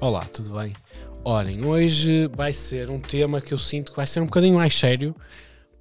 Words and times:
Olá, 0.00 0.24
tudo 0.26 0.56
bem? 0.56 0.76
Olhem, 1.24 1.66
hoje 1.66 2.28
vai 2.28 2.52
ser 2.52 2.88
um 2.88 3.00
tema 3.00 3.40
que 3.40 3.52
eu 3.52 3.58
sinto 3.58 3.90
que 3.90 3.96
vai 3.96 4.06
ser 4.06 4.20
um 4.20 4.26
bocadinho 4.26 4.54
mais 4.54 4.72
sério, 4.72 5.12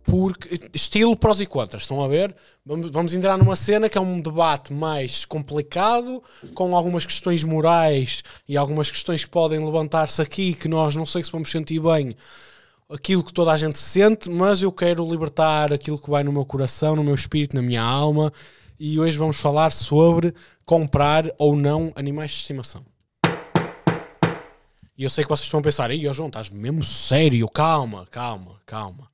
porque 0.03 0.59
estilo 0.73 1.15
prós 1.15 1.39
e 1.39 1.45
contras, 1.45 1.83
estão 1.83 2.03
a 2.03 2.07
ver? 2.07 2.35
Vamos, 2.65 2.89
vamos 2.89 3.13
entrar 3.13 3.37
numa 3.37 3.55
cena 3.55 3.87
que 3.87 3.95
é 3.95 4.01
um 4.01 4.19
debate 4.19 4.73
mais 4.73 5.23
complicado, 5.23 6.23
com 6.55 6.75
algumas 6.75 7.05
questões 7.05 7.43
morais 7.43 8.23
e 8.49 8.57
algumas 8.57 8.89
questões 8.89 9.23
que 9.23 9.29
podem 9.29 9.63
levantar-se 9.63 10.19
aqui, 10.19 10.55
que 10.55 10.67
nós 10.67 10.95
não 10.95 11.05
sei 11.05 11.23
se 11.23 11.31
vamos 11.31 11.51
sentir 11.51 11.79
bem 11.79 12.15
aquilo 12.89 13.23
que 13.23 13.31
toda 13.31 13.51
a 13.51 13.57
gente 13.57 13.77
sente, 13.77 14.31
mas 14.31 14.63
eu 14.63 14.71
quero 14.71 15.07
libertar 15.07 15.71
aquilo 15.71 16.01
que 16.01 16.09
vai 16.09 16.23
no 16.23 16.33
meu 16.33 16.43
coração, 16.43 16.95
no 16.95 17.03
meu 17.03 17.13
espírito, 17.13 17.55
na 17.55 17.61
minha 17.61 17.83
alma, 17.83 18.33
e 18.79 18.99
hoje 18.99 19.15
vamos 19.15 19.37
falar 19.37 19.71
sobre 19.71 20.33
comprar 20.65 21.31
ou 21.37 21.55
não 21.55 21.91
animais 21.95 22.31
de 22.31 22.37
estimação. 22.37 22.96
E 24.97 25.03
eu 25.03 25.11
sei 25.11 25.23
que 25.23 25.29
vocês 25.29 25.45
estão 25.45 25.59
a 25.59 25.63
pensar, 25.63 25.91
aí, 25.91 26.11
João, 26.11 26.27
estás 26.27 26.49
mesmo 26.49 26.83
sério, 26.83 27.47
calma, 27.47 28.07
calma, 28.09 28.59
calma. 28.65 29.07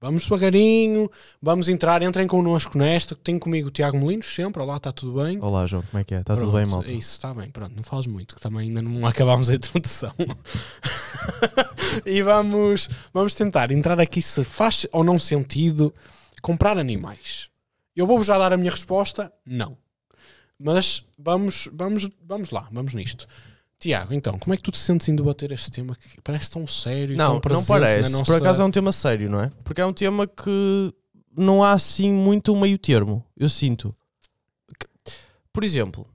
Vamos 0.00 0.22
devagarinho, 0.22 1.10
vamos 1.42 1.68
entrar, 1.68 2.02
entrem 2.02 2.26
connosco 2.26 2.78
nesta. 2.78 3.14
Tenho 3.14 3.38
comigo 3.38 3.68
o 3.68 3.70
Tiago 3.70 3.98
Molinos, 3.98 4.34
sempre. 4.34 4.62
Olá, 4.62 4.78
está 4.78 4.90
tudo 4.92 5.22
bem? 5.22 5.38
Olá, 5.42 5.66
João, 5.66 5.82
como 5.82 6.00
é 6.00 6.04
que 6.04 6.14
é? 6.14 6.20
Está 6.20 6.36
tudo 6.36 6.52
bem, 6.52 6.64
malta? 6.64 6.90
Isso, 6.90 7.12
está 7.12 7.34
bem, 7.34 7.50
pronto, 7.50 7.76
não 7.76 7.82
fales 7.82 8.06
muito, 8.06 8.34
que 8.34 8.40
também 8.40 8.68
ainda 8.68 8.80
não 8.80 9.06
acabámos 9.06 9.50
a 9.50 9.56
introdução. 9.56 10.14
e 12.06 12.22
vamos, 12.22 12.88
vamos 13.12 13.34
tentar 13.34 13.70
entrar 13.70 14.00
aqui 14.00 14.22
se 14.22 14.42
faz 14.42 14.86
ou 14.90 15.04
não 15.04 15.18
sentido 15.18 15.94
comprar 16.40 16.78
animais. 16.78 17.50
Eu 17.94 18.06
vou-vos 18.06 18.26
já 18.26 18.38
dar 18.38 18.54
a 18.54 18.56
minha 18.56 18.70
resposta, 18.70 19.30
não. 19.44 19.76
Mas 20.58 21.04
vamos, 21.18 21.68
vamos, 21.74 22.08
vamos 22.22 22.50
lá, 22.50 22.68
vamos 22.72 22.94
nisto. 22.94 23.26
Tiago, 23.78 24.14
então, 24.14 24.38
como 24.38 24.54
é 24.54 24.56
que 24.56 24.62
tu 24.62 24.70
te 24.72 24.78
sentes 24.78 25.06
em 25.08 25.14
debater 25.14 25.52
este 25.52 25.70
tema 25.70 25.94
que 25.94 26.20
parece 26.22 26.50
tão 26.50 26.66
sério 26.66 27.12
e 27.12 27.16
Não, 27.16 27.26
tão 27.26 27.34
não 27.34 27.40
presente 27.40 27.66
parece. 27.68 28.10
na 28.10 28.18
nossa... 28.18 28.32
Por 28.32 28.40
acaso 28.40 28.62
é 28.62 28.64
um 28.64 28.70
tema 28.70 28.90
sério, 28.90 29.28
não 29.30 29.40
é? 29.40 29.50
Porque 29.62 29.80
é 29.80 29.86
um 29.86 29.92
tema 29.92 30.26
que 30.26 30.94
não 31.36 31.62
há 31.62 31.72
assim 31.72 32.10
muito 32.10 32.52
um 32.54 32.60
meio 32.60 32.78
termo. 32.78 33.22
Eu 33.36 33.48
sinto. 33.50 33.94
Por 35.52 35.64
exemplo, 35.64 36.06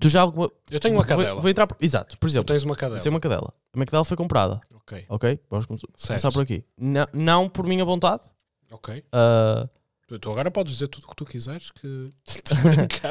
tu 0.00 0.08
já 0.08 0.20
alguma. 0.22 0.50
Eu 0.70 0.78
tenho 0.80 0.94
uma 0.94 1.02
Vou- 1.04 1.08
cadela. 1.16 1.40
Vou, 1.40 1.50
entrar. 1.50 1.66
por- 1.66 1.76
Exato, 1.80 2.16
por 2.18 2.26
Tu 2.28 2.30
exemplo, 2.32 2.46
tens 2.46 2.62
uma 2.64 2.72
eu 2.74 2.76
cadela. 2.76 3.00
tenho 3.00 3.12
uma 3.14 3.20
cadela. 3.20 3.52
A 3.72 3.76
minha 3.76 3.86
cadela 3.86 4.04
foi 4.04 4.16
comprada, 4.16 4.60
Ok, 4.74 5.04
ok? 5.08 5.40
Vamos 5.50 5.66
come- 5.66 5.78
certo. 5.80 6.06
começar 6.06 6.30
por 6.32 6.42
aqui. 6.42 6.64
Não, 6.78 7.06
não 7.12 7.48
por 7.48 7.66
minha 7.66 7.84
vontade. 7.84 8.22
ok. 8.70 9.02
ah, 9.12 9.68
Tu, 10.06 10.30
agora 10.30 10.50
podes 10.52 10.74
dizer 10.74 10.86
tudo 10.88 11.04
o 11.04 11.08
que 11.08 11.16
tu 11.16 11.24
quiseres 11.24 11.70
que... 11.72 11.86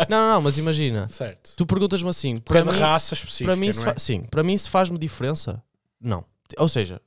Não, 0.10 0.18
não, 0.18 0.34
não, 0.36 0.42
mas 0.42 0.58
imagina. 0.58 1.08
certo. 1.10 1.54
Tu 1.58 1.66
perguntas-me 1.66 2.10
assim. 2.10 2.38
Para 2.38 2.62
Para 2.64 2.72
de 2.72 2.78
mim, 2.78 2.82
raça 2.84 3.14
específica, 3.14 3.50
para 3.52 3.56
mim, 3.60 3.72
não 3.76 3.82
é? 3.82 3.86
fa- 3.86 4.00
sim, 4.00 4.22
para 4.24 4.44
mim 4.44 4.58
se 4.58 4.70
faz-me 4.70 4.98
diferença, 4.98 5.62
não. 6.00 6.24
Ou 6.58 6.70
seja, 6.70 7.02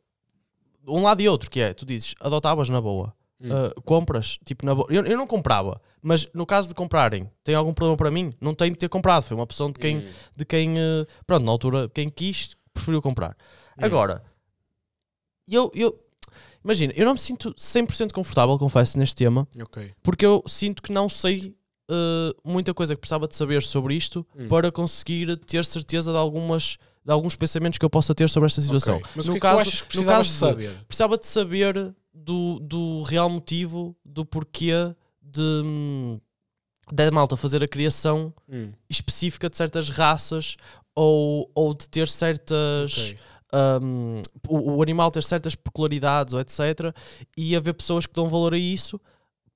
um 0.86 1.02
lado 1.02 1.22
e 1.22 1.28
outro, 1.28 1.50
que 1.50 1.60
é, 1.60 1.72
tu 1.72 1.86
dizes, 1.86 2.14
adotavas 2.20 2.68
na 2.68 2.80
boa, 2.80 3.14
Hum. 3.40 3.50
Uh, 3.52 3.82
compras, 3.82 4.36
tipo, 4.44 4.66
na 4.66 4.74
boa. 4.74 4.88
Eu, 4.90 5.04
eu 5.06 5.16
não 5.16 5.24
comprava, 5.24 5.80
mas 6.02 6.26
no 6.34 6.44
caso 6.44 6.66
de 6.66 6.74
comprarem, 6.74 7.30
tem 7.44 7.54
algum 7.54 7.72
problema 7.72 7.96
para 7.96 8.10
mim? 8.10 8.34
Não 8.40 8.52
tem 8.52 8.72
de 8.72 8.76
ter 8.76 8.88
comprado, 8.88 9.22
foi 9.22 9.36
uma 9.36 9.44
opção 9.44 9.70
de 9.70 9.78
quem, 9.78 9.98
Hum. 9.98 10.10
de 10.34 10.44
quem 10.44 10.74
uh, 10.76 11.06
pronto, 11.24 11.44
na 11.44 11.52
altura, 11.52 11.88
quem 11.88 12.08
quis, 12.08 12.56
preferiu 12.74 13.00
comprar. 13.00 13.36
Hum. 13.78 13.84
Agora, 13.84 14.24
eu, 15.46 15.70
eu, 15.72 15.98
imagina, 16.68 16.92
eu 16.96 17.04
não 17.06 17.14
me 17.14 17.18
sinto 17.18 17.54
100% 17.54 18.12
confortável, 18.12 18.58
confesso, 18.58 18.98
neste 18.98 19.16
tema, 19.16 19.48
Ok. 19.62 19.92
porque 20.02 20.24
eu 20.26 20.42
sinto 20.46 20.82
que 20.82 20.92
não 20.92 21.08
sei 21.08 21.54
uh, 21.90 22.34
muita 22.44 22.74
coisa 22.74 22.94
que 22.94 23.00
precisava 23.00 23.26
de 23.26 23.34
saber 23.34 23.62
sobre 23.62 23.94
isto 23.94 24.26
Hum. 24.36 24.48
para 24.48 24.70
conseguir 24.70 25.36
ter 25.38 25.64
certeza 25.64 26.12
de 26.12 26.18
algumas 26.18 26.76
de 27.04 27.12
alguns 27.12 27.34
pensamentos 27.34 27.78
que 27.78 27.84
eu 27.86 27.88
possa 27.88 28.14
ter 28.14 28.28
sobre 28.28 28.48
esta 28.48 28.60
situação. 28.60 28.96
Ok. 28.98 29.10
Mas 29.16 29.24
no 29.26 29.32
o 29.32 29.34
que 29.34 29.38
é 29.38 29.40
caso, 29.40 29.56
que 29.58 29.64
tu 29.64 29.68
achas 29.70 29.80
que 29.80 29.86
precisavas 29.88 30.26
de 30.26 30.32
de- 30.34 30.38
saber? 30.38 30.84
precisava 30.86 31.16
de 31.18 31.26
saber 31.26 31.94
do, 32.12 32.58
do 32.60 33.02
real 33.02 33.30
motivo, 33.30 33.96
do 34.04 34.26
porquê 34.26 34.72
de, 35.22 35.62
da 36.92 37.10
malta 37.10 37.34
fazer 37.36 37.62
a 37.62 37.68
criação 37.68 38.32
Hum. 38.48 38.72
específica 38.90 39.48
de 39.48 39.56
certas 39.56 39.88
raças 39.88 40.56
ou, 40.94 41.50
ou 41.54 41.72
de 41.72 41.88
ter 41.88 42.08
certas 42.08 42.92
Ok. 43.12 43.18
Um, 43.52 44.20
o, 44.48 44.76
o 44.76 44.82
animal 44.82 45.10
ter 45.10 45.22
certas 45.22 45.54
peculiaridades 45.54 46.34
ou 46.34 46.40
etc. 46.40 46.94
E 47.36 47.54
haver 47.56 47.74
pessoas 47.74 48.06
que 48.06 48.12
dão 48.14 48.28
valor 48.28 48.54
a 48.54 48.58
isso 48.58 49.00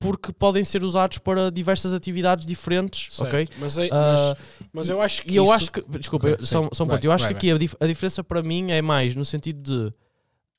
porque 0.01 0.33
podem 0.33 0.65
ser 0.65 0.83
usados 0.83 1.19
para 1.19 1.49
diversas 1.49 1.93
atividades 1.93 2.45
diferentes, 2.45 3.15
Certo. 3.15 3.29
ok? 3.29 3.49
Mas, 3.59 3.79
é- 3.79 3.89
Ah, 3.93 4.35
mas, 4.37 4.69
mas 4.73 4.89
eu 4.89 5.01
acho 5.01 5.23
que 5.23 5.31
E 5.31 5.37
eu 5.37 5.45
isso- 5.45 5.53
acho 5.53 5.71
que, 5.71 5.81
desculpa, 5.99 6.27
Ok, 6.31 6.39
eu- 6.41 6.47
só, 6.47 6.69
só 6.73 6.83
um 6.83 6.87
Vai, 6.89 6.97
ponto. 6.97 7.05
Eu 7.05 7.13
acho 7.13 7.25
vai, 7.25 7.33
que 7.35 7.39
aqui 7.39 7.51
a, 7.53 7.57
dif- 7.59 7.77
a 7.79 7.87
diferença 7.87 8.25
para 8.25 8.43
mim 8.43 8.73
é 8.73 8.83
mais 8.83 9.15
no 9.15 9.25
sentido 9.25 9.63
de 9.63 9.95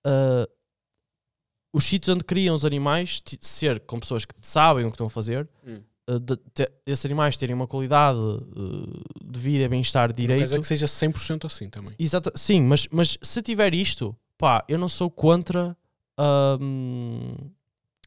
ah, 0.06 0.48
os 1.74 1.84
sítios 1.84 2.16
onde 2.16 2.24
criam 2.24 2.56
os 2.56 2.64
animais 2.64 3.22
ser 3.42 3.80
com 3.82 4.00
pessoas 4.00 4.24
que 4.26 4.34
sabem 4.42 4.86
o 4.86 4.88
que 4.90 4.94
estão 4.94 5.08
a 5.08 5.10
fazer, 5.10 5.50
Hum. 5.66 5.82
Ah, 6.08 6.20
de- 6.20 6.38
te- 6.54 6.72
esses 6.86 7.06
animais 7.06 7.38
terem 7.38 7.56
uma 7.56 7.68
qualidade 7.68 8.18
ah, 8.20 9.24
de 9.24 9.40
vida 9.40 9.64
e 9.64 9.68
bem-estar 9.68 10.12
direito. 10.14 10.44
dizer 10.44 10.60
que 10.60 10.68
seja 10.68 10.86
100% 10.86 11.46
assim 11.46 11.70
também. 11.70 11.94
Exato, 12.00 12.32
sim, 12.36 12.62
mas, 12.62 12.88
mas 12.92 13.18
se 13.22 13.42
tiver 13.42 13.74
isto, 13.74 14.16
pá, 14.38 14.64
eu 14.68 14.78
não 14.78 14.90
sou 14.90 15.10
contra 15.10 15.76
hum, 16.60 17.36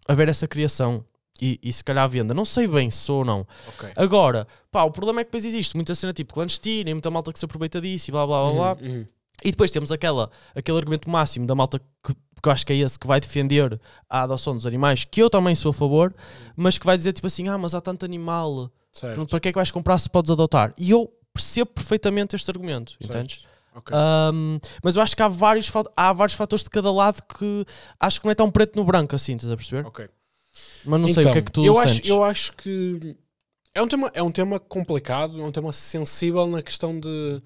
haver 0.09 0.29
essa 0.29 0.47
criação 0.47 1.05
e, 1.41 1.59
e 1.63 1.73
se 1.73 1.85
calhar 1.85 2.05
a 2.05 2.09
venda. 2.09 2.33
Não 2.33 2.45
sei 2.45 2.67
bem 2.67 2.91
se 2.91 2.99
sou 2.99 3.19
ou 3.19 3.25
não. 3.25 3.47
Ok. 3.69 3.91
Agora, 3.97 4.47
pá, 4.71 4.85
o 4.85 4.91
problema 4.91 5.21
é 5.21 5.25
que 5.25 5.29
depois 5.29 5.45
existe 5.45 5.75
muita 5.75 5.95
cena 5.95 6.13
tipo 6.13 6.33
clandestina 6.33 6.89
e 6.91 6.95
muita 6.95 7.11
malta 7.11 7.33
que 7.33 7.39
se 7.39 7.45
aproveita 7.45 7.81
disso 7.81 8.11
e 8.11 8.13
blá 8.13 8.27
blá 8.27 8.45
blá 8.45 8.53
blá. 8.75 8.77
Uhum, 8.83 8.97
uhum. 8.99 9.07
E 9.45 9.51
depois 9.51 9.71
temos 9.71 9.93
aquela, 9.93 10.31
aquele 10.55 10.79
argumento 10.79 11.11
máximo 11.11 11.47
da 11.47 11.55
malta 11.55 11.79
que, 12.03 12.15
que 12.43 12.49
eu 12.49 12.53
acho 12.53 12.67
que 12.67 12.73
é 12.73 12.77
esse 12.77 12.99
que 12.99 13.07
vai 13.07 13.21
defender 13.21 13.81
a 14.09 14.23
adoção 14.23 14.55
dos 14.57 14.67
animais, 14.67 15.05
que 15.05 15.23
eu 15.23 15.29
também 15.31 15.55
sou 15.55 15.71
a 15.71 15.75
favor, 15.75 16.15
mas 16.57 16.79
que 16.79 16.87
vai 16.87 16.97
dizer 16.97 17.13
tipo 17.13 17.27
assim: 17.27 17.49
ah, 17.49 17.59
mas 17.59 17.75
há 17.75 17.81
tanto 17.81 18.05
animal, 18.05 18.71
Certo. 18.93 19.27
para 19.27 19.41
que 19.41 19.49
é 19.49 19.53
que 19.53 19.59
vais 19.59 19.71
comprar 19.71 19.99
se 19.99 20.09
podes 20.09 20.31
adotar? 20.31 20.73
E 20.79 20.91
eu 20.91 21.13
percebo 21.33 21.71
perfeitamente 21.73 22.35
este 22.37 22.51
argumento, 22.51 22.93
Certo. 22.93 23.05
entendes? 23.07 23.43
Ok. 23.75 23.95
Um, 23.95 24.59
mas 24.83 24.97
eu 24.97 25.03
acho 25.03 25.15
que 25.15 25.23
há 25.23 25.29
vários, 25.29 25.71
há 25.95 26.13
vários 26.13 26.35
fatores 26.35 26.65
de 26.65 26.71
cada 26.71 26.91
lado 26.91 27.23
que 27.39 27.67
acho 28.01 28.21
que 28.21 28.25
não 28.27 28.33
é 28.33 28.35
tão 28.35 28.51
preto 28.51 28.75
no 28.75 28.85
branco 28.85 29.15
assim, 29.15 29.35
estás 29.35 29.53
a 29.53 29.57
perceber? 29.57 29.85
ok. 29.87 30.09
Mas 30.87 31.01
não 31.01 31.09
sei 31.09 31.25
o 31.27 31.33
que 31.33 31.39
é 31.39 31.43
que 31.43 31.53
tu 31.53 31.61
Então, 31.61 31.75
eu 31.75 31.79
acho, 31.79 31.95
sentes. 31.95 32.11
eu 32.11 32.25
acho 32.25 32.53
que 32.55 33.17
é 33.75 33.83
um, 33.83 33.87
tema, 33.89 34.11
é 34.15 34.23
um 34.23 34.33
tema 34.33 34.59
complicado, 34.59 35.39
é 35.39 35.45
um 35.45 35.53
tema 35.53 35.71
sensível 35.75 36.47
na 36.47 36.63
questão 36.63 36.99
de, 36.99 37.43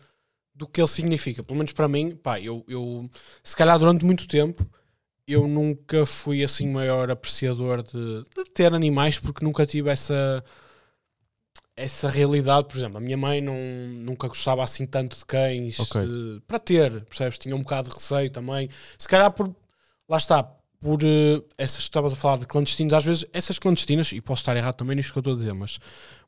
do 0.54 0.68
que 0.68 0.80
ele 0.80 0.86
significa. 0.86 1.42
Pelo 1.42 1.56
menos 1.58 1.72
para 1.72 1.88
mim, 1.88 2.14
pá, 2.14 2.38
eu, 2.40 2.64
eu 2.68 3.10
se 3.42 3.56
calhar 3.56 3.76
durante 3.80 4.04
muito 4.04 4.28
tempo 4.28 4.64
eu 5.32 5.46
nunca 5.48 6.04
fui 6.06 6.42
assim 6.44 6.68
maior 6.70 7.10
apreciador 7.10 7.82
de, 7.82 8.22
de 8.34 8.44
ter 8.52 8.72
animais 8.74 9.18
porque 9.18 9.44
nunca 9.44 9.64
tive 9.66 9.91
essa 9.91 10.42
essa 11.76 12.10
realidade, 12.10 12.68
por 12.68 12.76
exemplo, 12.76 12.98
a 12.98 13.00
minha 13.00 13.16
mãe 13.16 13.41
não, 13.41 13.54
nunca 13.94 14.28
gostava 14.28 14.62
assim 14.62 14.84
tanto 14.84 15.16
de 15.16 15.24
cães 15.24 15.80
Ok. 15.80 16.00
eh, 16.02 16.41
para 16.46 16.58
ter, 16.58 17.04
percebes? 17.04 17.38
Tinha 17.38 17.56
um 17.56 17.60
bocado 17.62 17.88
de 17.88 17.94
receio 17.94 18.28
também. 18.30 18.68
Se 18.98 19.08
calhar 19.08 19.30
por 19.32 19.54
lá 20.08 20.18
está, 20.18 20.42
por 20.78 20.98
eh, 21.02 21.42
essas 21.56 21.76
que 21.78 21.82
estavas 21.84 22.12
a 22.12 22.16
falar 22.16 22.38
de 22.38 22.47
clandestinos, 22.47 22.92
às 22.92 23.04
vezes 23.04 23.24
essas 23.32 23.58
clandestinas, 23.58 24.12
e 24.12 24.20
posso 24.20 24.42
estar 24.42 24.56
errado 24.56 24.74
também 24.74 24.94
nisto 24.97 25.12
que 25.12 25.18
eu 25.18 25.20
estou 25.20 25.32
a 25.32 25.36
dizer, 25.36 25.54
mas 25.54 25.78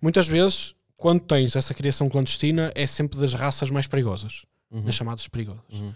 muitas 0.00 0.26
vezes 0.26 0.74
quando 0.96 1.20
tens 1.20 1.54
essa 1.54 1.74
criação 1.74 2.08
clandestina 2.08 2.72
é 2.74 2.86
sempre 2.86 3.18
das 3.20 3.34
raças 3.34 3.68
mais 3.70 3.86
perigosas, 3.86 4.42
Uhum. 4.70 4.82
das 4.84 4.94
chamadas 4.94 5.28
perigosas. 5.28 5.60
Uhum. 5.70 5.92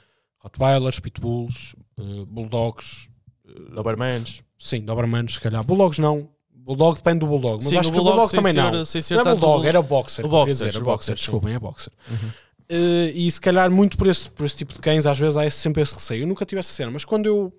Rottweilers, 0.46 1.00
Pitbulls, 1.00 1.74
eh, 1.98 2.24
Bulldogs, 2.28 3.08
eh, 3.48 3.74
Dobermans. 3.74 4.42
sim, 4.58 4.80
Dobermans, 4.84 5.34
se 5.34 5.40
calhar. 5.40 5.64
Bulldogs 5.64 5.98
não. 5.98 6.28
Bulldog 6.54 6.96
depende 6.96 7.20
do 7.20 7.26
Bulldog, 7.26 7.58
mas 7.62 7.68
Sim, 7.68 7.76
acho 7.76 7.90
o 7.90 7.92
que 7.92 7.98
o 8.00 8.02
Bulldog 8.02 8.28
Bulldog 8.28 8.36
também 8.36 8.52
ser- 8.52 8.72
não. 8.72 8.84
sem 8.84 9.00
ser 9.00 9.14
não 9.14 9.20
é 9.22 9.24
Bulldog, 9.24 9.66
era 9.66 9.80
Boxer. 9.82 10.24
o 10.24 10.28
Boxer, 10.28 10.66
dizer, 10.68 10.82
Boxer, 10.82 11.16
sim. 11.16 11.20
desculpem, 11.20 11.54
é 11.54 11.58
Boxer. 11.60 11.92
Uhum. 12.10 12.30
Eh, 12.68 13.12
e 13.14 13.30
se 13.30 13.40
calhar 13.40 13.70
muito 13.70 13.96
por 13.96 14.08
esse, 14.08 14.28
por 14.28 14.44
esse 14.44 14.56
tipo 14.56 14.72
de 14.72 14.80
cães, 14.80 15.06
às 15.06 15.16
vezes 15.16 15.36
há 15.36 15.46
esse- 15.46 15.58
sempre 15.58 15.80
esse 15.82 15.94
receio. 15.94 16.22
Eu 16.22 16.26
nunca 16.26 16.44
tive 16.44 16.58
essa 16.58 16.72
cena, 16.72 16.90
mas 16.90 17.04
quando 17.04 17.26
eu, 17.26 17.52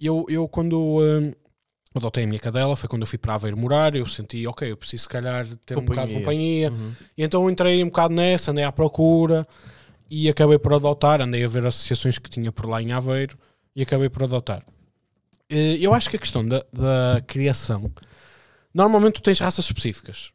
eu, 0.00 0.26
eu 0.28 0.48
quando 0.48 0.98
eh, 1.30 1.36
adotei 1.94 2.24
a 2.24 2.26
minha 2.26 2.40
cadela, 2.40 2.74
foi 2.74 2.88
quando 2.88 3.02
eu 3.02 3.06
fui 3.06 3.18
para 3.18 3.34
Aveiro 3.34 3.56
morar, 3.56 3.94
eu 3.94 4.06
senti, 4.06 4.44
ok, 4.44 4.68
eu 4.72 4.76
preciso 4.76 5.04
se 5.04 5.08
calhar 5.08 5.46
ter 5.64 5.78
um 5.78 5.84
bocado 5.84 6.08
de 6.08 6.14
companhia. 6.14 6.72
Uhum. 6.72 6.92
E 7.16 7.22
então 7.22 7.44
eu 7.44 7.50
entrei 7.50 7.80
um 7.84 7.86
bocado 7.86 8.12
nessa, 8.12 8.50
andei 8.50 8.64
à 8.64 8.72
procura 8.72 9.46
e 10.14 10.28
acabei 10.28 10.58
por 10.58 10.74
adotar, 10.74 11.22
andei 11.22 11.42
a 11.42 11.48
ver 11.48 11.64
associações 11.64 12.18
que 12.18 12.28
tinha 12.28 12.52
por 12.52 12.66
lá 12.68 12.82
em 12.82 12.92
Aveiro 12.92 13.38
e 13.74 13.80
acabei 13.82 14.10
por 14.10 14.24
adotar. 14.24 14.62
Eh, 15.48 15.78
Eu 15.80 15.94
acho 15.94 16.10
que 16.10 16.16
a 16.16 16.18
questão 16.18 16.44
da, 16.46 16.58
da 16.70 17.22
criação, 17.26 17.90
normalmente 18.74 19.14
tu 19.14 19.22
tens 19.22 19.40
raças 19.40 19.64
específicas. 19.64 20.30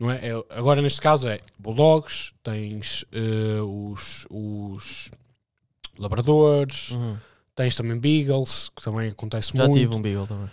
Não 0.00 0.10
é? 0.10 0.28
É- 0.30 0.44
agora 0.50 0.80
neste 0.80 1.00
caso 1.00 1.28
é 1.28 1.40
bulldogs, 1.58 2.32
tens 2.42 3.04
eh, 3.12 3.60
os, 3.60 4.26
os 4.30 5.10
labradores, 5.98 6.90
Uhum. 6.92 7.16
tens 7.54 7.74
também 7.74 7.98
beagles, 7.98 8.70
que 8.74 8.82
também 8.82 9.10
acontece 9.10 9.52
Já 9.54 9.64
muito. 9.64 9.78
tive 9.78 9.94
um 9.94 10.00
Beagle 10.02 10.26
também. 10.26 10.50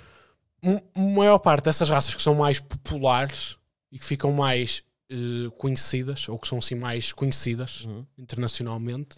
M- 0.62 0.84
maior 1.16 1.40
parte 1.40 1.64
dessas 1.66 1.90
raças 1.90 2.14
que 2.14 2.22
são 2.22 2.36
mais 2.36 2.60
populares 2.60 3.56
e 3.92 3.98
que 3.98 4.06
ficam 4.06 4.32
mais 4.34 4.84
eh, 5.10 5.50
conhecidas, 5.58 6.28
ou 6.30 6.38
que 6.38 6.48
são 6.48 6.58
assim 6.60 6.76
mais 6.76 7.12
conhecidas 7.12 7.86
Uhum. 7.86 8.06
internacionalmente, 8.18 9.18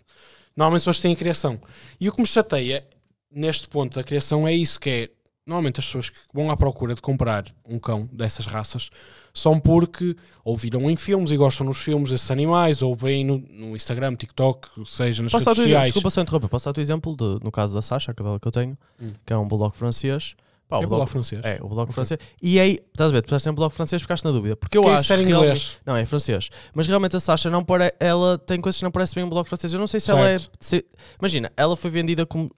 normalmente 0.55 0.89
as 0.89 0.95
que 0.97 1.01
têm 1.03 1.15
criação. 1.15 1.59
E 1.99 2.09
o 2.09 2.13
que 2.13 2.21
me 2.21 2.27
chateia 2.27 2.85
neste 3.31 3.67
ponto 3.67 3.95
da 3.95 4.03
criação 4.03 4.47
é 4.47 4.53
isso, 4.53 4.79
que 4.79 4.89
é 4.89 5.09
normalmente 5.45 5.79
as 5.79 5.85
pessoas 5.85 6.09
que 6.09 6.19
vão 6.33 6.51
à 6.51 6.55
procura 6.57 6.93
de 6.95 7.01
comprar 7.01 7.45
um 7.67 7.79
cão 7.79 8.07
dessas 8.11 8.45
raças 8.45 8.89
são 9.33 9.59
porque 9.59 10.15
ou 10.45 10.55
viram 10.55 10.89
em 10.89 10.95
filmes 10.95 11.31
e 11.31 11.37
gostam 11.37 11.65
nos 11.65 11.77
filmes 11.79 12.11
desses 12.11 12.29
animais, 12.29 12.81
ou 12.81 12.95
veem 12.95 13.25
no, 13.25 13.37
no 13.37 13.75
Instagram, 13.75 14.15
TikTok, 14.15 14.69
seja 14.85 15.23
nas 15.23 15.31
Posso 15.31 15.45
redes 15.45 15.55
teu 15.55 15.63
exemplo? 15.63 15.63
sociais. 15.63 15.85
Desculpa 15.87 16.09
só 16.09 16.21
interromper. 16.21 16.47
Posso 16.49 16.65
dar 16.71 16.77
o 16.79 16.81
exemplo 16.81 17.15
de- 17.15 17.43
no 17.43 17.51
caso 17.51 17.73
da 17.73 17.81
Sasha, 17.81 18.11
a 18.11 18.13
cadela 18.13 18.39
que 18.39 18.47
eu 18.47 18.51
tenho, 18.51 18.77
Hum. 19.01 19.09
que 19.25 19.33
é 19.33 19.37
um 19.37 19.47
bulldog 19.47 19.75
francês. 19.75 20.35
Pá, 20.71 20.77
o 20.77 20.79
É 20.79 20.81
bulldog- 20.83 20.99
lá 21.01 21.05
francês. 21.07 21.41
É, 21.43 21.55
o 21.61 21.67
bulldog 21.67 21.81
Ok. 21.83 21.93
francês. 21.93 22.19
E 22.41 22.57
aí, 22.59 22.79
estás 22.93 23.09
a 23.11 23.13
ver, 23.13 23.21
tu 23.21 23.25
estás 23.25 23.43
sempre 23.43 23.57
bulldog 23.57 23.75
francês, 23.75 24.01
ficaste 24.01 24.23
na 24.23 24.31
dúvida. 24.31 24.55
Porque 24.55 24.77
eu 24.77 24.83
Fiquei 24.83 24.95
acho 24.97 25.13
em 25.15 25.23
inglês. 25.23 25.77
Não, 25.85 25.97
é 25.97 26.05
francês. 26.05 26.49
Mas 26.73 26.87
realmente 26.87 27.13
a 27.15 27.19
Sasha 27.19 27.49
não 27.49 27.61
pare... 27.63 27.93
ela 27.99 28.37
tem 28.37 28.59
coisas 28.61 28.79
que 28.79 28.83
não 28.85 28.91
parecem 28.91 29.15
bem 29.15 29.25
um 29.25 29.29
bulldog 29.29 29.47
francês. 29.49 29.73
Eu 29.73 29.79
não 29.81 29.87
sei 29.87 29.99
se 29.99 30.09
ela 30.09 30.21
é. 30.21 30.37
Certo. 30.39 30.49
se- 30.61 30.85
Imagina, 31.19 31.51
ela 31.57 31.75
foi 31.75 31.91
vendida 31.91 32.25
como. 32.25 32.49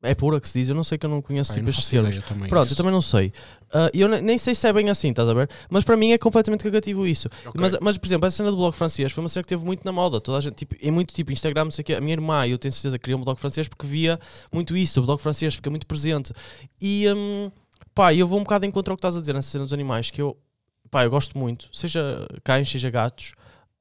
É 0.00 0.14
pura 0.14 0.40
que 0.40 0.48
se 0.48 0.60
diz, 0.60 0.68
eu 0.68 0.76
não 0.76 0.84
sei 0.84 0.96
que 0.96 1.04
eu 1.04 1.10
não 1.10 1.20
conheço 1.20 1.50
tipo 1.52 1.68
estes 1.70 1.86
termos. 1.90 2.14
Pronto, 2.48 2.64
isso. 2.66 2.72
eu 2.74 2.76
também 2.76 2.92
não 2.92 3.00
sei. 3.00 3.32
E 3.92 4.00
eu 4.00 4.08
ne- 4.08 4.20
nem 4.22 4.38
sei 4.38 4.54
se 4.54 4.64
é 4.68 4.72
bem 4.72 4.88
assim, 4.90 5.10
estás 5.10 5.28
a 5.28 5.34
ver? 5.34 5.50
Mas 5.68 5.82
para 5.82 5.96
mim 5.96 6.12
é 6.12 6.18
completamente 6.18 6.62
cagativo 6.62 7.04
isso. 7.04 7.28
Ok. 7.44 7.52
Mas, 7.60 7.76
mas, 7.80 7.98
por 7.98 8.06
exemplo, 8.06 8.26
essa 8.26 8.36
cena 8.36 8.50
do 8.52 8.56
blog 8.56 8.72
francês 8.76 9.10
foi 9.10 9.22
uma 9.24 9.28
cena 9.28 9.42
que 9.42 9.48
teve 9.48 9.64
muito 9.64 9.84
na 9.84 9.90
moda. 9.90 10.20
Toda 10.20 10.38
a 10.38 10.40
gente, 10.40 10.54
tipo, 10.54 10.76
em 10.80 10.92
muito 10.92 11.12
tipo 11.12 11.32
Instagram, 11.32 11.64
não 11.64 11.70
sei 11.72 11.82
o 11.82 11.84
quê. 11.84 11.94
A 11.94 12.00
minha 12.00 12.12
irmã, 12.12 12.46
eu 12.46 12.56
tenho 12.58 12.70
certeza 12.70 12.96
que 12.96 13.02
queria 13.04 13.16
um 13.16 13.24
blog 13.24 13.40
francês 13.40 13.66
porque 13.66 13.88
via 13.88 14.20
muito 14.52 14.76
isso. 14.76 15.00
O 15.00 15.04
blog 15.04 15.20
francês 15.20 15.56
fica 15.56 15.68
muito 15.68 15.84
presente. 15.84 16.32
E 16.80 17.04
hum, 17.12 17.50
pá, 17.92 18.14
eu 18.14 18.26
vou 18.28 18.38
um 18.38 18.44
bocado 18.44 18.66
em 18.66 18.70
contra 18.70 18.92
ao 18.92 18.96
que 18.96 19.00
estás 19.00 19.16
a 19.16 19.20
dizer 19.20 19.32
nessa 19.32 19.50
cena 19.50 19.64
dos 19.64 19.74
animais, 19.74 20.12
que 20.12 20.22
eu, 20.22 20.38
pá, 20.92 21.02
eu 21.04 21.10
gosto 21.10 21.36
muito, 21.36 21.68
seja 21.72 22.24
cães, 22.44 22.70
seja 22.70 22.88
gatos. 22.88 23.32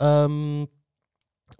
Hum, 0.01 0.67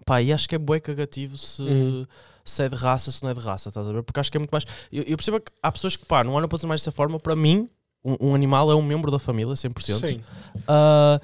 pá, 0.04 0.20
e 0.22 0.34
acho 0.34 0.50
que 0.50 0.56
é 0.56 0.58
bué 0.58 0.80
cagativo 0.80 1.38
se, 1.38 1.62
Uhum. 1.62 2.08
Se 2.50 2.64
é 2.64 2.70
de 2.70 2.76
raça, 2.76 3.12
se 3.12 3.24
não 3.24 3.30
é 3.30 3.34
de 3.34 3.40
raça, 3.40 3.70
estás 3.70 3.88
a 3.88 3.92
ver? 3.92 4.04
Porque 4.04 4.20
acho 4.20 4.32
que 4.32 4.38
é 4.38 4.40
muito 4.40 4.52
mais. 4.52 4.66
Eu, 4.92 5.04
eu 5.04 5.18
percebo 5.18 5.40
que 5.40 5.52
há 5.62 5.72
pessoas 5.72 5.96
que, 5.96 6.06
pá, 6.06 6.24
não 6.24 6.34
olham 6.34 6.48
para 6.48 6.56
os 6.56 6.64
animais 6.64 6.82
dessa 6.82 6.92
forma. 6.92 7.20
Para 7.20 7.36
mim, 7.36 7.70
um, 8.04 8.30
um 8.30 8.36
animal 8.36 8.72
é 8.72 8.76
um 8.76 8.82
membro 8.82 9.12
da 9.12 9.20
família, 9.20 9.54
100%. 9.54 10.00
Sim. 10.00 10.24
Ah, 10.68 11.20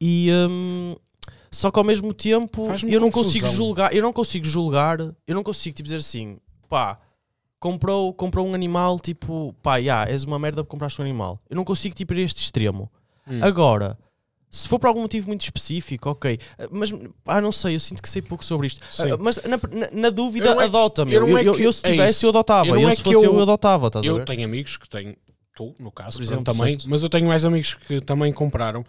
e 0.00 0.30
hum, 0.48 0.96
só 1.50 1.70
que 1.70 1.78
ao 1.78 1.84
mesmo 1.84 2.12
tempo 2.14 2.66
eu 2.86 3.00
não 3.00 3.10
confusão. 3.10 3.24
consigo 3.24 3.46
julgar, 3.48 3.94
eu 3.94 4.02
não 4.02 4.12
consigo 4.12 4.44
julgar, 4.44 5.00
eu 5.00 5.34
não 5.34 5.42
consigo 5.42 5.74
tipo, 5.74 5.84
dizer 5.84 5.96
assim, 5.96 6.38
pá, 6.68 6.98
comprou, 7.58 8.12
comprou 8.12 8.46
um 8.46 8.54
animal, 8.54 8.98
tipo, 8.98 9.54
pá, 9.62 9.80
já, 9.80 10.04
és 10.04 10.24
uma 10.24 10.38
merda 10.38 10.62
por 10.62 10.70
compraste 10.70 11.00
um 11.00 11.04
animal. 11.04 11.40
Eu 11.48 11.56
não 11.56 11.64
consigo 11.64 11.94
tipo 11.94 12.14
ir 12.14 12.20
a 12.20 12.22
este 12.22 12.42
extremo. 12.42 12.90
Hum. 13.26 13.40
Agora, 13.42 13.98
se 14.50 14.66
for 14.68 14.78
por 14.78 14.86
algum 14.86 15.02
motivo 15.02 15.26
muito 15.28 15.42
específico, 15.42 16.10
ok. 16.10 16.38
Mas, 16.70 16.90
ah, 17.26 17.40
não 17.40 17.52
sei, 17.52 17.74
eu 17.74 17.80
sinto 17.80 18.02
que 18.02 18.08
sei 18.08 18.22
pouco 18.22 18.44
sobre 18.44 18.66
isto. 18.66 18.80
Sim. 18.90 19.12
Ah, 19.12 19.16
mas 19.18 19.36
na, 19.44 19.56
na- 19.56 19.90
na 19.92 20.10
dúvida, 20.10 20.46
Eu 20.46 20.52
é 20.52 20.56
que- 20.56 20.62
adota-me. 20.64 21.12
eu 21.14 21.28
Eu, 21.28 21.38
é 21.38 21.44
eu, 21.46 21.52
que- 21.54 21.62
eu 21.62 21.72
se 21.72 21.86
é 21.86 21.90
tivesse, 21.90 22.10
isso. 22.12 22.26
eu 22.26 22.30
adotava. 22.30 22.68
Eu 22.68 22.74
Eu, 22.76 22.80
não 22.82 22.88
é 22.88 22.92
se 22.92 22.98
que 23.02 23.04
fosse 23.12 23.16
eu- 23.16 23.24
eu, 23.32 23.36
eu 23.36 23.42
adotava, 23.42 23.86
estás 23.88 24.04
a 24.04 24.08
Eu 24.08 24.24
tenho 24.24 24.44
amigos 24.44 24.76
que 24.76 24.88
têm, 24.88 25.16
tu, 25.54 25.74
no 25.78 25.90
caso, 25.92 26.16
Por 26.18 26.22
exemplo, 26.22 26.44
também, 26.44 26.72
certo. 26.78 26.88
mas 26.88 27.02
eu 27.02 27.08
tenho 27.10 27.26
mais 27.26 27.44
amigos 27.44 27.74
que 27.74 28.00
também 28.00 28.32
compraram. 28.32 28.84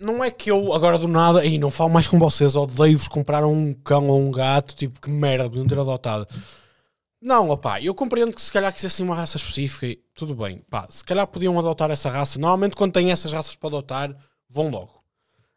Não 0.00 0.22
é 0.22 0.30
que 0.30 0.50
eu 0.50 0.72
agora 0.74 0.98
do 0.98 1.06
nada, 1.08 1.44
e 1.46 1.56
não 1.56 1.70
falo 1.70 1.90
mais 1.90 2.06
com 2.08 2.18
vocês, 2.18 2.56
odeio-vos 2.56 3.08
comprar 3.08 3.46
um 3.46 3.72
cão 3.72 4.08
ou 4.08 4.20
um 4.20 4.30
gato, 4.30 4.74
tipo 4.74 5.00
que 5.00 5.08
merda, 5.08 5.48
podiam 5.48 5.66
ter 5.66 5.78
adotado. 5.78 6.26
Não, 7.22 7.48
opá, 7.48 7.80
eu 7.80 7.94
compreendo 7.94 8.34
que 8.34 8.42
se 8.42 8.52
calhar 8.52 8.70
quisessem 8.74 9.06
uma 9.06 9.14
raça 9.14 9.36
específica, 9.38 9.86
e 9.86 9.98
tudo 10.14 10.34
bem, 10.34 10.62
pá, 10.68 10.86
se 10.90 11.02
calhar 11.02 11.26
podiam 11.26 11.58
adotar 11.58 11.90
essa 11.90 12.10
raça. 12.10 12.38
Normalmente 12.38 12.76
quando 12.76 12.92
têm 12.92 13.12
essas 13.12 13.32
raças 13.32 13.54
para 13.54 13.68
adotar, 13.68 14.14
vão 14.54 14.70
logo. 14.70 15.02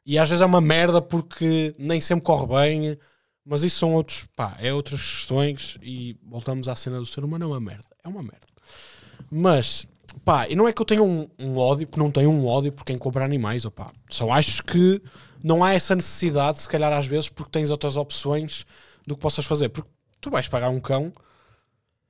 E 0.06 0.18
às 0.18 0.30
vezes 0.30 0.42
é 0.42 0.46
uma 0.46 0.62
merda 0.62 1.02
porque 1.02 1.76
nem 1.78 2.02
sempre 2.02 2.26
corre 2.26 2.48
bem, 2.48 2.98
mas 3.46 3.64
isso 3.64 3.80
são 3.80 3.94
outros, 3.94 4.26
pá, 4.36 4.58
é 4.60 4.74
outras 4.74 5.00
questões 5.00 5.78
e 5.82 6.18
voltamos 6.24 6.68
à 6.68 6.76
cena 6.76 7.00
do 7.00 7.06
ser 7.06 7.24
humano, 7.24 7.46
é 7.46 7.48
uma 7.48 7.60
merda, 7.60 7.88
é 8.04 8.08
uma 8.08 8.22
merda. 8.22 8.48
Mas, 9.30 9.86
pá, 10.26 10.48
e 10.48 10.56
não 10.56 10.68
é 10.68 10.74
que 10.74 10.82
eu 10.82 10.86
tenha 10.86 11.04
um, 11.04 11.28
um 11.38 11.58
ódio, 11.58 11.86
porque 11.88 12.00
não 12.00 12.10
tenho 12.10 12.30
um 12.30 12.46
ódio 12.46 12.72
por 12.72 12.84
quem 12.84 12.98
compra 12.98 13.24
animais, 13.24 13.66
opá. 13.66 13.92
Só 14.10 14.32
acho 14.32 14.64
que 14.64 15.02
não 15.44 15.64
há 15.64 15.74
essa 15.74 15.96
necessidade, 15.96 16.62
se 16.62 16.70
calhar 16.70 16.92
às 16.92 17.06
vezes, 17.06 17.30
porque 17.30 17.52
tens 17.52 17.70
outras 17.70 17.96
opções 17.96 18.66
do 19.06 19.16
que 19.16 19.22
possas 19.22 19.46
fazer. 19.46 19.70
Porque 19.70 19.90
tu 20.20 20.30
vais 20.30 20.48
pagar 20.48 20.70
um 20.70 20.80
cão, 20.80 21.14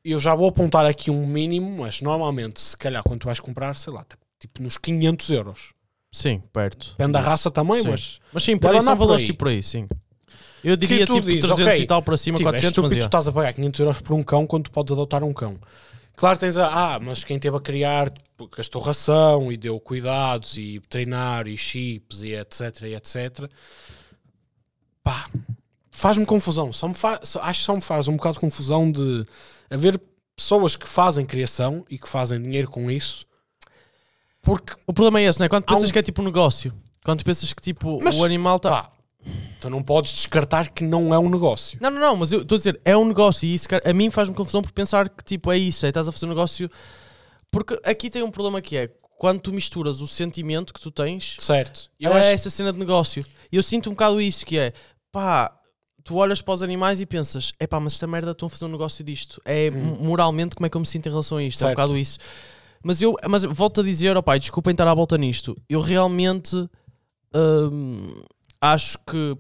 eu 0.03 0.19
já 0.19 0.33
vou 0.33 0.47
apontar 0.47 0.85
aqui 0.85 1.11
um 1.11 1.25
mínimo, 1.25 1.79
mas 1.79 2.01
normalmente, 2.01 2.61
se 2.61 2.77
calhar, 2.77 3.03
quando 3.03 3.21
tu 3.21 3.25
vais 3.25 3.39
comprar, 3.39 3.75
sei 3.75 3.91
lá, 3.91 4.05
tipo 4.39 4.61
nos 4.63 4.77
500 4.77 5.29
euros. 5.31 5.76
Sim, 6.11 6.41
perto. 6.53 6.91
Depende 6.91 7.11
da 7.13 7.19
raça 7.21 7.51
também, 7.51 7.81
Sim. 7.81 7.89
mas 7.89 8.19
Mas 8.33 8.43
sim, 8.43 8.57
por 8.57 8.67
Deve 8.67 8.77
aí 8.77 8.83
são 8.83 8.95
valores 8.95 9.21
aí. 9.21 9.25
tipo 9.27 9.39
por 9.39 9.47
aí, 9.49 9.61
sim. 9.61 9.87
Eu 10.63 10.75
diria 10.75 11.05
tipo 11.05 11.21
dizes, 11.21 11.41
300 11.41 11.67
ok, 11.67 11.81
e 11.81 11.85
tal 11.87 12.01
para 12.01 12.17
cima, 12.17 12.37
tipo, 12.37 12.49
é 12.49 12.51
400, 12.53 12.77
mas 12.77 12.85
estúpido 12.91 12.95
é. 12.95 12.99
tu 13.01 13.05
estás 13.05 13.27
a 13.27 13.31
pagar 13.31 13.53
500 13.53 13.79
euros 13.79 14.01
por 14.01 14.13
um 14.13 14.23
cão 14.23 14.47
quando 14.47 14.63
tu 14.65 14.71
podes 14.71 14.91
adotar 14.91 15.23
um 15.23 15.31
cão. 15.33 15.59
Claro, 16.15 16.39
tens 16.39 16.57
a. 16.57 16.95
Ah, 16.95 16.99
mas 16.99 17.23
quem 17.23 17.37
teve 17.37 17.55
a 17.55 17.59
criar 17.59 18.09
tipo, 18.09 18.47
gastou 18.47 18.81
ração 18.81 19.51
e 19.51 19.57
deu 19.57 19.79
cuidados 19.79 20.57
e 20.57 20.79
veterinário 20.79 21.51
e 21.53 21.57
chips 21.57 22.23
e 22.23 22.33
etc. 22.33 22.81
e 22.83 22.95
etc. 22.95 23.47
Pá, 25.03 25.29
faz-me 25.91 26.25
confusão. 26.25 26.73
Só 26.73 26.87
me 26.87 26.95
fa... 26.95 27.19
só- 27.23 27.41
acho 27.43 27.59
que 27.59 27.65
só 27.65 27.75
me 27.75 27.81
faz 27.81 28.07
um 28.07 28.15
bocado 28.17 28.33
de 28.35 28.39
confusão 28.39 28.91
de 28.91 29.25
haver 29.69 30.01
pessoas 30.35 30.75
que 30.75 30.87
fazem 30.87 31.23
criação 31.23 31.85
e 31.87 31.99
que 31.99 32.09
fazem 32.09 32.41
dinheiro 32.41 32.67
com 32.69 32.89
isso. 32.89 33.26
Porque, 34.47 34.73
O 34.87 34.93
problema 34.93 35.19
é 35.19 35.23
esse, 35.25 35.39
não 35.39 35.45
é? 35.45 35.49
Quando 35.49 35.65
pensas 35.65 35.89
um- 35.89 35.91
que 35.93 35.99
é 35.99 36.01
tipo 36.03 36.21
um 36.21 36.25
negócio. 36.25 36.73
Quando 37.03 37.21
pensas 37.23 37.51
que 37.51 37.61
tipo 37.61 37.99
Mas- 38.01 38.15
o 38.15 38.23
animal 38.23 38.55
está. 38.55 38.69
pá, 38.83 38.91
tu 39.59 39.69
não 39.69 39.83
podes 39.83 40.13
descartar 40.13 40.69
que 40.69 40.85
não 40.85 41.13
é 41.13 41.19
um 41.19 41.29
negócio. 41.29 41.77
Não, 41.81 41.89
não, 41.89 41.99
não, 41.99 42.15
mas 42.15 42.31
eu 42.31 42.43
estou 42.43 42.55
a 42.55 42.59
dizer, 42.59 42.79
é 42.85 42.95
um 42.95 43.03
negócio 43.03 43.45
e 43.45 43.53
isso 43.53 43.67
a 43.83 43.91
mim 43.93 44.09
faz-me 44.09 44.33
confusão 44.33 44.61
por 44.61 44.71
pensar 44.71 45.09
que 45.09 45.21
tipo 45.21 45.51
é 45.51 45.57
isso, 45.57 45.85
é 45.85 45.89
estás 45.89 46.07
a 46.07 46.13
fazer 46.13 46.27
um 46.27 46.29
negócio. 46.29 46.69
Porque 47.51 47.77
aqui 47.83 48.09
tem 48.09 48.23
um 48.23 48.31
problema 48.31 48.61
que 48.61 48.77
é 48.77 48.89
quando 49.17 49.41
tu 49.41 49.51
misturas 49.51 49.99
o 49.99 50.07
sentimento 50.07 50.73
que 50.73 50.79
tu 50.79 50.91
tens 50.91 51.35
Certo. 51.39 51.89
Eu 51.99 52.13
a 52.13 52.17
acho 52.19 52.29
essa 52.29 52.49
cena 52.49 52.71
de 52.71 52.79
negócio. 52.79 53.25
E 53.51 53.57
eu 53.57 53.63
sinto 53.63 53.89
um 53.89 53.93
bocado 53.93 54.21
isso 54.21 54.45
que 54.45 54.57
é 54.57 54.71
pá. 55.11 55.53
Tu 56.05 56.15
olhas 56.15 56.41
para 56.41 56.53
os 56.53 56.63
animais 56.63 57.01
e 57.01 57.05
pensas, 57.05 57.51
é 57.59 57.67
pá, 57.67 57.81
mas 57.81 57.93
esta 57.93 58.07
merda 58.07 58.31
estão 58.31 58.47
a 58.47 58.49
fazer 58.49 58.63
um 58.63 58.69
negócio 58.69 59.03
disto. 59.03 59.41
É 59.43 59.69
moralmente 59.69 60.55
como 60.55 60.65
é 60.65 60.69
que 60.69 60.77
eu 60.77 60.79
me 60.79 60.87
sinto 60.87 61.05
em 61.07 61.09
relação 61.09 61.37
a 61.37 61.43
isto. 61.43 61.61
É 61.61 61.65
um 61.65 61.67
Certo. 61.67 61.75
bocado 61.77 61.97
isso. 61.97 62.17
Mas 62.83 63.01
eu 63.01 63.15
mas 63.29 63.43
volto 63.43 63.81
a 63.81 63.83
dizer, 63.83 64.15
ó 64.17 64.21
pai, 64.21 64.39
desculpem 64.39 64.71
estar 64.71 64.87
à 64.87 64.93
volta 64.93 65.17
nisto. 65.17 65.55
Eu 65.69 65.81
realmente 65.81 66.55
hum, 67.33 68.21
acho 68.61 68.97
que 68.99 69.35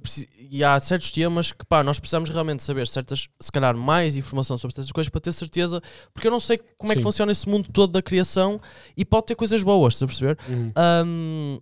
e 0.49 0.63
há 0.63 0.79
certos 0.79 1.11
temas 1.11 1.51
que 1.51 1.65
pá, 1.65 1.83
nós 1.83 1.99
precisamos 1.99 2.29
realmente 2.29 2.63
saber 2.63 2.87
certas, 2.87 3.27
se 3.39 3.51
calhar 3.51 3.75
mais 3.75 4.15
informação 4.15 4.57
sobre 4.57 4.75
certas 4.75 4.91
coisas 4.91 5.09
para 5.09 5.21
ter 5.21 5.31
certeza, 5.31 5.81
porque 6.13 6.27
eu 6.27 6.31
não 6.31 6.39
sei 6.39 6.59
como 6.77 6.91
é 6.91 6.95
que 6.95 7.01
funciona 7.03 7.31
esse 7.31 7.47
mundo 7.49 7.69
todo 7.71 7.91
da 7.91 8.01
criação 8.01 8.59
e 8.95 9.03
pode 9.03 9.25
ter 9.27 9.35
coisas 9.35 9.63
boas, 9.63 9.95
estás 9.95 10.03
a 10.03 10.13
perceber? 10.13 10.37
Uhum. 10.49 10.71
Hum, 11.05 11.59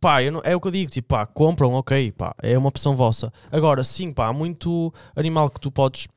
pá, 0.00 0.22
eu 0.22 0.32
não- 0.32 0.40
é 0.44 0.56
o 0.56 0.60
que 0.60 0.66
eu 0.68 0.72
digo, 0.72 0.90
tipo, 0.90 1.08
pá, 1.08 1.24
compram, 1.26 1.72
ok, 1.74 2.12
pá, 2.12 2.34
é 2.42 2.56
uma 2.56 2.68
opção 2.68 2.96
vossa. 2.96 3.32
Agora, 3.50 3.84
sim, 3.84 4.12
pá, 4.12 4.28
há 4.28 4.32
muito 4.32 4.92
animal 5.14 5.50
que 5.50 5.60
tu 5.60 5.70
podes 5.70 6.08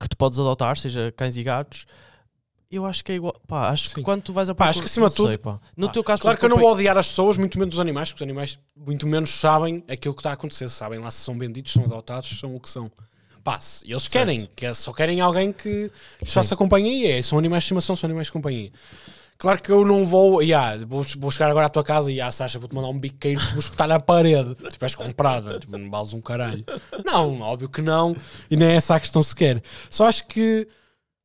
que 0.00 0.08
tu 0.08 0.16
podes 0.16 0.38
adotar, 0.38 0.76
seja 0.76 1.10
cães 1.16 1.36
e 1.36 1.42
gatos. 1.42 1.84
Eu 2.70 2.84
acho 2.84 3.02
que 3.02 3.12
é 3.12 3.14
igual, 3.14 3.34
pá, 3.46 3.70
acho 3.70 3.88
que 3.88 3.94
Sim. 3.94 4.02
quando 4.02 4.20
tu 4.22 4.32
vais 4.32 4.50
a 4.50 4.54
Pá, 4.54 4.68
acho 4.68 4.80
que 4.80 4.84
acima 4.86 5.08
de 5.08 5.16
tudo- 5.16 5.28
sei, 5.28 5.38
pá. 5.38 5.58
No 5.74 5.86
Pá, 5.86 5.92
teu 5.94 6.04
caso, 6.04 6.20
Claro 6.20 6.36
que 6.36 6.44
eu 6.44 6.50
não 6.50 6.58
vou 6.58 6.70
odiar 6.72 6.98
as 6.98 7.08
pessoas, 7.08 7.38
muito 7.38 7.58
menos 7.58 7.76
os 7.76 7.80
animais, 7.80 8.10
porque 8.10 8.22
os 8.22 8.26
animais 8.28 8.58
muito 8.76 9.06
menos 9.06 9.30
sabem 9.30 9.82
aquilo 9.88 10.12
que 10.14 10.20
está 10.20 10.30
a 10.30 10.34
acontecer. 10.34 10.68
Sabem 10.68 10.98
lá 10.98 11.10
se 11.10 11.24
são 11.24 11.36
benditos, 11.36 11.72
são 11.72 11.84
adotados, 11.84 12.38
são 12.38 12.54
o 12.54 12.60
que 12.60 12.68
são. 12.68 12.90
Pá, 13.42 13.58
se 13.58 13.90
eles 13.90 14.06
querem, 14.06 14.46
que 14.54 14.66
é- 14.66 14.74
só 14.74 14.92
querem 14.92 15.18
alguém 15.22 15.50
que 15.50 15.90
lhes 16.20 16.32
faça 16.32 16.54
companhia. 16.54 17.18
É, 17.18 17.22
são 17.22 17.38
animais 17.38 17.62
de 17.62 17.66
estimação, 17.66 17.96
são 17.96 18.06
animais 18.06 18.26
de 18.26 18.32
companhia. 18.32 18.70
Claro 19.38 19.62
que 19.62 19.70
eu 19.72 19.82
não 19.86 20.04
vou, 20.04 20.42
yeah, 20.42 20.84
vou, 20.84 21.02
vou 21.16 21.30
chegar 21.30 21.48
agora 21.48 21.66
à 21.66 21.70
tua 21.70 21.84
casa 21.84 22.12
e, 22.12 22.20
ah, 22.20 22.30
Sasha, 22.30 22.58
vou-te 22.58 22.74
mandar 22.74 22.88
um 22.88 22.98
biqueiro 22.98 23.40
que 23.40 23.50
vou 23.52 23.60
espetar 23.60 23.88
na 23.88 23.98
parede. 23.98 24.54
Tipo, 24.68 24.84
és 24.84 24.94
comprada, 24.94 25.58
tipo, 25.58 25.78
não 25.78 25.88
vales 25.88 26.12
um 26.12 26.20
caralho. 26.20 26.64
Não, 27.04 27.40
óbvio 27.40 27.68
que 27.68 27.80
não, 27.80 28.14
e 28.50 28.56
nem 28.56 28.68
é 28.68 28.74
essa 28.74 28.96
a 28.96 29.00
questão 29.00 29.22
sequer. 29.22 29.62
Só 29.88 30.04
acho 30.06 30.26
que, 30.26 30.66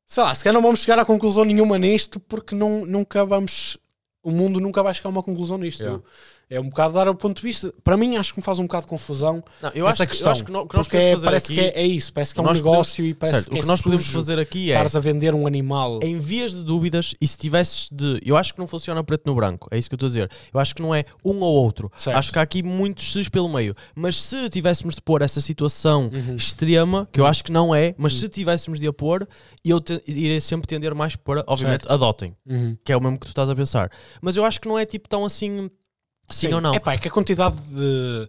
sei 0.06 0.24
lá, 0.24 0.34
se 0.34 0.44
calhar 0.44 0.54
não 0.54 0.62
vamos 0.62 0.82
chegar 0.82 1.00
a 1.00 1.06
conclusão 1.06 1.46
nenhuma 1.46 1.78
nisto, 1.78 2.20
porque 2.20 2.56
não, 2.56 2.86
nunca 2.86 3.26
vamos, 3.26 3.78
o 4.22 4.32
mundo 4.32 4.60
nunca 4.60 4.84
vai 4.84 4.94
chegar 4.94 5.10
a 5.10 5.12
uma 5.12 5.24
conclusão 5.24 5.58
nisto. 5.58 5.84
Yeah. 5.84 6.04
É 6.50 6.60
um 6.60 6.70
bocado 6.70 6.94
dar 6.94 7.08
o 7.10 7.16
ponto 7.16 7.38
de 7.38 7.42
vista. 7.42 7.74
Para 7.84 7.98
mim, 7.98 8.16
acho 8.18 8.32
que 8.34 8.40
me 8.40 8.44
faz 8.44 8.60
um 8.60 8.64
bocado 8.64 8.84
de 8.84 8.90
confusão 8.90 9.44
Não, 9.62 9.72
eu 9.74 9.88
essa 9.88 10.04
acho, 10.04 10.12
que- 10.12 10.18
questão. 10.18 10.28
eu 10.28 10.32
acho 10.34 10.44
que, 10.44 10.52
no- 10.52 10.68
que 10.68 10.76
nós 10.78 10.88
porque 10.88 10.98
podemos 10.98 11.10
é- 11.12 11.14
fazer 11.16 11.26
parece 11.28 11.46
aqui, 11.46 11.56
que 11.56 11.62
é, 11.62 11.82
é 11.82 11.88
isso, 11.88 12.14
parece 12.14 12.34
que 12.34 12.40
é 12.40 12.44
um 12.44 12.52
negócio 12.52 13.06
e 13.06 13.14
parece 13.14 13.36
certo, 13.40 13.50
que 13.50 13.56
o 13.56 13.58
é 13.58 13.62
que 13.62 13.68
nós 13.68 13.82
podemos 13.82 14.06
fazer 14.08 14.38
aqui 14.40 14.70
é 14.70 14.74
estares 14.74 14.96
a 14.96 15.00
vender 15.00 15.34
um 15.34 15.48
animal. 15.48 16.00
em 16.04 16.20
vias 16.20 16.54
de 16.54 16.64
dúvidas, 16.64 17.16
e 17.20 17.26
se 17.28 17.38
tivesses 17.38 17.90
de. 17.92 18.20
Eu 18.24 18.38
acho 18.38 18.54
que 18.54 18.60
não 18.60 18.68
funciona 18.68 19.04
preto 19.04 19.24
no 19.26 19.34
branco, 19.34 19.68
é 19.72 19.78
isso 19.80 19.90
que 19.90 19.94
eu 19.94 19.98
estou 19.98 20.08
a 20.08 20.10
dizer. 20.10 20.30
Eu 20.54 20.60
acho 20.60 20.76
que 20.76 20.82
não 20.82 20.94
é 20.94 21.06
um 21.26 21.40
ou 21.40 21.54
outro. 21.56 21.92
Certo. 21.98 22.18
Acho 22.18 22.32
que 22.32 22.38
há 22.40 22.42
aqui 22.44 22.62
muitos 22.62 23.12
Cs 23.14 23.30
pelo 23.30 23.50
meio. 23.50 23.74
Mas 23.96 24.22
se 24.22 24.50
tivéssemos 24.50 24.96
de 24.96 25.02
pôr 25.02 25.22
essa 25.24 25.42
situação 25.42 26.12
Uhum. 26.14 26.36
extrema, 26.36 27.08
que 27.12 27.20
eu 27.20 27.26
acho 27.26 27.44
que 27.44 27.52
não 27.52 27.74
é, 27.74 27.96
mas 27.98 28.14
se 28.16 28.30
tivéssemos 28.30 28.80
de 28.80 28.88
a 28.88 28.94
pôr, 28.94 29.28
eu 29.66 29.80
te- 29.82 30.02
irei 30.08 30.40
sempre 30.42 30.68
tender 30.68 30.94
mais 30.94 31.16
para, 31.16 31.44
obviamente, 31.48 31.84
Certo. 31.84 31.94
adotem, 31.94 32.36
Uhum. 32.46 32.78
que 32.84 32.92
é 32.92 32.98
o 32.98 33.02
mesmo 33.02 33.18
que 33.18 33.26
tu 33.26 33.30
estás 33.30 33.50
a 33.50 33.56
pensar. 33.56 33.90
Mas 34.22 34.38
eu 34.38 34.44
acho 34.46 34.60
que 34.62 34.68
não 34.68 34.78
é 34.78 34.86
tipo 34.86 35.08
tão 35.10 35.26
assim. 35.26 35.70
Sim, 36.30 36.54
ou 36.54 36.62
não? 36.62 36.74
É 36.74 36.80
pá, 36.80 36.94
é 36.94 36.98
que 36.98 37.08
a 37.08 37.12
quantidade 37.12 37.56
de 37.56 38.28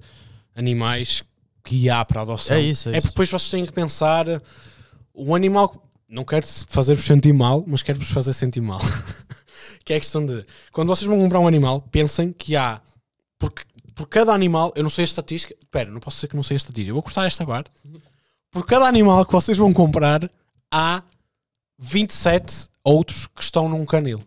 animais 0.54 1.22
que 1.62 1.88
há 1.88 2.04
para 2.04 2.22
adoção 2.22 2.56
É 2.56 2.60
isso, 2.60 2.88
é 2.90 2.94
é 2.94 2.98
isso. 2.98 3.08
depois 3.08 3.30
vocês 3.30 3.50
têm 3.50 3.64
que 3.64 3.72
pensar 3.72 4.26
o 5.12 5.34
animal 5.34 5.82
não 6.08 6.24
quero 6.24 6.46
fazer-vos 6.46 7.04
sentir 7.04 7.32
mal, 7.32 7.64
mas 7.66 7.82
quero-vos 7.82 8.10
fazer 8.10 8.32
sentir 8.32 8.60
mal. 8.60 8.80
que 9.84 9.92
é 9.92 9.96
a 9.96 10.00
questão 10.00 10.24
de 10.24 10.44
quando 10.70 10.88
vocês 10.88 11.08
vão 11.08 11.18
comprar 11.18 11.40
um 11.40 11.48
animal, 11.48 11.80
pensem 11.80 12.32
que 12.32 12.54
há 12.56 12.80
porque 13.38 13.62
por 13.94 14.08
cada 14.08 14.32
animal, 14.32 14.72
eu 14.74 14.82
não 14.82 14.90
sei 14.90 15.04
a 15.04 15.06
estatística, 15.06 15.54
espera, 15.54 15.90
não 15.90 16.00
posso 16.00 16.16
dizer 16.16 16.28
que 16.28 16.36
não 16.36 16.42
sei 16.42 16.56
a 16.56 16.58
estatística, 16.58 16.90
eu 16.90 16.94
vou 16.94 17.02
cortar 17.02 17.26
esta 17.26 17.46
parte. 17.46 17.70
Por 18.50 18.66
cada 18.66 18.86
animal 18.86 19.24
que 19.24 19.32
vocês 19.32 19.56
vão 19.56 19.72
comprar, 19.72 20.28
há 20.70 21.02
27 21.78 22.68
outros 22.82 23.26
que 23.28 23.42
estão 23.42 23.68
num 23.68 23.86
canil. 23.86 24.20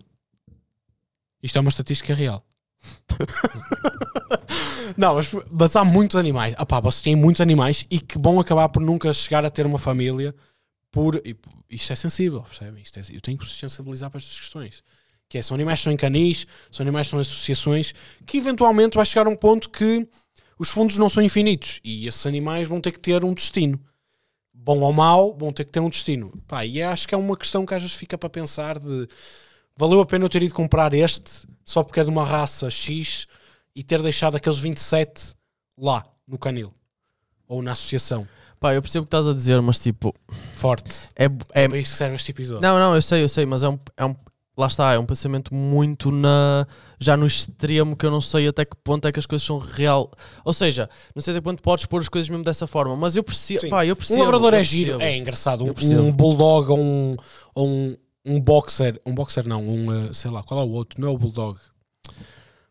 Isto 1.43 1.57
é 1.57 1.61
uma 1.61 1.69
estatística 1.69 2.13
real. 2.13 2.43
não, 4.97 5.15
mas, 5.15 5.31
mas 5.49 5.75
há 5.75 5.83
muitos 5.83 6.15
animais. 6.15 6.53
Ah 6.57 6.65
pá, 6.65 6.79
vocês 6.79 7.01
têm 7.01 7.15
muitos 7.15 7.41
animais 7.41 7.85
e 7.89 7.99
que 7.99 8.17
vão 8.17 8.39
acabar 8.39 8.69
por 8.69 8.81
nunca 8.81 9.13
chegar 9.13 9.45
a 9.45 9.49
ter 9.49 9.65
uma 9.65 9.79
família 9.79 10.33
por. 10.91 11.21
e 11.25 11.35
isto 11.69 11.91
é 11.91 11.95
sensível, 11.95 12.41
percebem? 12.43 12.81
Isto 12.81 12.99
é- 12.99 13.03
eu 13.15 13.21
tenho 13.21 13.37
que 13.37 13.45
vos 13.45 13.57
sensibilizar 13.57 14.09
para 14.09 14.19
estas 14.19 14.37
questões. 14.37 14.83
Que 15.29 15.37
é, 15.37 15.41
são 15.41 15.55
animais 15.55 15.79
que 15.79 15.81
estão 15.81 15.93
em 15.93 15.97
canis, 15.97 16.47
são 16.71 16.83
animais 16.83 17.05
que 17.05 17.09
estão 17.09 17.19
em 17.19 17.21
associações, 17.21 17.93
que 18.25 18.37
eventualmente 18.37 18.95
vai 18.95 19.05
chegar 19.05 19.27
a 19.27 19.29
um 19.29 19.35
ponto 19.35 19.69
que 19.69 20.07
os 20.57 20.69
fundos 20.69 20.97
não 20.97 21.09
são 21.09 21.21
infinitos 21.21 21.79
e 21.83 22.07
esses 22.07 22.25
animais 22.25 22.67
vão 22.67 22.79
ter 22.79 22.91
que 22.91 22.99
ter 22.99 23.23
um 23.23 23.33
destino. 23.33 23.79
Bom 24.53 24.79
ou 24.79 24.91
mau, 24.91 25.35
vão 25.37 25.51
ter 25.51 25.65
que 25.65 25.71
ter 25.71 25.79
um 25.79 25.89
destino. 25.89 26.31
Pá, 26.47 26.65
e 26.65 26.81
acho 26.81 27.07
que 27.07 27.13
é 27.13 27.17
uma 27.17 27.37
questão 27.37 27.65
que 27.65 27.73
às 27.73 27.81
vezes 27.81 27.95
fica 27.95 28.17
para 28.17 28.29
pensar 28.29 28.79
de 28.79 29.07
valeu 29.77 30.01
a 30.01 30.05
pena 30.05 30.25
eu 30.25 30.29
ter 30.29 30.43
ido 30.43 30.53
comprar 30.53 30.93
este 30.93 31.47
só 31.63 31.83
porque 31.83 31.99
é 31.99 32.03
de 32.03 32.09
uma 32.09 32.23
raça 32.23 32.69
X 32.69 33.27
e 33.75 33.83
ter 33.83 34.01
deixado 34.01 34.35
aqueles 34.35 34.57
27 34.57 35.35
lá, 35.77 36.05
no 36.27 36.37
canil. 36.37 36.73
Ou 37.47 37.61
na 37.61 37.73
associação. 37.73 38.27
Pá, 38.59 38.73
eu 38.73 38.81
percebo 38.81 39.03
o 39.03 39.05
que 39.05 39.09
estás 39.09 39.27
a 39.27 39.33
dizer, 39.33 39.61
mas 39.61 39.79
tipo, 39.79 40.15
Forte. 40.53 41.09
é, 41.15 41.25
É, 41.25 41.63
é, 41.63 41.67
para 41.67 41.77
isso 41.77 41.91
que 41.91 41.97
serve 41.97 42.15
este 42.15 42.31
episódio. 42.31 42.61
Não, 42.61 42.79
não, 42.79 42.95
eu 42.95 43.01
sei, 43.01 43.23
eu 43.23 43.29
sei, 43.29 43.45
mas 43.45 43.63
é 43.63 43.69
um, 43.69 43.79
é 43.95 44.05
um. 44.05 44.15
Lá 44.57 44.65
está, 44.65 44.91
é 44.93 44.97
um 44.97 45.05
pensamento 45.05 45.53
muito 45.53 46.09
na. 46.09 46.65
Já 46.99 47.15
no 47.15 47.27
extremo 47.27 47.95
que 47.95 48.03
eu 48.03 48.09
não 48.09 48.19
sei 48.19 48.47
até 48.47 48.65
que 48.65 48.75
ponto 48.83 49.07
é 49.07 49.11
que 49.11 49.19
as 49.19 49.27
coisas 49.27 49.45
são 49.45 49.59
real. 49.59 50.11
Ou 50.43 50.51
seja, 50.51 50.89
não 51.13 51.21
sei 51.21 51.33
até 51.33 51.39
que 51.39 51.43
ponto 51.43 51.61
podes 51.61 51.85
pôr 51.85 52.01
as 52.01 52.09
coisas 52.09 52.27
mesmo 52.27 52.43
dessa 52.43 52.65
forma, 52.65 52.95
mas 52.95 53.15
eu 53.15 53.23
percebo. 53.23 53.59
Sim. 53.59 53.69
Pá, 53.69 53.85
eu 53.85 53.95
percebo 53.95 54.21
um 54.21 54.23
labrador 54.23 54.55
é 54.55 54.63
giro, 54.63 54.99
é 54.99 55.15
engraçado. 55.15 55.63
Um, 55.63 55.99
um 55.99 56.11
bulldog 56.11 56.71
ou 56.71 56.79
um, 56.79 57.15
ou 57.53 57.67
um, 57.67 57.95
um 58.27 58.41
boxer, 58.41 58.99
um 59.05 59.13
boxer 59.13 59.47
não, 59.47 59.61
um, 59.63 60.09
uh, 60.09 60.13
sei 60.13 60.29
lá, 60.29 60.43
qual 60.43 60.59
é 60.61 60.63
o 60.63 60.69
outro? 60.69 61.01
Não 61.01 61.07
é 61.07 61.11
o 61.11 61.17
bulldog. 61.17 61.57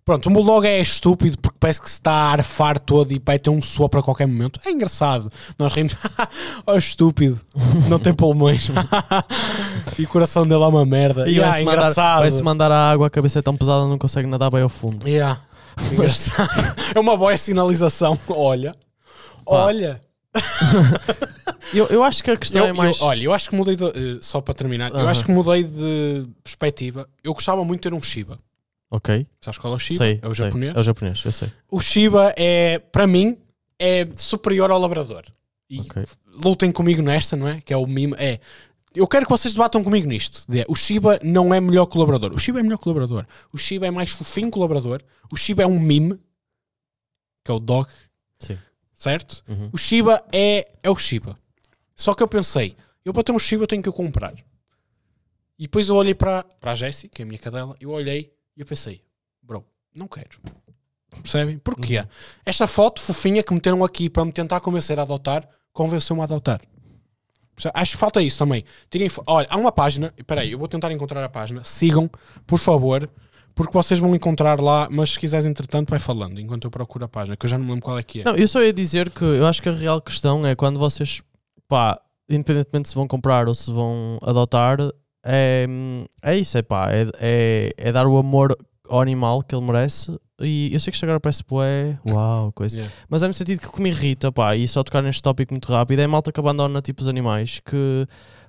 Pronto, 0.04 0.28
um 0.28 0.32
bulldog 0.32 0.64
é 0.64 0.80
estúpido 0.80 1.36
porque 1.36 1.56
parece 1.58 1.80
que 1.80 1.88
se 1.88 1.96
está 1.96 2.12
a 2.12 2.30
arfar 2.30 2.78
todo 2.78 3.12
e 3.12 3.20
vai 3.24 3.40
ter 3.40 3.50
um 3.50 3.60
sopro 3.60 3.98
a 3.98 4.02
qualquer 4.04 4.28
momento. 4.28 4.60
É 4.64 4.70
engraçado. 4.70 5.32
Nós 5.58 5.72
rimos, 5.72 5.96
oh 6.64 6.76
estúpido, 6.76 7.40
não 7.88 7.98
tem 7.98 8.14
pulmões. 8.14 8.70
e 9.98 10.04
o 10.04 10.08
coração 10.08 10.46
dele 10.46 10.62
é 10.62 10.66
uma 10.66 10.86
merda. 10.86 11.28
E 11.28 11.32
Yeah, 11.32 11.50
vai-se 11.50 11.64
mandar, 11.64 11.78
engraçado. 11.78 12.20
vai-se 12.20 12.42
mandar 12.44 12.70
a 12.70 12.90
água, 12.90 13.08
a 13.08 13.10
cabeça 13.10 13.40
é 13.40 13.42
tão 13.42 13.56
pesada, 13.56 13.84
não 13.88 13.98
consegue 13.98 14.28
nadar 14.28 14.48
bem 14.48 14.62
ao 14.62 14.68
fundo. 14.68 15.08
Yeah. 15.08 15.40
Engraçado. 15.90 16.76
é 16.94 17.00
uma 17.00 17.16
boa 17.16 17.36
sinalização. 17.36 18.16
Olha, 18.28 18.76
olha. 19.44 20.00
Eu, 21.74 21.86
eu 21.86 22.04
acho 22.04 22.22
que 22.22 22.30
a 22.30 22.36
questão 22.36 22.62
Eu- 22.62 22.68
é 22.68 22.72
mais. 22.72 23.00
eu- 23.00 23.06
olha, 23.06 23.24
eu 23.24 23.32
acho 23.32 23.50
que 23.50 23.56
mudei 23.56 23.76
de, 23.76 23.84
eh, 23.84 24.18
só 24.22 24.40
para 24.40 24.54
terminar, 24.54 24.90
eu 24.92 24.98
Aham. 25.00 25.08
acho 25.10 25.24
que 25.24 25.30
mudei 25.32 25.64
de 25.64 26.26
perspectiva. 26.42 27.08
Eu 27.24 27.34
gostava 27.34 27.64
muito 27.64 27.80
de 27.82 27.90
ter 27.90 27.94
um 27.94 28.02
Shiba. 28.02 28.38
ok, 28.90 29.26
Sabes 29.40 29.58
qual 29.58 29.72
é 29.72 29.76
o 29.76 29.78
Shiba? 29.78 29.98
sei. 29.98 30.20
é 30.22 30.28
o 30.28 30.34
sei. 30.34 30.46
japonês. 30.46 30.76
É 30.76 30.80
o 30.80 30.82
japonês, 30.82 31.22
eu 31.24 31.32
sei. 31.32 31.52
O 31.70 31.80
Shiba 31.80 32.32
é, 32.36 32.78
para 32.78 33.06
mim, 33.06 33.36
é 33.78 34.06
superior 34.16 34.70
ao 34.70 34.78
labrador. 34.78 35.24
E 35.68 35.80
Ok. 35.80 36.04
lutem 36.44 36.70
comigo 36.70 37.02
nesta, 37.02 37.36
não 37.36 37.48
é? 37.48 37.60
Que 37.60 37.72
é 37.72 37.76
o 37.76 37.86
mime. 37.86 38.14
É. 38.16 38.38
Eu 38.94 39.06
quero 39.08 39.26
que 39.26 39.30
vocês 39.32 39.52
debatam 39.52 39.82
comigo 39.82 40.06
nisto. 40.06 40.46
o 40.68 40.74
Shiba 40.76 41.18
não 41.22 41.52
é 41.52 41.60
melhor 41.60 41.86
que 41.86 41.98
o 41.98 42.38
Shiba 42.38 42.60
é 42.60 42.62
melhor 42.62 42.78
que 42.78 42.88
o 43.52 43.58
Shiba 43.58 43.86
é 43.86 43.90
mais 43.90 44.10
fofinho 44.10 44.50
labrador. 44.60 45.02
O 45.30 45.36
Shiba 45.36 45.64
é 45.64 45.66
um 45.66 45.78
mime, 45.80 46.14
que 47.44 47.50
é 47.50 47.54
o 47.54 47.58
dog, 47.58 47.88
Sim. 48.38 48.56
Certo? 48.96 49.44
Uhum. 49.46 49.70
O 49.72 49.78
Shiba 49.78 50.24
é, 50.32 50.68
é 50.82 50.90
o 50.90 50.96
Shiba. 50.96 51.38
Só 51.94 52.14
que 52.14 52.22
eu 52.22 52.28
pensei, 52.28 52.74
eu 53.04 53.12
para 53.12 53.22
ter 53.22 53.32
um 53.32 53.38
Shiba 53.38 53.66
tenho 53.66 53.82
que 53.82 53.88
o 53.88 53.92
comprar. 53.92 54.34
E 55.58 55.62
depois 55.62 55.88
eu 55.88 55.94
olhei 55.94 56.14
para, 56.14 56.42
para 56.60 56.72
a 56.72 56.74
Jessie, 56.74 57.08
que 57.08 57.22
é 57.22 57.24
a 57.24 57.26
minha 57.26 57.38
cadela, 57.38 57.76
eu 57.80 57.90
olhei 57.90 58.32
e 58.56 58.60
eu 58.60 58.66
pensei, 58.66 59.02
bro, 59.42 59.64
não 59.94 60.08
quero. 60.08 60.40
Percebem? 61.22 61.58
Porquê? 61.58 62.00
Uhum. 62.00 62.06
Esta 62.44 62.66
foto 62.66 63.00
fofinha 63.00 63.42
que 63.42 63.54
meteram 63.54 63.84
aqui 63.84 64.10
para 64.10 64.24
me 64.24 64.32
tentar 64.32 64.60
convencer 64.60 64.98
a 64.98 65.02
adotar, 65.02 65.48
convenceu-me 65.72 66.22
a 66.22 66.24
adotar. 66.24 66.60
Acho 67.72 67.92
que 67.92 67.98
falta 67.98 68.20
isso 68.20 68.38
também. 68.38 68.64
Tirem 68.90 69.08
Olha, 69.26 69.46
há 69.48 69.56
uma 69.56 69.72
página, 69.72 70.12
espera 70.16 70.42
aí, 70.42 70.52
eu 70.52 70.58
vou 70.58 70.68
tentar 70.68 70.92
encontrar 70.92 71.24
a 71.24 71.28
página. 71.28 71.64
Sigam, 71.64 72.10
por 72.46 72.58
favor, 72.58 73.08
porque 73.56 73.72
vocês 73.72 73.98
vão 73.98 74.14
encontrar 74.14 74.60
lá, 74.60 74.86
mas 74.90 75.12
se 75.12 75.18
quiseres, 75.18 75.46
entretanto, 75.46 75.88
vai 75.88 75.98
falando, 75.98 76.38
enquanto 76.38 76.64
eu 76.64 76.70
procuro 76.70 77.06
a 77.06 77.08
página, 77.08 77.36
que 77.36 77.46
eu 77.46 77.50
já 77.50 77.56
não 77.56 77.64
me 77.64 77.70
lembro 77.70 77.86
qual 77.86 77.98
é 77.98 78.02
que 78.02 78.20
é. 78.20 78.24
Não, 78.24 78.36
eu 78.36 78.46
só 78.46 78.62
ia 78.62 78.72
dizer 78.72 79.10
que 79.10 79.24
eu 79.24 79.46
acho 79.46 79.62
que 79.62 79.68
a 79.70 79.72
real 79.72 80.00
questão 80.00 80.46
é 80.46 80.54
quando 80.54 80.78
vocês, 80.78 81.22
pá, 81.66 81.98
independentemente 82.28 82.90
se 82.90 82.94
vão 82.94 83.08
comprar 83.08 83.48
ou 83.48 83.54
se 83.54 83.72
vão 83.72 84.18
adotar, 84.22 84.78
é, 85.24 85.66
é 86.22 86.36
isso, 86.36 86.58
é 86.58 86.62
pá, 86.62 86.92
é, 86.92 87.06
é, 87.18 87.70
é 87.78 87.92
dar 87.92 88.06
o 88.06 88.18
amor 88.18 88.54
ao 88.90 89.00
animal 89.00 89.42
que 89.42 89.54
ele 89.54 89.64
merece. 89.64 90.14
E 90.38 90.68
eu 90.70 90.78
sei 90.78 90.90
que 90.90 90.96
isto 90.96 91.04
agora 91.04 91.18
parece 91.18 91.42
bué, 91.48 91.98
uau, 92.06 92.52
coisa. 92.52 92.76
Yeah. 92.76 92.94
Mas 93.08 93.22
é 93.22 93.26
no 93.26 93.32
sentido 93.32 93.60
que 93.60 93.68
o 93.68 93.72
que 93.72 93.80
me 93.80 93.88
irrita, 93.88 94.30
pá, 94.30 94.54
e 94.54 94.68
só 94.68 94.82
tocar 94.82 95.02
neste 95.02 95.22
tópico 95.22 95.54
muito 95.54 95.72
rápido, 95.72 96.00
é 96.00 96.06
malta 96.06 96.30
que 96.30 96.38
abandona 96.38 96.82
tipo 96.82 97.00
os 97.00 97.08
animais 97.08 97.58
que, 97.60 98.06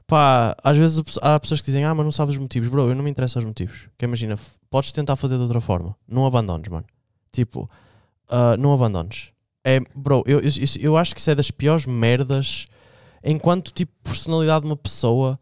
pá, 0.08 0.56
às 0.64 0.78
vezes 0.78 1.04
há 1.22 1.40
pessoas 1.40 1.60
que 1.60 1.66
dizem, 1.66 1.84
ah, 1.84 1.94
mas 1.94 2.06
não 2.06 2.12
sabes 2.12 2.34
os 2.34 2.40
motivos, 2.40 2.70
bro, 2.70 2.90
eu 2.90 2.96
não 2.96 3.04
me 3.04 3.12
interessa 3.12 3.38
os 3.40 3.46
motivos. 3.46 3.88
Que 3.98 4.06
imagina, 4.06 4.36
podes 4.70 4.92
tentar 4.92 5.16
fazer 5.16 5.36
de 5.36 5.44
outra 5.44 5.62
forma, 5.62 5.96
não 6.08 6.26
abandones, 6.26 6.70
mano. 6.70 6.86
Tipo, 7.32 7.70
ah, 8.30 8.56
não 8.58 8.74
abandones. 8.74 9.32
É, 9.64 9.82
bro, 9.94 10.24
eu, 10.26 10.40
eu, 10.40 10.50
eu 10.80 10.98
acho 10.98 11.14
que 11.14 11.20
isso 11.20 11.30
é 11.30 11.36
das 11.36 11.52
piores 11.52 11.86
merdas 11.86 12.68
enquanto 13.24 13.74
tipo 13.74 13.92
personalidade 14.04 14.62
de 14.62 14.68
uma 14.72 14.78
pessoa. 14.78 15.38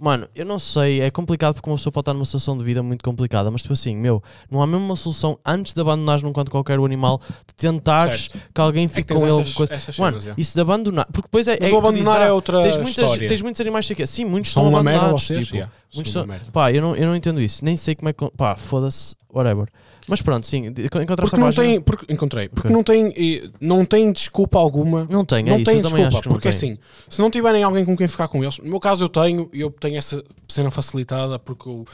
Mano, 0.00 0.28
eu 0.32 0.46
não 0.46 0.60
sei, 0.60 1.00
é 1.00 1.10
complicado 1.10 1.54
porque 1.54 1.68
uma 1.68 1.74
pessoa 1.76 1.92
pode 1.92 2.02
estar 2.02 2.14
numa 2.14 2.24
situação 2.24 2.56
de 2.56 2.62
vida 2.62 2.80
muito 2.84 3.02
complicada, 3.02 3.50
mas 3.50 3.62
tipo 3.62 3.74
assim, 3.74 3.96
meu, 3.96 4.22
não 4.48 4.62
há 4.62 4.66
mesmo 4.66 4.84
uma 4.86 4.94
solução 4.94 5.36
antes 5.44 5.74
de 5.74 5.80
abandonares 5.80 6.22
num 6.22 6.32
quanto 6.32 6.52
qualquer 6.52 6.78
o 6.78 6.84
animal, 6.84 7.20
de 7.48 7.52
tentares 7.56 8.28
que 8.54 8.60
alguém 8.60 8.84
É 8.84 8.88
que 8.88 8.94
fique 8.94 9.08
tens 9.08 9.20
com 9.20 9.26
ele. 9.26 9.40
essas- 9.40 9.54
coisa- 9.54 9.74
essas 9.74 9.98
Mano, 9.98 10.12
cenas, 10.12 10.24
yeah. 10.24 10.40
isso 10.40 10.54
de 10.54 10.60
abandonar, 10.60 11.04
porque 11.06 11.22
depois 11.26 11.48
é. 11.48 11.58
Mas 11.60 11.70
é 11.70 11.74
o 11.74 11.78
abandonar 11.78 12.14
dizes, 12.14 12.26
é 12.26 12.30
ah, 12.30 12.34
outra 12.34 12.62
tens, 12.62 12.76
muitas, 12.76 12.90
história. 13.04 13.28
tens 13.28 13.42
muitos 13.42 13.60
animais 13.60 13.88
que 13.88 14.06
Sim, 14.06 14.24
muitos 14.24 14.52
São 14.52 14.62
estão 14.62 14.72
uma 14.72 14.82
merda 14.84 14.98
abandonados. 15.00 15.26
vocês? 15.26 15.44
tipo, 15.46 15.56
Yeah, 15.56 15.72
muitos 15.92 16.12
são. 16.12 16.26
Pá, 16.52 16.72
eu 16.72 16.80
não, 16.80 16.94
eu 16.94 17.06
não 17.08 17.16
entendo 17.16 17.40
isso. 17.40 17.64
Nem 17.64 17.76
sei 17.76 17.96
como 17.96 18.08
é 18.08 18.12
que. 18.12 18.30
Pá, 18.36 18.54
foda-se, 18.54 19.16
whatever. 19.34 19.66
Mas 20.08 20.22
pronto, 20.22 20.46
sim, 20.46 20.66
encontraste 20.66 21.16
Porque 21.16 21.36
a 21.36 21.38
não 21.38 21.52
tem, 21.52 21.80
porque, 21.80 22.12
encontrei, 22.12 22.48
porque 22.48 22.68
Ok. 22.68 22.76
não 22.76 22.82
tem, 22.82 23.52
não 23.60 23.84
tem 23.84 24.10
desculpa 24.10 24.58
alguma. 24.58 25.06
Não 25.10 25.24
tem, 25.24 25.40
é 25.40 25.50
não 25.50 25.56
isso. 25.56 25.64
tem 25.66 25.82
também 25.82 26.08
desculpa, 26.08 26.30
porque 26.30 26.48
assim, 26.48 26.78
se 27.08 27.20
não 27.20 27.30
tiverem 27.30 27.62
alguém 27.62 27.84
com 27.84 27.96
quem 27.96 28.08
ficar 28.08 28.26
com 28.28 28.42
eles, 28.42 28.58
no 28.58 28.70
meu 28.70 28.80
caso 28.80 29.04
eu 29.04 29.08
tenho, 29.08 29.48
e 29.52 29.60
eu 29.60 29.70
tenho 29.70 29.96
essa 29.98 30.22
cena 30.48 30.70
facilitada 30.70 31.38
porque 31.38 31.68
eu- 31.68 31.84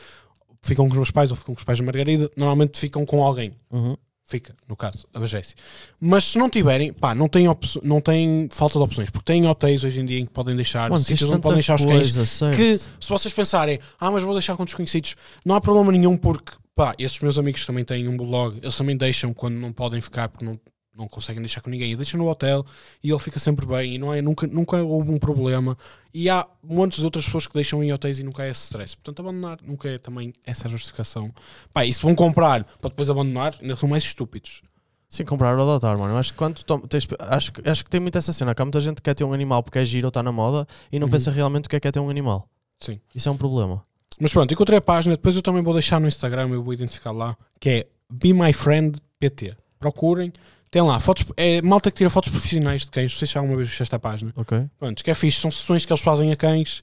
ficam 0.63 0.87
com 0.87 0.93
os 0.93 0.97
meus 0.97 1.11
pais 1.11 1.31
ou 1.31 1.37
ficam 1.37 1.55
com 1.55 1.59
os 1.59 1.65
pais 1.65 1.79
da 1.79 1.85
Margarida, 1.85 2.31
normalmente 2.37 2.79
ficam 2.79 3.05
com 3.05 3.23
alguém. 3.23 3.55
Uhum. 3.71 3.97
Fica, 4.27 4.55
no 4.67 4.75
caso, 4.75 5.07
a 5.13 5.27
Jessie. 5.27 5.55
Mas 6.01 6.25
se 6.25 6.39
não 6.39 6.49
tiverem, 6.49 6.95
pá, 6.95 7.15
não 7.15 7.29
tem, 7.29 7.45
não 7.83 8.01
tem 8.01 8.49
falta 8.51 8.79
de 8.79 8.83
opções, 8.83 9.11
porque 9.11 9.31
tem 9.31 9.47
hotéis 9.47 9.85
hoje 9.85 10.01
em 10.01 10.07
dia 10.07 10.19
em 10.19 10.25
que 10.25 10.33
podem 10.33 10.57
deixar, 10.57 10.89
Mano, 10.89 11.03
sítios 11.05 11.31
onde 11.31 11.43
podem 11.43 11.57
deixar 11.57 11.75
os 11.75 11.85
cães 11.85 12.15
certo. 12.31 12.57
que 12.57 12.79
se 12.79 13.09
vocês 13.11 13.35
pensarem, 13.35 13.79
ah, 14.01 14.11
mas 14.11 14.23
vou 14.23 14.33
deixar 14.33 14.57
com 14.57 14.65
desconhecidos, 14.65 15.15
não 15.45 15.55
há 15.55 15.61
problema 15.61 15.93
nenhum 15.93 16.17
porque, 16.17 16.53
pá, 16.75 16.95
esses 16.99 17.21
meus 17.21 17.39
amigos 17.39 17.65
também 17.67 17.85
têm 17.85 18.09
um 18.09 18.17
blog, 18.17 18.59
eles 18.63 18.77
também 18.77 18.97
deixam 18.97 19.33
quando 19.33 19.55
não 19.55 19.73
podem 19.73 20.01
ficar 20.01 20.29
porque 20.29 20.45
não, 20.45 20.59
não 20.97 21.09
conseguem 21.09 21.41
deixar 21.43 21.61
com 21.61 21.71
ninguém, 21.71 21.97
deixam 21.97 22.19
no 22.19 22.29
hotel 22.29 22.65
e 23.03 23.11
ele 23.11 23.19
fica 23.19 23.39
sempre 23.39 23.67
bem 23.67 23.95
e 23.95 23.99
não 23.99 24.13
é, 24.15 24.23
nunca, 24.23 24.47
nunca 24.47 24.83
houve 24.83 25.11
um 25.11 25.19
problema. 25.19 25.77
E 26.13 26.31
há 26.31 26.47
montes 26.63 26.99
de 27.01 27.05
outras 27.05 27.25
pessoas 27.25 27.47
que 27.47 27.55
deixam 27.55 27.83
em 27.83 27.93
hotéis 27.93 28.19
e 28.21 28.23
nunca 28.23 28.45
é 28.45 28.51
esse 28.51 28.63
stress. 28.65 28.97
Portanto, 28.97 29.21
abandonar 29.21 29.59
nunca 29.63 29.89
é 29.89 29.99
também 29.99 30.33
essa 30.47 30.69
justificação. 30.69 31.33
Pá, 31.73 31.85
e 31.85 31.93
se 31.93 32.01
vão 32.01 32.15
comprar 32.15 32.63
para 32.65 32.91
depois 32.91 33.11
abandonar, 33.11 33.57
ainda 33.61 33.77
são 33.77 33.89
mais 33.89 34.05
estúpidos. 34.05 34.63
Sim, 35.09 35.25
comprar 35.25 35.57
ou 35.57 35.63
adotar, 35.63 35.97
mano. 35.97 36.17
Acho 36.17 36.33
que 36.33 36.39
quando 36.39 36.61
tens, 36.89 37.07
acho, 37.21 37.53
acho 37.65 37.85
que 37.85 37.91
tem 37.91 38.01
muito 38.01 38.19
essa 38.19 38.33
cena. 38.33 38.53
Que 38.53 38.63
há 38.63 38.65
muita 38.65 38.81
gente 38.81 38.97
que 38.97 39.03
quer 39.03 39.15
ter 39.15 39.23
um 39.23 39.33
animal 39.33 39.63
porque 39.63 39.79
é 39.79 39.85
giro 39.85 40.07
ou 40.07 40.09
está 40.09 40.23
na 40.25 40.33
moda 40.33 40.67
e 40.91 40.99
não 40.99 41.07
Uhum. 41.07 41.11
pensa 41.13 41.31
realmente 41.31 41.67
o 41.67 41.69
que 41.69 41.77
é 41.77 41.81
que 41.81 41.87
é 41.87 41.93
ter 41.93 42.01
um 42.01 42.11
animal. 42.11 42.49
Sim. 42.81 43.01
Isso 43.15 43.29
é 43.29 43.33
um 43.33 43.37
problema. 43.37 43.85
Mas 44.21 44.33
pronto, 44.33 44.53
encontrei 44.53 44.79
a 44.79 44.83
página, 44.83 45.15
depois 45.17 45.35
eu 45.35 45.43
também 45.43 45.63
vou 45.63 45.73
deixar 45.73 46.01
no 46.01 46.07
Instagram, 46.09 46.49
eu 46.51 46.63
vou 46.63 46.73
identificar 46.73 47.13
lá, 47.13 47.37
que 47.59 47.69
é 47.69 47.87
Be 48.11 48.33
My 48.33 48.53
Friend 48.53 48.99
PT. 49.19 49.57
Procurem, 49.79 50.33
tem 50.71 50.83
lá 50.83 50.99
fotos, 51.01 51.25
é 51.37 51.61
malta 51.63 51.91
que 51.91 51.99
tira 51.99 52.11
fotos 52.11 52.31
profissionais 52.31 52.83
de 52.83 52.91
cães, 52.91 53.13
não 53.13 53.19
sei 53.19 53.27
se 53.29 53.35
já 53.35 53.41
alguma 53.41 53.57
vez 53.57 53.81
esta 53.81 53.99
página. 53.99 54.33
Ok? 54.37 54.65
Pronto, 54.79 55.05
que 55.05 55.11
é 55.11 55.15
fixe, 55.15 55.41
são 55.41 55.51
sessões 55.51 55.85
que 55.85 55.93
eles 55.93 56.03
fazem 56.03 56.33
a 56.33 56.37
cães, 56.37 56.83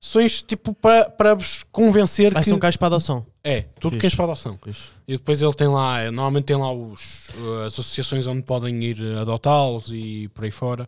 sessões 0.00 0.42
tipo 0.42 0.74
para, 0.74 1.08
para 1.10 1.34
vos 1.34 1.64
convencer 1.72 2.32
Ah, 2.36 2.42
que. 2.42 2.48
são 2.48 2.58
cães 2.58 2.76
para 2.76 2.88
adoção. 2.88 3.24
É, 3.42 3.62
tudo 3.80 3.92
Fixe. 3.94 4.00
cães 4.02 4.14
para 4.14 4.24
adoção. 4.24 4.58
Fixe. 4.62 4.82
E 5.08 5.12
depois 5.12 5.40
ele 5.42 5.54
tem 5.54 5.68
lá, 5.68 6.04
normalmente 6.10 6.44
tem 6.44 6.56
lá 6.56 6.72
os, 6.72 7.28
uh, 7.30 7.60
as 7.66 7.72
associações 7.74 8.26
onde 8.26 8.42
podem 8.42 8.82
ir 8.84 9.00
uh, 9.00 9.20
adotá-los 9.20 9.88
e 9.90 10.28
por 10.34 10.44
aí 10.44 10.50
fora. 10.50 10.86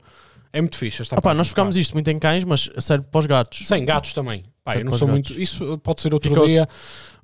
É 0.52 0.61
muito 0.61 0.76
fixe. 0.76 1.02
esta 1.02 1.16
Ah, 1.16 1.21
pá, 1.21 1.35
nós 1.35 1.49
focámos 1.49 1.76
isto 1.76 1.93
muito 1.95 2.11
em 2.11 2.19
cães, 2.19 2.45
mas 2.45 2.71
serve 2.78 3.05
para 3.11 3.19
os 3.19 3.26
gatos. 3.26 3.66
Sem 3.66 3.85
gatos 3.85 4.12
também. 4.12 4.43
Pá, 4.66 4.76
eu 4.76 4.85
não 4.85 4.92
sou 4.92 5.06
os 5.06 5.12
muito. 5.12 5.28
gatos. 5.28 5.42
Isso 5.42 5.78
pode 5.78 6.00
ser 6.02 6.12
outro 6.12 6.28
Fica 6.28 6.44
dia. 6.44 6.68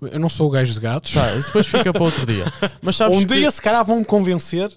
Eu 0.00 0.18
não 0.20 0.28
sou 0.28 0.46
o 0.48 0.50
gajo 0.50 0.72
de 0.72 0.80
gatos. 0.80 1.12
Tá, 1.12 1.34
isso 1.36 1.48
depois 1.48 1.66
fica 1.66 1.92
para 1.92 2.02
outro 2.04 2.24
dia. 2.24 2.44
Mas 2.80 2.96
sabes 2.96 3.18
um 3.18 3.26
que- 3.26 3.34
dia, 3.34 3.50
se 3.50 3.60
calhar, 3.60 3.84
vão-me 3.84 4.04
convencer 4.04 4.70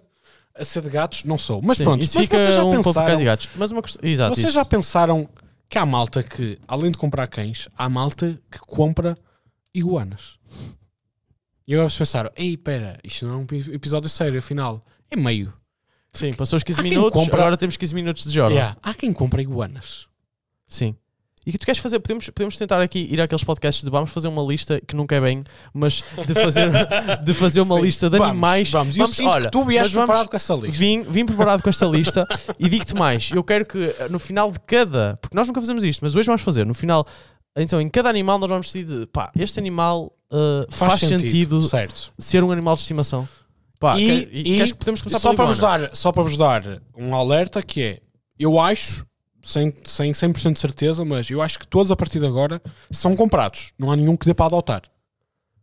a 0.56 0.64
ser 0.64 0.82
de 0.82 0.90
gatos. 0.90 1.24
Não 1.24 1.38
sou. 1.38 1.62
Mas 1.64 1.78
Sim, 1.78 1.84
pronto, 1.84 2.04
isso 2.04 2.16
mas 2.18 2.26
fica 2.26 2.38
vocês 2.40 2.56
já 2.56 2.64
um 2.64 2.72
pensaram. 2.72 3.06
cães 3.08 3.22
e 3.22 3.24
gatos. 3.26 3.50
Mas 3.56 3.72
uma. 3.72 3.82
Exato. 4.02 4.36
Vocês 4.36 4.48
isso. 4.48 4.56
já 4.56 4.66
pensaram 4.66 5.30
que 5.70 5.78
há 5.78 5.86
malta 5.86 6.22
que, 6.24 6.58
além 6.68 6.92
de 6.92 6.98
comprar 6.98 7.28
cães, 7.28 7.68
há 7.78 7.88
malta 7.90 8.40
que 8.52 8.60
compra 8.60 9.16
iguanas? 9.74 10.36
E 11.68 11.74
agora 11.74 11.90
vocês 11.90 11.98
pensaram, 11.98 12.32
ei, 12.36 12.56
pera, 12.58 13.00
isto 13.04 13.26
não 13.26 13.34
é 13.34 13.38
um 13.38 13.44
epi- 13.44 13.72
episódio 13.74 14.08
sério, 14.10 14.38
afinal. 14.40 14.86
É 15.10 15.16
meio. 15.16 15.52
Sim, 16.14 16.32
passou 16.34 16.58
os 16.58 16.64
15 16.64 16.80
Há 16.80 16.84
quem 16.84 16.92
minutos, 16.92 17.20
compra- 17.20 17.42
agora 17.42 17.58
temos 17.58 17.76
15 17.76 17.94
minutos 17.96 18.24
de 18.24 18.30
jornal. 18.30 18.56
Yeah, 18.58 18.78
Há 18.82 18.94
quem 18.94 19.12
compra 19.12 19.42
iguanas. 19.42 20.06
Sim. 20.68 20.96
E 21.46 21.52
que 21.52 21.58
tu 21.60 21.66
queres 21.66 21.80
fazer? 21.80 22.00
Podemos, 22.00 22.28
podemos 22.30 22.58
tentar 22.58 22.82
aqui 22.82 23.08
ir 23.12 23.22
àqueles 23.22 23.44
podcasts 23.44 23.84
de 23.84 23.90
vamos 23.92 24.10
fazer 24.10 24.28
uma 24.28 24.42
lista 24.42 24.82
que 24.82 24.96
nunca 24.96 25.16
é 25.16 25.22
bem, 25.22 25.44
mas 25.74 26.04
de 26.26 26.34
fazer, 26.34 26.72
de 27.24 27.34
fazer 27.36 27.62
uma 27.62 27.76
Sim. 27.76 27.82
lista 27.84 28.10
de 28.10 28.18
Vamos, 28.18 28.32
animais. 28.32 28.72
Vamos, 28.72 28.98
eu 28.98 29.06
sinto 29.08 29.40
que 29.42 29.52
tu 29.52 29.64
vieste 29.64 29.94
vamos- 29.94 30.08
preparado 30.08 30.30
com 30.30 30.36
essa 30.36 30.54
lista. 30.56 30.72
Vim, 30.78 31.04
vim 31.04 31.26
preparado 31.26 31.62
com 31.62 31.70
esta 31.70 31.86
lista 31.86 32.28
e 32.58 32.68
digo-te 32.68 32.96
mais: 32.96 33.30
eu 33.32 33.44
quero 33.44 33.66
que 33.66 33.78
eh, 34.00 34.08
no 34.10 34.18
final 34.18 34.52
de 34.52 34.60
cada. 34.62 35.18
Porque 35.22 35.36
nós 35.36 35.46
nunca 35.48 35.62
fazemos 35.62 35.84
isto, 35.84 36.00
mas 36.02 36.16
hoje 36.16 36.26
vamos 36.26 36.42
fazer. 36.42 36.66
No 36.66 36.74
final, 36.74 37.06
então 37.56 37.80
em 37.80 37.90
cada 37.90 38.10
animal, 38.10 38.40
nós 38.40 38.50
vamos 38.50 38.72
decidir: 38.72 39.06
pá, 39.08 39.32
este 39.38 39.60
animal 39.60 40.12
uh, 40.34 40.66
faz, 40.72 41.00
sentido, 41.00 41.62
Certo. 41.62 42.12
ser 42.18 42.44
um 42.44 42.52
animal 42.52 42.74
de 42.74 42.82
estimação. 42.82 43.30
Pá, 43.80 44.00
E- 44.00 44.06
quer- 44.26 44.30
e, 44.34 44.62
e 44.62 44.66
que 44.66 44.74
podemos 44.74 45.02
começar 45.02 45.20
só, 45.20 45.34
para 45.36 45.46
vos 45.46 45.60
dar, 45.60 45.96
só 45.96 46.12
para 46.12 46.24
vos 46.24 46.38
dar 46.38 46.82
um 46.98 47.14
alerta 47.14 47.62
que 47.62 47.84
é, 47.84 48.00
eu 48.40 48.60
acho, 48.60 49.06
sem, 49.46 49.74
sem 49.86 50.12
100% 50.12 50.54
de 50.54 50.60
certeza, 50.60 51.06
mas 51.06 51.30
eu 51.30 51.42
acho 51.42 51.60
que 51.60 51.68
todos 51.68 51.92
a 51.92 51.96
partir 51.96 52.20
de 52.20 52.26
agora 52.26 52.62
são 52.92 53.16
comprados. 53.16 53.72
Não 53.78 53.92
há 53.92 53.96
nenhum 53.96 54.18
que 54.18 54.26
dê 54.26 54.34
para 54.34 54.48
adotar. 54.48 54.82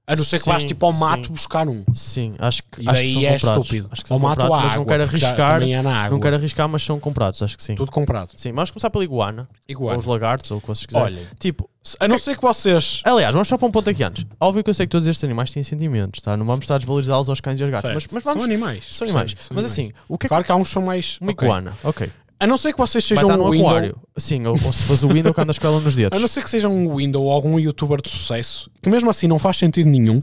A 0.04 0.16
não 0.16 0.24
ser 0.24 0.40
que 0.40 0.46
vás 0.46 0.64
tipo 0.64 0.84
ao 0.84 0.92
mato 0.92 1.28
sim. 1.28 1.32
buscar 1.32 1.68
um. 1.68 1.84
Sim, 1.94 2.34
acho 2.40 2.60
que, 2.64 2.82
E 2.82 2.88
acho 2.88 3.02
que 3.02 3.12
são 3.12 3.22
é 3.22 3.24
comprados. 3.38 3.44
estúpido. 3.66 3.88
Acho 3.92 4.02
que 4.02 4.08
são 4.08 4.16
Ou 4.16 4.20
mato 4.22 4.40
comprados, 4.40 4.56
mas 4.56 4.64
água, 4.72 4.76
não 4.78 4.84
quero 4.84 5.02
arriscar. 5.04 5.62
é. 5.62 6.10
Não 6.10 6.20
quero 6.20 6.36
arriscar, 6.36 6.68
mas 6.68 6.82
são 6.82 6.98
comprados, 7.00 7.40
acho 7.40 7.56
que 7.56 7.62
sim. 7.62 7.76
Tudo 7.76 7.92
comprado. 7.92 8.30
Sim, 8.36 8.50
vamos 8.52 8.72
começar 8.72 8.90
pela 8.90 9.04
iguana, 9.04 9.48
Igual. 9.68 9.92
ou 9.94 9.98
os 10.00 10.04
lagartos, 10.04 10.50
ou 10.50 10.58
o 10.58 10.60
que 10.60 10.66
vocês 10.66 10.86
quiserem. 10.86 11.18
Olha, 11.18 11.26
Tipo, 11.38 11.70
a 12.00 12.08
não 12.08 12.18
ser 12.18 12.34
que 12.34 12.42
vocês. 12.42 13.00
aliás, 13.04 13.32
vamos 13.32 13.46
só 13.46 13.56
para 13.56 13.68
um 13.68 13.70
ponto 13.70 13.88
aqui 13.88 14.02
antes. 14.02 14.26
Óbvio 14.40 14.64
que 14.64 14.70
eu 14.70 14.74
sei 14.74 14.86
que 14.86 14.90
todos 14.90 15.06
estes 15.06 15.22
animais 15.22 15.52
têm 15.52 15.62
sentimentos, 15.62 16.20
tá? 16.20 16.36
Não 16.36 16.44
vamos 16.46 16.64
estar 16.64 16.74
a 16.74 16.78
desvalorizá-los 16.78 17.30
aos 17.30 17.40
cães 17.40 17.60
e 17.60 17.62
aos 17.62 17.70
gatos, 17.70 17.92
mas, 17.94 18.06
mas 18.10 18.22
vamos. 18.24 18.42
São 18.42 18.50
animais. 18.52 18.84
São 18.90 19.06
animais. 19.06 19.30
Sim, 19.30 19.36
são 19.36 19.54
mas 19.54 19.64
animais. 19.66 19.72
assim, 19.72 19.92
o 20.08 20.18
que 20.18 20.26
é 20.26 20.26
que 20.26 20.28
Claro 20.28 20.44
que 20.44 20.50
há 20.50 20.56
uns 20.56 20.66
que 20.66 20.74
são 20.74 20.82
mais. 20.82 21.16
uma 21.20 21.30
ok. 21.30 21.46
iguana? 21.46 21.72
Ok. 21.84 22.10
A 22.42 22.46
não 22.46 22.58
ser 22.58 22.72
que 22.72 22.78
vocês 22.78 23.04
sejam 23.04 23.28
um 23.28 23.50
window. 23.52 23.68
aquário. 23.68 23.96
Sim, 24.16 24.44
ou, 24.46 24.54
ou 24.54 24.72
se 24.72 24.82
fosse 24.82 25.06
o 25.06 25.08
window 25.08 25.32
que 25.32 25.40
andas 25.40 25.60
com 25.60 25.66
ela 25.68 25.78
nos 25.80 25.94
A 25.94 25.96
dedos. 25.96 26.20
não 26.20 26.26
ser 26.26 26.42
que 26.42 26.50
sejam 26.50 26.74
um 26.74 26.96
window 26.96 27.22
ou 27.22 27.30
algum 27.30 27.56
youtuber 27.56 28.02
de 28.02 28.08
sucesso, 28.10 28.68
que 28.82 28.90
mesmo 28.90 29.08
assim 29.08 29.28
não 29.28 29.38
faz 29.38 29.56
sentido 29.58 29.88
nenhum, 29.88 30.20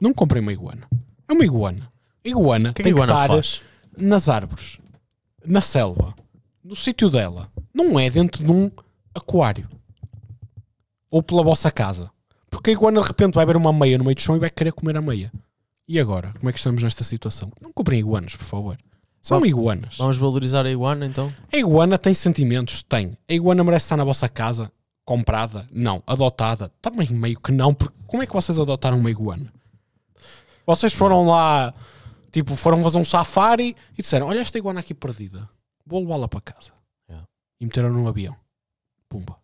não 0.00 0.14
comprem 0.14 0.42
uma 0.42 0.50
iguana. 0.50 0.88
É 1.28 1.32
uma 1.34 1.44
iguana. 1.44 1.92
Iguana 2.24 2.72
que 2.72 2.80
é 2.80 2.84
que 2.84 2.90
tem 2.90 2.92
a 2.92 2.96
iguana 2.96 3.12
que 3.12 3.20
estar 3.20 3.34
faz? 3.34 3.62
nas 3.98 4.28
árvores, 4.30 4.78
na 5.44 5.60
selva, 5.60 6.14
no 6.64 6.74
sítio 6.74 7.10
dela. 7.10 7.50
Não 7.74 8.00
é 8.00 8.08
dentro 8.08 8.42
de 8.42 8.50
um 8.50 8.70
aquário. 9.14 9.68
Ou 11.10 11.22
pela 11.22 11.42
vossa 11.42 11.70
casa. 11.70 12.10
Porque 12.50 12.70
a 12.70 12.72
iguana 12.72 13.02
de 13.02 13.06
repente 13.06 13.34
vai 13.34 13.44
ver 13.44 13.56
uma 13.56 13.74
meia 13.74 13.98
no 13.98 14.04
meio 14.04 14.14
do 14.14 14.22
chão 14.22 14.36
e 14.36 14.38
vai 14.38 14.48
querer 14.48 14.72
comer 14.72 14.96
a 14.96 15.02
meia. 15.02 15.30
E 15.86 16.00
agora? 16.00 16.32
Como 16.38 16.48
é 16.48 16.52
que 16.54 16.58
estamos 16.58 16.82
nesta 16.82 17.04
situação? 17.04 17.52
Não 17.60 17.70
comprem 17.74 18.00
iguanas, 18.00 18.34
por 18.34 18.44
favor. 18.46 18.78
São 19.26 19.38
Vamos- 19.40 19.48
iguanas. 19.48 19.96
Vamos 19.98 20.16
valorizar 20.18 20.64
a 20.64 20.70
iguana 20.70 21.04
então? 21.04 21.34
A 21.52 21.56
iguana 21.56 21.98
tem 21.98 22.14
sentimentos? 22.14 22.84
Tem. 22.84 23.18
A 23.28 23.32
iguana 23.32 23.64
merece 23.64 23.86
estar 23.86 23.96
na 23.96 24.04
vossa 24.04 24.28
casa? 24.28 24.70
Comprada? 25.04 25.66
Não. 25.72 26.00
Adotada? 26.06 26.70
Também 26.80 27.08
meio 27.10 27.40
que 27.40 27.50
não, 27.50 27.74
porque 27.74 27.92
como 28.06 28.22
é 28.22 28.26
que 28.26 28.32
vocês 28.32 28.56
adotaram 28.60 28.96
uma 28.96 29.10
iguana? 29.10 29.52
Vocês 30.64 30.92
foram 30.92 31.26
lá, 31.26 31.74
tipo, 32.30 32.54
foram 32.54 32.80
fazer 32.84 32.98
um 32.98 33.04
safari 33.04 33.74
e 33.98 34.02
disseram: 34.02 34.28
Olha 34.28 34.38
esta 34.38 34.58
iguana 34.58 34.78
aqui 34.78 34.94
perdida, 34.94 35.48
vou 35.84 36.00
levá-la 36.02 36.28
para 36.28 36.40
casa. 36.40 36.70
Yeah. 37.08 37.26
E 37.60 37.64
meteram 37.66 37.90
num 37.92 38.06
avião. 38.06 38.36
Pumba. 39.08 39.36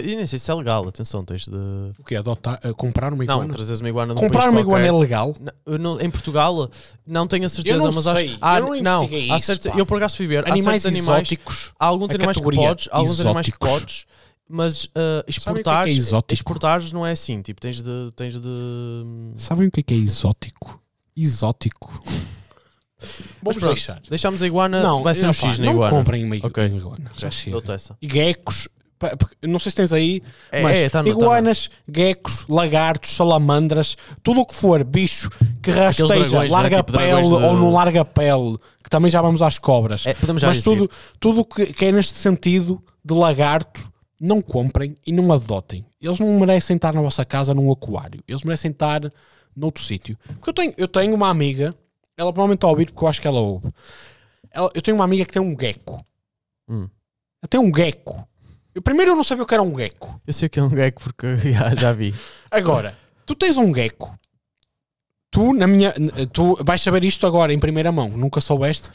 E 0.00 0.16
nem 0.16 0.26
sei 0.26 0.38
se 0.38 0.50
é 0.50 0.54
legal, 0.54 0.86
atenção, 0.88 1.24
tens 1.24 1.44
de. 1.46 1.54
O 1.98 2.04
quê? 2.04 2.16
Adotar, 2.16 2.58
eh, 2.62 2.72
comprar 2.72 3.12
uma 3.12 3.24
Não, 3.24 3.34
iguana? 3.36 3.52
trazes 3.52 3.80
uma 3.80 3.88
iguana 3.88 4.14
de 4.14 4.20
um 4.20 4.22
comprar 4.24 4.40
país 4.42 4.52
uma 4.52 4.60
iguana 4.60 4.86
é 4.86 4.92
legal? 4.92 5.34
Não, 5.66 5.78
não- 5.78 6.00
em 6.00 6.10
Portugal, 6.10 6.70
não 7.06 7.26
tenho 7.26 7.46
a 7.46 7.48
certeza, 7.48 7.84
não 7.84 7.92
mas 7.92 8.04
sei, 8.04 8.12
acho. 8.34 8.38
há- 8.40 8.58
eu 8.58 8.82
não 8.82 9.02
há 9.02 9.36
isso, 9.36 9.46
certos- 9.46 9.76
eu 9.76 9.84
por 9.86 9.96
acaso 9.96 10.16
fui 10.16 10.26
ver. 10.26 10.44
há 10.46 10.52
Animais 10.52 10.84
animais, 10.86 11.06
exóticos. 11.30 11.72
há 11.78 11.86
alguns 11.86 12.14
animais 12.14 12.36
que 12.36 12.42
podes, 12.42 12.88
há 12.92 12.96
alguns 12.96 13.20
animais 13.20 13.46
que 13.48 13.52
exóticos. 13.64 13.80
podes, 13.80 14.06
mas 14.48 14.88
ah, 14.94 15.20
o 15.20 15.24
que 15.24 15.30
é 15.30 15.32
que 15.32 15.48
é 15.48 15.52
exportares, 15.52 15.96
exótico? 15.96 16.32
exportares 16.34 16.92
não 16.92 17.06
é 17.06 17.12
assim. 17.12 17.42
Tipo, 17.42 17.60
tens 17.60 17.82
de. 17.82 18.12
Tens 18.16 18.40
de 18.40 19.32
Sabem 19.36 19.68
o 19.68 19.70
que 19.70 19.80
é 19.80 19.82
que 19.82 19.94
é 19.94 19.96
exótico? 19.96 20.80
Exótico. 21.16 21.92
Vamos 23.42 23.58
pronto, 23.58 23.74
deixar. 23.74 24.00
Deixamos 24.08 24.42
a 24.42 24.46
iguana, 24.46 24.82
vai 25.02 25.14
ser 25.14 25.26
um 25.28 25.32
X 25.32 25.58
na 25.58 25.66
não 25.66 25.72
iguana. 25.74 25.90
comprem 25.90 26.24
uma 26.24 26.34
iguana. 26.36 27.10
Já 27.16 27.30
chega. 27.30 27.62
E 28.02 28.08
geckos. 28.08 28.68
Não 29.42 29.58
sei 29.58 29.70
se 29.70 29.76
tens 29.76 29.92
aí, 29.92 30.22
É, 30.50 30.62
mas 30.62 30.78
é, 30.78 30.88
tá 30.90 31.02
no- 31.02 31.08
tá 31.08 31.10
iguanas, 31.16 31.70
geckos, 31.92 32.44
lagartos, 32.48 33.10
salamandras, 33.12 33.96
tudo 34.22 34.40
o 34.40 34.46
que 34.46 34.54
for 34.54 34.82
bicho 34.84 35.28
que 35.62 35.70
rasteja, 35.70 36.06
dragões, 36.08 36.32
não 36.32 36.42
é? 36.42 36.48
larga 36.48 36.76
Tipo 36.78 36.92
pele 36.92 37.22
de- 37.22 37.32
ou 37.32 37.56
não 37.56 37.72
larga 37.72 38.04
pele, 38.04 38.58
que 38.82 38.90
também 38.90 39.10
já 39.10 39.20
vamos 39.22 39.42
às 39.42 39.58
cobras. 39.58 40.06
É, 40.06 40.14
mas 40.48 40.58
tudo, 40.64 40.90
tudo 41.20 41.44
que, 41.44 41.66
que 41.72 41.84
é 41.84 41.92
neste 41.92 42.14
sentido 42.18 42.82
de 43.04 43.14
lagarto, 43.14 43.90
não 44.20 44.40
comprem 44.40 44.96
e 45.06 45.12
não 45.12 45.32
adotem. 45.32 45.86
Eles 46.00 46.18
não 46.18 46.38
merecem 46.40 46.74
estar 46.76 46.92
na 46.92 47.00
vossa 47.00 47.24
casa 47.24 47.54
num 47.54 47.70
aquário. 47.70 48.20
Eles 48.26 48.42
merecem 48.42 48.70
estar 48.70 49.00
noutro 49.54 49.82
sítio. 49.82 50.18
Porque 50.26 50.50
eu 50.50 50.54
tenho, 50.54 50.74
eu 50.76 50.88
tenho 50.88 51.14
uma 51.14 51.28
amiga, 51.28 51.74
ela 52.16 52.32
provavelmente 52.32 52.58
está 52.58 52.66
a 52.66 52.70
ouvir 52.70 52.86
porque 52.90 53.04
eu 53.04 53.08
acho 53.08 53.20
que 53.20 53.28
ela 53.28 53.40
ouve. 53.40 53.68
Ela- 54.50 54.70
eu 54.74 54.82
tenho 54.82 54.96
uma 54.96 55.04
amiga 55.04 55.24
que 55.24 55.32
tem 55.32 55.42
um 55.42 55.56
gecko. 55.58 56.04
Hum. 56.68 56.88
Ela 57.42 57.48
tem 57.48 57.60
um 57.60 57.72
gecko. 57.74 58.26
Eu, 58.78 58.82
primeiro 58.82 59.10
eu 59.10 59.16
não 59.16 59.24
sabia 59.24 59.42
o 59.42 59.46
que 59.46 59.54
era 59.54 59.62
um 59.62 59.76
gecko. 59.76 60.20
Eu 60.24 60.32
sei 60.32 60.46
o 60.46 60.50
que 60.50 60.60
é 60.60 60.62
um 60.62 60.70
gecko 60.70 61.02
porque 61.02 61.34
já, 61.50 61.74
já 61.74 61.92
vi. 61.92 62.14
Agora, 62.48 62.96
tu 63.26 63.34
tens 63.34 63.56
um 63.56 63.74
gecko. 63.74 64.16
Tu, 65.32 65.52
na 65.52 65.66
minha. 65.66 65.92
Tu 66.32 66.56
vais 66.62 66.80
saber 66.80 67.02
isto 67.02 67.26
agora 67.26 67.52
em 67.52 67.58
primeira 67.58 67.90
mão. 67.90 68.08
Nunca 68.10 68.40
soubeste. 68.40 68.88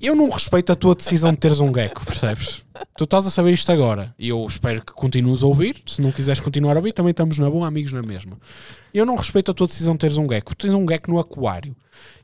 Eu 0.00 0.14
não 0.14 0.30
respeito 0.30 0.70
a 0.70 0.76
tua 0.76 0.94
decisão 0.94 1.32
de 1.32 1.38
teres 1.38 1.58
um 1.58 1.74
gecko, 1.74 2.06
percebes? 2.06 2.62
Tu 2.96 3.02
estás 3.02 3.26
a 3.26 3.30
saber 3.30 3.52
isto 3.52 3.72
agora. 3.72 4.14
E 4.16 4.28
eu 4.28 4.46
espero 4.46 4.84
que 4.84 4.92
continues 4.92 5.42
a 5.42 5.48
ouvir. 5.48 5.82
Se 5.84 6.00
não 6.00 6.12
quiseres 6.12 6.38
continuar 6.38 6.76
a 6.76 6.78
ouvir, 6.78 6.92
também 6.92 7.10
estamos 7.10 7.38
na 7.38 7.50
boa, 7.50 7.66
amigos 7.66 7.92
na 7.92 8.02
mesma. 8.02 8.38
Eu 8.94 9.04
não 9.04 9.16
respeito 9.16 9.50
a 9.50 9.54
tua 9.54 9.66
decisão 9.66 9.94
de 9.94 9.98
teres 9.98 10.16
um 10.16 10.28
gecko. 10.28 10.54
Tu 10.54 10.68
tens 10.68 10.74
um 10.74 10.88
gecko 10.88 11.10
no 11.10 11.18
aquário. 11.18 11.74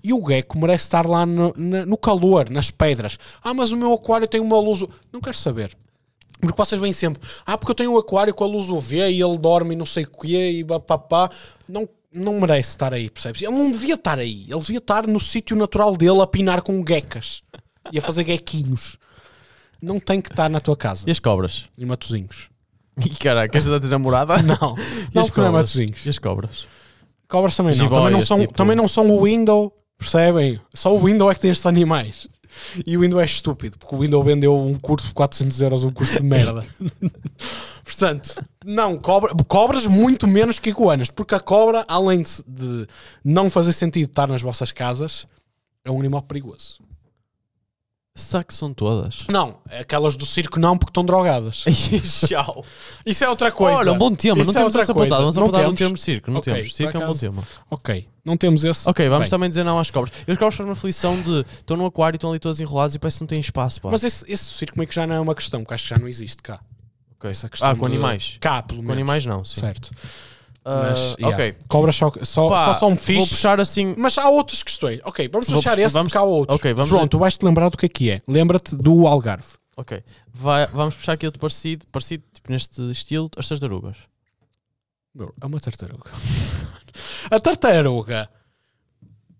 E 0.00 0.12
o 0.12 0.24
gecko 0.24 0.56
merece 0.60 0.84
estar 0.84 1.08
lá 1.08 1.26
no, 1.26 1.52
no 1.56 1.96
calor, 1.96 2.48
nas 2.48 2.70
pedras. 2.70 3.18
Ah, 3.42 3.52
mas 3.52 3.72
o 3.72 3.76
meu 3.76 3.92
aquário 3.92 4.28
tem 4.28 4.40
uma 4.40 4.60
luz. 4.60 4.84
Não 5.12 5.20
quero 5.20 5.36
saber. 5.36 5.76
Porque 6.40 6.56
vocês 6.56 6.80
vêm 6.80 6.92
sempre, 6.92 7.22
ah, 7.46 7.56
porque 7.56 7.70
eu 7.70 7.74
tenho 7.74 7.92
um 7.94 7.98
aquário 7.98 8.34
com 8.34 8.44
a 8.44 8.46
luz 8.46 8.68
UV 8.68 8.96
e 9.10 9.22
ele 9.22 9.38
dorme 9.38 9.74
e 9.74 9.76
não 9.76 9.86
sei 9.86 10.04
o 10.04 10.10
quê 10.10 10.50
e 10.60 10.64
papá. 10.64 11.30
Não, 11.68 11.88
não 12.12 12.38
merece 12.40 12.70
estar 12.70 12.92
aí, 12.92 13.08
percebes? 13.08 13.40
Ele 13.42 13.52
não 13.52 13.70
devia 13.70 13.94
estar 13.94 14.18
aí. 14.18 14.44
Ele 14.48 14.60
devia 14.60 14.78
estar 14.78 15.06
no 15.06 15.18
sítio 15.18 15.56
natural 15.56 15.96
dele 15.96 16.20
a 16.20 16.26
pinar 16.26 16.60
com 16.62 16.84
geckas 16.86 17.42
e 17.90 17.98
a 17.98 18.02
fazer 18.02 18.24
gequinhos. 18.26 18.98
Não 19.80 19.98
tem 20.00 20.20
que 20.20 20.30
estar 20.30 20.48
na 20.50 20.60
tua 20.60 20.76
casa. 20.76 21.04
E 21.06 21.10
as 21.10 21.18
cobras? 21.18 21.68
E 21.78 21.84
matozinhos. 21.84 22.48
E 23.04 23.08
caraca, 23.10 23.58
esta 23.58 23.80
da 23.80 23.88
namorada? 23.88 24.40
Não, 24.40 24.76
E 25.10 25.14
não 25.16 25.24
porque 25.24 25.40
não 25.40 25.46
é 25.48 25.50
cobras? 25.50 25.52
matozinhos. 25.52 26.06
E 26.06 26.08
as 26.10 26.18
cobras? 26.18 26.66
Cobras 27.26 27.56
também 27.56 27.74
não. 27.76 27.88
Também 27.88 28.12
não, 28.12 28.20
são, 28.24 28.38
tipo- 28.40 28.54
também 28.54 28.76
não 28.76 28.86
são 28.86 29.10
o 29.10 29.24
window, 29.24 29.74
percebem? 29.98 30.60
Só 30.72 30.94
o 30.94 31.00
window 31.04 31.28
é 31.30 31.34
que 31.34 31.40
tem 31.40 31.50
estes 31.50 31.66
animais. 31.66 32.28
E 32.86 32.96
o 32.96 33.00
window 33.00 33.20
é 33.20 33.24
estúpido, 33.24 33.78
porque 33.78 33.94
o 33.94 33.98
window 33.98 34.22
vendeu 34.22 34.56
um 34.56 34.74
curso 34.74 35.08
por 35.08 35.14
400 35.14 35.60
euros, 35.60 35.84
um 35.84 35.92
curso 35.92 36.18
de 36.18 36.24
merda. 36.24 36.64
Portanto, 37.84 38.42
não, 38.64 38.96
cobra, 38.98 39.32
cobras 39.46 39.86
muito 39.86 40.26
menos 40.26 40.58
que 40.58 40.70
iguanas, 40.70 41.10
porque 41.10 41.34
a 41.34 41.40
cobra, 41.40 41.84
além 41.86 42.22
de, 42.22 42.42
de 42.46 42.88
não 43.22 43.50
fazer 43.50 43.72
sentido 43.72 44.08
estar 44.08 44.26
nas 44.26 44.42
vossas 44.42 44.72
casas, 44.72 45.26
é 45.84 45.90
um 45.90 46.00
animal 46.00 46.22
perigoso. 46.22 46.78
Será 48.16 48.44
que 48.44 48.54
são 48.54 48.72
todas? 48.72 49.24
Não, 49.28 49.58
aquelas 49.80 50.14
do 50.14 50.24
circo 50.24 50.60
não, 50.60 50.78
porque 50.78 50.90
estão 50.90 51.04
drogadas. 51.04 51.64
Tchau. 52.28 52.64
Isso 53.04 53.24
é 53.24 53.28
outra 53.28 53.50
coisa. 53.50 53.78
Olha, 53.78 53.92
um 53.92 53.98
bom 53.98 54.12
tema. 54.12 54.40
Isso 54.40 54.52
não 54.52 54.52
é 54.52 54.54
temos 54.54 54.66
outra 54.66 54.82
essa 54.82 54.92
apontada. 54.92 55.20
Vamos 55.22 55.34
Não 55.36 55.42
apontar 55.42 55.62
temos? 55.64 55.78
termo 55.80 55.94
de 55.94 56.00
circo. 56.00 56.30
Não 56.30 56.38
Ok, 56.38 56.54
temos. 56.54 56.76
Circo 56.76 56.96
é 56.96 57.00
um 57.04 57.06
bom 57.10 57.18
tema. 57.18 57.42
Ok, 57.68 58.08
não 58.24 58.36
temos 58.36 58.64
esse. 58.64 58.88
Ok, 58.88 59.08
vamos 59.08 59.24
Bem, 59.24 59.30
também 59.30 59.48
dizer 59.48 59.64
não 59.64 59.80
às 59.80 59.90
cobras. 59.90 60.14
E 60.28 60.30
as 60.30 60.38
cobras 60.38 60.54
fazem 60.54 60.66
uma 60.70 60.74
aflição 60.74 61.20
de 61.20 61.40
estão 61.56 61.76
no 61.76 61.84
aquário, 61.86 62.16
estão 62.16 62.30
ali 62.30 62.38
todas 62.38 62.60
enroladas 62.60 62.94
e 62.94 63.00
parece 63.00 63.16
que 63.18 63.22
não 63.24 63.26
têm 63.26 63.40
espaço. 63.40 63.80
Pá. 63.80 63.88
Mas 63.90 64.04
esse, 64.04 64.24
esse 64.32 64.44
circo 64.44 64.78
meio 64.78 64.88
que 64.88 64.94
já 64.94 65.08
não 65.08 65.16
é 65.16 65.20
uma 65.20 65.34
questão, 65.34 65.62
porque 65.62 65.74
acho 65.74 65.82
que 65.88 65.90
já 65.96 66.00
não 66.00 66.06
existe 66.06 66.40
cá. 66.40 66.60
Ok. 67.18 67.28
Essa 67.28 67.48
questão 67.48 67.68
Ah, 67.68 67.74
com 67.74 67.88
de- 67.88 67.94
animais. 67.94 68.36
Cá, 68.40 68.62
pelo 68.62 68.78
Com 68.78 68.86
menos. 68.86 68.96
animais 69.00 69.26
não, 69.26 69.44
sim. 69.44 69.58
Certo. 69.58 69.90
Ah, 70.64 70.84
Mas, 70.88 71.14
yeah. 71.20 71.28
Ok. 71.36 71.56
Cobras 71.68 71.94
só, 71.94 72.10
só, 72.22 72.48
Pá, 72.48 72.64
só 72.64 72.74
são 72.74 72.88
Vou 72.90 72.96
fixe. 72.96 73.28
puxar 73.28 73.60
assim. 73.60 73.94
Mas 73.98 74.16
há 74.16 74.28
outras 74.30 74.62
questões. 74.62 74.98
Ok, 75.04 75.28
vamos 75.28 75.46
Vou 75.46 75.56
deixar 75.56 75.74
pus- 75.76 75.84
esse 75.84 75.92
vamos- 75.92 76.10
porque 76.12 76.18
há 76.18 76.22
outros. 76.22 76.56
ok, 76.58 76.72
vamos 76.72 76.88
João, 76.88 77.02
ver. 77.02 77.08
tu 77.08 77.18
vais-te 77.18 77.44
lembrar 77.44 77.68
do 77.68 77.76
que 77.76 77.84
é 77.86 77.88
que 77.88 78.10
é. 78.10 78.22
Lembra-te 78.26 78.74
do 78.74 79.06
Algarve. 79.06 79.46
Ok. 79.76 80.02
Vai- 80.32 80.66
vamos 80.68 80.94
puxar 80.94 81.12
aqui 81.12 81.26
outro 81.26 81.38
parecido, 81.40 81.84
parecido 81.92 82.24
tipo, 82.32 82.50
neste 82.50 82.80
estilo, 82.90 83.30
as 83.36 83.46
tartarugas. 83.48 83.96
É 85.40 85.46
uma 85.46 85.60
tartaruga. 85.60 86.10
a 87.30 87.38
tartaruga. 87.40 88.28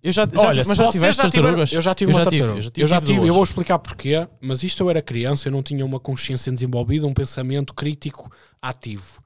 Eu 0.03 0.13
já, 0.13 0.27
já 0.31 0.41
Olha, 0.41 0.57
mas 0.67 0.67
se 0.67 0.75
já 0.77 0.91
tiveste 0.91 1.23
tartarugas? 1.23 1.73
eu 1.73 1.81
já 1.81 1.95
tive 1.95 2.13
Eu 2.13 2.17
uma 2.17 2.25
já 2.25 2.31
tive, 2.31 2.41
tartaruga. 2.43 2.59
eu 2.59 2.63
já 2.63 2.71
tive, 2.71 2.83
eu, 2.83 2.87
já 2.87 3.01
tive 3.01 3.13
tive, 3.15 3.27
eu 3.29 3.35
vou 3.35 3.43
explicar 3.43 3.79
porquê, 3.79 4.29
mas 4.41 4.63
isto 4.63 4.83
eu 4.83 4.91
era 4.91 5.01
criança, 5.01 5.49
eu 5.49 5.53
não 5.53 5.63
tinha 5.63 5.85
uma 5.85 5.99
consciência 5.99 6.53
desenvolvida, 6.53 7.07
um 7.07 7.15
pensamento 7.15 7.73
crítico 7.73 8.31
ativo. 8.61 9.23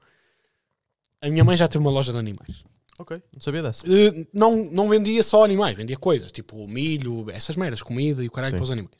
A 1.21 1.29
minha 1.29 1.43
mãe 1.43 1.57
já 1.57 1.67
teve 1.67 1.83
uma 1.83 1.91
loja 1.91 2.11
de 2.11 2.17
animais. 2.19 2.63
Ok, 2.97 3.21
não 3.33 3.39
sabia 3.41 3.63
dessa. 3.63 3.85
Eh, 3.87 4.27
não, 4.33 4.65
não 4.71 4.89
vendia 4.89 5.23
só 5.23 5.45
animais, 5.45 5.75
vendia 5.75 5.95
coisas, 5.97 6.31
tipo 6.31 6.67
milho, 6.67 7.29
essas 7.31 7.55
merdas, 7.55 7.81
comida 7.81 8.21
e 8.23 8.27
o 8.27 8.31
caralho 8.31 8.51
Sim. 8.51 8.57
para 8.57 8.63
os 8.63 8.71
animais. 8.71 8.97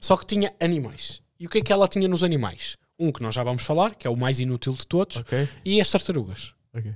Só 0.00 0.16
que 0.18 0.26
tinha 0.26 0.54
animais. 0.60 1.22
E 1.40 1.46
o 1.46 1.50
que 1.50 1.58
é 1.58 1.62
que 1.62 1.72
ela 1.72 1.88
tinha 1.88 2.06
nos 2.08 2.22
animais? 2.22 2.76
Um 2.98 3.10
que 3.10 3.22
nós 3.22 3.34
já 3.34 3.42
vamos 3.42 3.62
falar, 3.62 3.94
que 3.94 4.06
é 4.06 4.10
o 4.10 4.16
mais 4.16 4.38
inútil 4.38 4.74
de 4.74 4.86
todos, 4.86 5.16
Ok. 5.18 5.48
e 5.64 5.80
as 5.80 5.90
tartarugas. 5.90 6.52
Ok. 6.74 6.92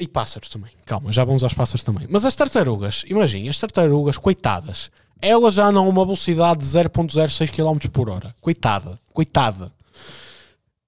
E 0.00 0.08
pássaros 0.08 0.48
também. 0.48 0.72
Calma, 0.86 1.12
já 1.12 1.24
vamos 1.24 1.44
aos 1.44 1.52
pássaros 1.54 1.84
também. 1.84 2.06
Mas 2.10 2.24
as 2.24 2.34
tartarugas, 2.34 3.04
imaginem, 3.06 3.48
as 3.50 3.58
tartarugas, 3.58 4.16
coitadas, 4.16 4.90
elas 5.20 5.54
já 5.54 5.66
andam 5.66 5.84
a 5.84 5.88
uma 5.88 6.04
velocidade 6.04 6.60
de 6.60 6.66
0.06 6.66 7.50
km 7.50 7.88
por 7.92 8.08
hora. 8.08 8.34
Coitada, 8.40 8.98
coitada. 9.12 9.70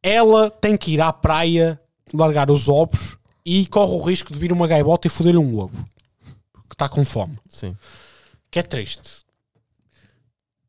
Ela 0.03 0.51
tem 0.51 0.77
que 0.77 0.93
ir 0.93 1.01
à 1.01 1.13
praia, 1.13 1.81
largar 2.13 2.51
os 2.51 2.69
ovos 2.69 3.17
e 3.45 3.67
corre 3.67 3.93
o 3.93 4.03
risco 4.03 4.33
de 4.33 4.39
vir 4.39 4.53
uma 4.53 4.67
gaivota 4.67 5.07
e 5.07 5.11
foder-lhe 5.11 5.39
um 5.39 5.59
ovo. 5.59 5.77
Que 6.69 6.75
está 6.75 6.89
com 6.89 7.05
fome. 7.05 7.39
Sim. 7.49 7.77
Que 8.51 8.59
é 8.59 8.63
triste. 8.63 9.25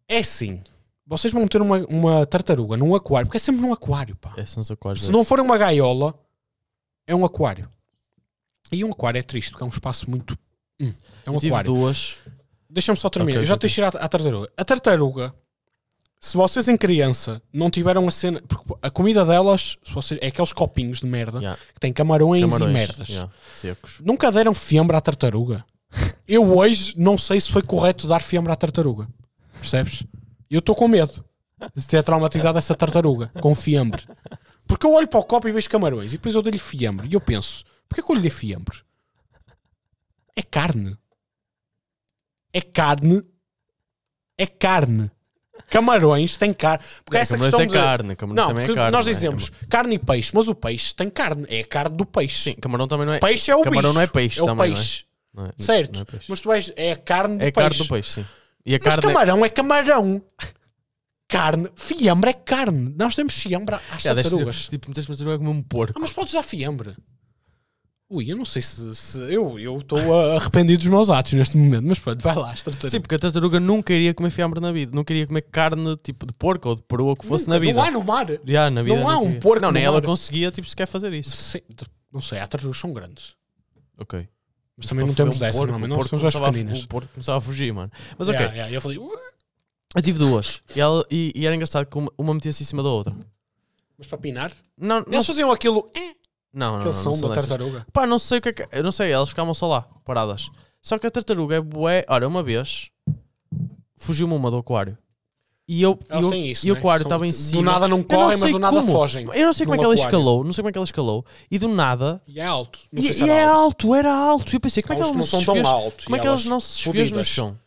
É 0.08 0.20
assim. 0.20 0.62
Vocês 1.06 1.34
vão 1.34 1.48
ter 1.48 1.62
uma, 1.62 1.80
uma 1.88 2.26
tartaruga 2.26 2.78
num 2.78 2.96
aquário, 2.96 3.28
porque 3.28 3.38
é 3.38 3.40
sempre 3.40 3.62
num 3.62 3.74
aquário, 3.74 4.16
pá. 4.16 4.34
Esses 4.38 4.52
são 4.52 4.62
os 4.62 4.72
aquários. 4.72 5.06
Se 5.06 5.12
não 5.12 5.24
for 5.24 5.40
uma 5.40 5.58
gaiola, 5.58 6.14
é 7.06 7.14
um 7.16 7.26
aquário. 7.26 7.70
E 8.72 8.84
um 8.84 8.92
aquário 8.92 9.20
é 9.20 9.24
triste, 9.24 9.52
porque 9.52 9.64
é 9.64 9.68
um 9.68 9.70
espaço 9.70 10.10
muito. 10.10 10.38
Hum, 10.80 10.94
é 11.26 11.30
um 11.30 11.34
Eu 11.36 11.40
tive 11.40 11.54
aquário. 11.54 11.74
duas. 11.74 12.16
Deixa-me 12.70 12.98
só 12.98 13.10
terminar. 13.10 13.38
Ok, 13.40 13.42
Eu 13.44 13.46
já 13.46 13.54
ok. 13.56 13.70
te 13.70 13.82
à 13.82 13.92
tartaruga. 14.08 14.52
A 14.58 14.64
tartaruga, 14.66 15.36
se 16.26 16.38
vocês 16.38 16.70
em 16.70 16.78
criança 16.78 17.42
não 17.52 17.70
tiveram 17.70 18.08
a 18.08 18.12
cena. 18.12 18.42
Porque 18.48 18.74
a 18.82 18.90
comida 18.90 19.26
delas 19.26 19.76
se 19.84 19.94
vocês, 19.94 20.18
é 20.24 20.28
aqueles 20.28 20.54
copinhos 20.54 21.02
de 21.02 21.06
merda 21.06 21.40
Yeah. 21.40 21.60
que 21.74 21.80
têm 21.82 21.92
camarões, 21.92 22.42
Camarões. 22.44 22.70
e 22.70 22.74
merdas. 22.74 23.10
yeah, 23.10 23.30
Secos. 23.54 24.00
Nunca 24.00 24.32
deram 24.32 24.54
fiambre 24.54 24.96
à 24.96 25.02
tartaruga. 25.02 25.66
Eu 26.26 26.58
hoje 26.58 26.94
não 26.98 27.18
sei 27.18 27.42
se 27.42 27.52
foi 27.52 27.62
correto 27.62 28.08
dar 28.08 28.22
fiambre 28.22 28.54
à 28.54 28.56
tartaruga. 28.56 29.06
Percebes? 29.60 30.04
Eu 30.50 30.60
estou 30.60 30.74
com 30.74 30.88
medo 30.88 31.26
de 31.76 31.86
ter 31.86 32.02
traumatizado 32.04 32.58
essa 32.58 32.74
tartaruga 32.74 33.28
com 33.42 33.54
fiambre. 33.54 34.04
Porque 34.66 34.86
eu 34.86 34.94
olho 34.94 35.08
para 35.10 35.20
o 35.20 35.24
copo 35.26 35.48
e 35.50 35.52
vejo 35.52 35.70
camarões 35.70 36.14
e 36.14 36.18
depois 36.18 36.36
eu 36.36 36.42
dei-lhe 36.42 36.58
fiambre. 36.58 37.08
E 37.10 37.14
eu 37.14 37.20
penso: 37.22 37.66
porquê 37.90 38.02
que 38.02 38.10
eu 38.10 38.16
lhe 38.16 38.22
dei 38.22 38.30
fiambre? 38.32 38.78
É 40.38 40.42
carne. 40.42 40.98
É 42.54 42.62
carne. 42.62 43.24
É 44.38 44.48
carne. 44.48 45.12
Camarões 45.74 46.38
têm 46.38 46.54
carne. 46.54 46.84
Porque 47.04 47.18
Não, 47.18 47.22
essa 47.22 47.38
questão 47.38 47.60
é 47.62 47.66
de... 47.66 47.74
carne. 47.74 48.16
Camarões 48.16 48.38
Não, 48.42 48.48
também 48.50 48.66
porque 48.66 48.80
é 48.80 48.82
carne. 48.82 48.92
nós 48.96 49.06
não 49.06 49.12
é? 49.12 49.14
dizemos 49.16 49.52
carne 49.68 49.96
e 49.96 50.00
peixe, 50.00 50.32
mas 50.34 50.48
o 50.48 50.54
peixe 50.56 50.94
tem 50.96 51.10
carne. 51.10 51.46
É 51.50 51.62
a 51.62 51.66
carne 51.66 51.98
do 51.98 52.06
peixe. 52.06 52.40
Sim, 52.40 52.54
camarão 52.54 52.88
também 52.88 53.06
não 53.08 53.14
é. 53.14 53.20
Peixe 53.20 53.50
é 53.52 53.56
o 53.56 53.64
Camarão 53.64 53.82
bicho. 53.90 53.94
não 53.96 54.02
é 54.02 54.08
peixe 54.08 54.40
É 54.40 54.44
o 54.44 54.46
também, 54.46 54.70
não 54.70 54.76
é? 54.76 54.80
peixe. 54.80 55.06
não 55.34 55.46
é- 55.48 55.52
Certo. 55.58 55.94
não 55.96 56.02
é 56.02 56.06
peixe. 56.06 56.26
Mas 56.30 56.40
tu 56.42 56.48
vais, 56.48 56.72
é 56.76 56.92
a 56.92 56.96
carne 56.96 57.38
do 57.38 57.44
É 57.44 57.52
peixe. 57.52 57.70
carne 57.70 57.78
do 57.80 57.88
peixe, 57.88 58.10
sim. 58.12 58.26
E 58.66 58.76
a 58.76 58.80
Mas 58.82 58.96
carne. 58.96 59.00
é- 59.10 59.14
camarão 59.14 59.46
é 59.46 59.50
camarão. 59.50 60.22
Carne, 61.28 61.68
fiambre 61.76 62.30
é 62.30 62.34
carne. 62.34 62.94
Nós 62.98 63.16
temos 63.16 63.34
fiambre 63.34 63.76
às 63.76 64.04
Yeah, 64.04 64.14
deixa- 64.14 64.30
tartarugas. 64.30 64.68
Tipo, 64.68 64.90
meteste 64.90 65.10
uma 65.10 65.18
tartaruga 65.18 65.44
como 65.44 65.58
um 65.60 65.64
porco. 65.64 65.94
Ah, 65.98 66.00
mas 66.00 66.12
podes 66.12 66.34
dar 66.34 66.44
fiambre. 66.44 66.94
Ui, 68.16 68.32
eu 68.32 68.38
não 68.38 68.46
sei 68.46 68.62
se. 68.62 68.96
se- 68.96 69.18
eu 69.34 69.58
estou 69.80 69.98
arrependido 70.38 70.78
dos 70.80 70.88
meus 70.88 71.10
atos 71.10 71.34
neste 71.34 71.58
momento, 71.58 71.86
mas 71.88 71.98
pronto, 71.98 72.22
vai 72.22 72.36
lá, 72.36 72.52
as 72.52 72.62
tartarugas. 72.62 72.92
Sim, 72.92 73.02
porque 73.02 73.16
a 73.16 73.20
tartaruga 73.20 73.60
nunca 73.60 73.92
iria 73.94 74.14
comer 74.14 74.30
fiambre 74.30 74.62
na 74.62 74.72
vida. 74.72 74.92
Nunca 74.96 75.12
iria 75.14 75.26
comer 75.26 75.42
carne 75.42 75.98
tipo 75.98 76.26
de 76.28 76.34
porco 76.34 76.70
ou 76.70 76.76
de 76.76 76.84
peru 76.84 77.06
ou 77.08 77.14
o 77.14 77.16
que 77.16 77.26
fosse 77.26 77.46
Nunca, 77.46 77.56
na 77.56 77.60
vida. 77.60 77.74
Não 77.74 77.84
há 77.84 77.92
no 77.92 78.04
mar. 78.04 78.28
Yeah, 78.48 78.70
na 78.70 78.84
vida 78.84 78.96
Não 78.98 79.10
há 79.10 79.18
um 79.18 79.26
queria. 79.26 79.40
porco 79.40 79.62
Não, 79.64 79.72
nem 79.72 79.84
ela 79.84 79.96
mar. 80.00 80.06
conseguia 80.06 80.52
tipo, 80.52 80.68
sequer 80.70 80.86
fazer 80.88 81.12
isso. 81.14 81.32
Sei- 81.32 81.64
não 82.12 82.22
sei, 82.22 82.38
há 82.38 82.46
tartarugas 82.48 82.80
são 82.80 82.94
grandes. 82.94 83.36
Ok. 83.98 84.28
Mas 84.78 84.86
também 84.86 85.06
não 85.08 85.14
temos 85.16 85.38
um 85.38 85.40
dessas, 85.40 85.56
porco, 85.60 85.78
não 85.80 85.98
porco 85.98 86.18
são 86.20 86.28
as 86.28 86.36
pequeninas. 86.36 86.84
O 86.84 86.88
porco 86.88 87.10
começava 87.14 87.38
a 87.40 87.42
fugir, 87.42 87.74
mano. 87.74 87.92
Mas 88.18 88.28
ok, 88.30 88.40
Yeah, 88.40 88.56
yeah, 88.56 88.76
Eu 88.76 88.82
falei, 88.82 88.98
eu 89.96 90.02
tive 90.04 90.20
duas. 90.20 90.62
E, 90.76 90.80
ela- 90.82 91.06
e- 91.10 91.32
e 91.36 91.46
era 91.48 91.56
engraçado 91.56 91.86
que 91.88 91.98
uma, 91.98 92.12
uma 92.18 92.34
metia-se 92.36 92.62
em 92.62 92.66
cima 92.66 92.84
da 92.84 92.90
outra. 92.90 93.16
mas 93.98 94.08
para 94.08 94.18
pinar? 94.20 94.52
Não, 94.78 95.00
não, 95.02 95.06
Eles 95.14 95.26
faziam 95.26 95.52
aquilo. 95.52 95.90
eh, 95.96 96.16
não, 96.54 96.78
não, 96.78 96.86
não, 96.86 96.94
são 96.94 97.12
da 97.20 97.30
dessas. 97.30 97.48
tartaruga. 97.48 97.86
Pá, 97.92 98.06
não 98.06 98.20
sei 98.20 98.38
o 98.38 98.42
que 98.42 98.50
é 98.50 98.54
que. 98.54 98.68
Eu 98.72 98.84
não 98.84 98.92
sei, 98.92 99.12
elas 99.12 99.30
ficavam 99.30 99.54
só 99.54 99.68
lá, 99.68 99.82
paradas. 100.06 100.50
Só 100.82 100.98
que 101.00 101.08
a 101.08 101.12
tartaruga 101.12 101.56
é 101.56 101.62
bué. 101.62 102.06
Olha, 102.08 102.28
uma 102.28 102.44
vez 102.44 102.90
fugiu-me 103.98 104.34
uma 104.34 104.52
do 104.52 104.58
aquário. 104.58 104.98
E 105.66 105.82
eu, 105.82 105.98
e 105.98 106.06
Elas 106.12 106.26
eu- 106.26 106.34
isso. 106.34 106.68
e 106.68 106.72
o 106.72 106.74
né? 106.74 106.80
aquário 106.82 107.04
estava 107.04 107.26
em 107.26 107.30
Do 107.30 107.34
cima. 107.36 107.72
nada 107.72 107.88
não 107.88 108.04
correm, 108.04 108.38
mas 108.38 108.52
do 108.52 108.60
nada 108.60 108.76
como. 108.82 108.92
fogem. 108.92 109.26
Eu 109.34 109.46
não 109.46 109.54
sei 109.54 109.66
como 109.66 109.76
é 109.76 109.78
que 109.78 109.84
ela 109.86 109.94
aquário. 109.94 110.10
escalou, 110.10 110.44
não 110.44 110.52
sei 110.52 110.62
como 110.62 110.70
é 110.70 110.72
que 110.74 110.78
ela 110.78 110.84
escalou. 110.84 111.26
E 111.50 111.58
do 111.58 111.70
nada. 111.70 112.22
E 112.28 112.38
é 112.40 112.46
alto. 112.46 112.80
Não 112.92 113.00
E, 113.02 113.06
sei 113.06 113.14
se 113.14 113.20
e 113.22 113.30
era 113.30 113.34
é 113.34 113.46
alto. 113.46 113.88
alto, 113.88 113.96
era 113.96 114.14
alto. 114.14 114.52
E 114.54 114.56
eu 114.58 114.60
pensei, 114.60 114.84
como 114.84 114.94
é 114.94 114.96
que 114.98 115.02
Há 115.02 115.06
uns 115.06 115.10
ela 115.12 115.18
não 115.18 115.24
são 115.26 115.42
tão 115.64 115.66
altos. 115.66 116.04
Como 116.06 116.18
é 116.18 116.20
e 116.20 116.22
que 116.22 116.28
elas 116.28 116.42
elas 116.42 116.50
não 116.52 116.60
se 116.60 116.84
desfez 116.84 117.12
no 117.12 117.24
chão? 117.24 117.58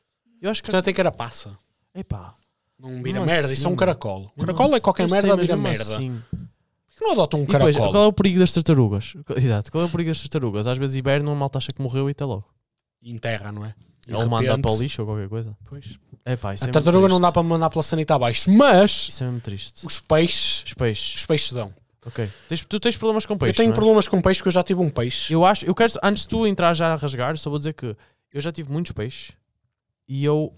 Eu 0.42 0.50
acho 0.50 0.62
que. 0.62 0.66
Portanto, 0.66 0.84
tem 0.84 0.92
carapaça. 0.94 1.58
Epá. 1.94 2.34
Não 2.78 3.02
vira 3.02 3.24
merda. 3.24 3.50
Isso 3.50 3.64
é 3.64 3.66
um 3.66 3.70
assim? 3.70 3.76
caracol. 3.78 4.30
Um 4.36 4.40
caracol 4.44 4.76
é 4.76 4.80
qualquer 4.80 5.08
merda, 5.08 5.34
vira 5.34 5.56
merda. 5.56 5.96
Não 7.04 7.12
adotam 7.12 7.40
um 7.40 7.44
E 7.44 7.46
depois, 7.46 7.74
caracol? 7.76 7.92
qual 7.92 8.04
é 8.04 8.06
o 8.06 8.12
perigo 8.12 8.38
das 8.38 8.52
tartarugas? 8.52 9.14
Exato, 9.36 9.70
qual 9.72 9.84
é 9.84 9.86
o 9.86 9.90
perigo 9.90 10.10
das 10.10 10.20
tartarugas? 10.22 10.66
Às 10.66 10.78
vezes 10.78 10.96
hibernam, 10.96 11.32
a 11.32 11.36
malta 11.36 11.58
acha 11.58 11.72
que 11.72 11.80
morreu 11.82 12.08
e 12.08 12.12
até 12.12 12.24
logo. 12.24 12.44
Em 13.02 13.18
terra, 13.18 13.52
não 13.52 13.64
é? 13.64 13.74
E 14.08 14.14
Ou 14.14 14.28
manda 14.28 14.56
para 14.58 14.70
o 14.70 14.78
lixo 14.78 15.02
ou 15.02 15.06
qualquer 15.08 15.28
coisa. 15.28 15.56
Pois. 15.64 15.98
Epá, 16.24 16.54
isso 16.54 16.64
A 16.64 16.68
é 16.68 16.70
tartaruga 16.70 17.08
não 17.08 17.20
dá 17.20 17.32
para 17.32 17.42
mandar 17.42 17.70
pela 17.70 17.82
sanita 17.82 18.14
abaixo, 18.14 18.50
mas 18.50 19.08
Isso 19.08 19.22
é 19.22 19.26
mesmo 19.26 19.40
triste. 19.40 19.84
os 19.86 20.00
peixes, 20.00 20.62
Os 20.64 20.74
peixes. 20.74 21.16
os 21.16 21.26
peixes 21.26 21.52
dão. 21.52 21.72
Ok. 22.04 22.28
Tu 22.68 22.78
tens 22.80 22.96
problemas 22.96 23.26
com 23.26 23.36
peixes. 23.36 23.58
eu 23.58 23.64
tenho 23.64 23.72
é? 23.72 23.74
problemas 23.74 24.06
com 24.06 24.20
peixe, 24.22 24.40
que 24.40 24.46
eu 24.46 24.52
já 24.52 24.62
tive 24.62 24.80
um 24.80 24.88
peixe. 24.88 25.32
Eu 25.32 25.44
acho, 25.44 25.66
eu 25.66 25.74
quero, 25.74 25.92
antes 26.04 26.22
de 26.22 26.28
tu 26.28 26.46
entrar 26.46 26.72
já 26.72 26.92
a 26.92 26.96
rasgar, 26.96 27.36
só 27.36 27.50
vou 27.50 27.58
dizer 27.58 27.74
que 27.74 27.96
eu 28.32 28.40
já 28.40 28.52
tive 28.52 28.70
muitos 28.72 28.92
peixes 28.92 29.32
e 30.08 30.24
eu 30.24 30.52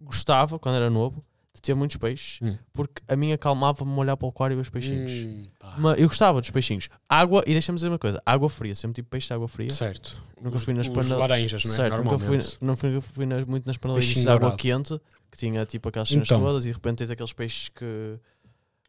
gostava, 0.00 0.58
quando 0.58 0.76
era 0.76 0.88
novo, 0.88 1.22
ter 1.64 1.74
muitos 1.74 1.96
peixes, 1.96 2.38
Hum. 2.42 2.56
porque 2.72 3.02
a 3.08 3.16
mim 3.16 3.32
acalmava-me 3.32 3.90
olhar 3.98 4.16
para 4.16 4.26
o 4.26 4.28
aquário 4.28 4.54
e 4.54 4.56
ver 4.56 4.62
os 4.62 4.68
peixinhos. 4.68 5.10
Hum. 5.12 5.42
Mas 5.78 5.98
eu 5.98 6.08
gostava 6.08 6.40
dos 6.40 6.50
peixinhos. 6.50 6.88
Água, 7.08 7.42
e 7.46 7.52
deixa-me 7.52 7.76
dizer 7.76 7.88
uma 7.88 7.98
coisa: 7.98 8.22
água 8.24 8.48
fria, 8.48 8.74
sempre 8.74 8.94
tive 8.96 9.08
peixe 9.08 9.28
de 9.28 9.32
água 9.34 9.48
fria. 9.48 9.70
Certo. 9.70 10.20
Nunca 10.40 10.56
os, 10.56 10.64
fui 10.64 10.74
nas 10.74 10.86
os 10.88 10.94
panel- 10.94 11.18
laranjas, 11.18 11.64
não 11.64 11.72
é? 11.72 11.74
Certo, 11.76 11.96
nunca 12.02 12.18
fui, 12.18 12.38
não 12.60 12.76
fui, 12.76 13.00
fui 13.00 13.26
nas- 13.26 13.44
muito 13.46 13.66
nas 13.66 13.76
Peixinho 13.76 14.24
de 14.24 14.30
água 14.30 14.56
quente, 14.56 15.00
que 15.30 15.38
tinha 15.38 15.64
tipo 15.66 15.88
aquelas 15.88 16.08
cenas 16.08 16.28
Então. 16.28 16.40
todas, 16.40 16.64
e 16.64 16.68
de 16.68 16.74
repente 16.74 16.98
tens 16.98 17.10
aqueles 17.10 17.32
peixes 17.32 17.68
que. 17.68 17.84
Eu 17.84 18.18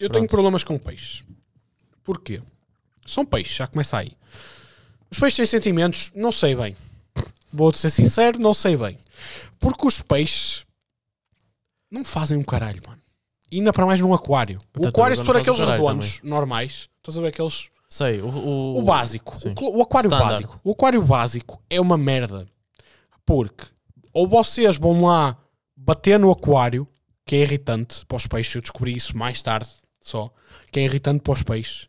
Pronto. 0.10 0.14
tenho 0.14 0.28
problemas 0.28 0.64
com 0.64 0.78
peixes. 0.78 1.24
Porquê? 2.04 2.42
São 3.06 3.26
peixes, 3.26 3.56
já 3.56 3.68
começa 3.68 3.98
aí. 3.98 4.12
Os 5.10 5.20
peixes 5.20 5.38
têm 5.38 5.46
sentimentos, 5.46 6.12
não 6.16 6.32
sei 6.32 6.56
bem. 6.56 6.76
Vou-te 7.54 7.78
ser 7.78 7.90
sincero, 7.90 8.38
não 8.40 8.54
sei 8.54 8.76
bem. 8.76 8.98
Porque 9.60 9.88
os 9.88 10.02
peixes 10.02 10.65
não 11.96 12.06
fazem 12.06 12.38
um 12.38 12.44
caralho, 12.44 12.82
mano. 12.88 13.02
E 13.52 13.58
ainda 13.58 13.72
para 13.74 13.86
mais 13.86 14.00
num 14.00 14.14
aquário. 14.14 14.58
O 14.58 14.62
tartaruga 14.82 14.90
aquário, 14.90 15.16
se 15.16 15.20
não 15.22 15.26
for 15.26 15.34
faz 15.36 15.48
um 15.48 15.52
aqueles 15.52 15.68
caralho 15.68 15.84
redondos, 15.86 16.20
normais, 16.24 16.90
estás 16.98 17.18
a 17.18 17.22
ver 17.22 17.28
aqueles. 17.30 17.70
Sei, 17.88 18.20
o. 18.22 18.28
O, 18.28 18.80
O 18.80 18.82
básico. 18.84 19.40
sim. 19.40 19.50
O, 19.50 19.56
cl- 19.56 19.72
o 19.78 19.82
aquário 19.82 20.08
Standard. 20.10 20.32
básico. 20.34 20.60
O 20.64 20.72
aquário 20.72 21.02
básico 21.04 21.62
é 21.70 21.80
uma 21.80 21.98
merda. 21.98 22.48
Porque 23.26 23.66
ou 24.14 24.28
vocês 24.28 24.78
vão 24.78 25.04
lá 25.06 25.38
bater 25.76 26.20
no 26.20 26.32
aquário, 26.32 26.88
que 27.26 27.36
é 27.36 27.40
irritante 27.42 28.06
para 28.06 28.18
os 28.18 28.28
peixes, 28.28 28.56
eu 28.56 28.62
descobri 28.62 28.96
isso 28.96 29.16
mais 29.18 29.42
tarde 29.42 29.70
só, 30.02 30.32
que 30.72 30.80
é 30.80 30.84
irritante 30.84 31.22
para 31.22 31.34
os 31.34 31.44
peixes, 31.44 31.88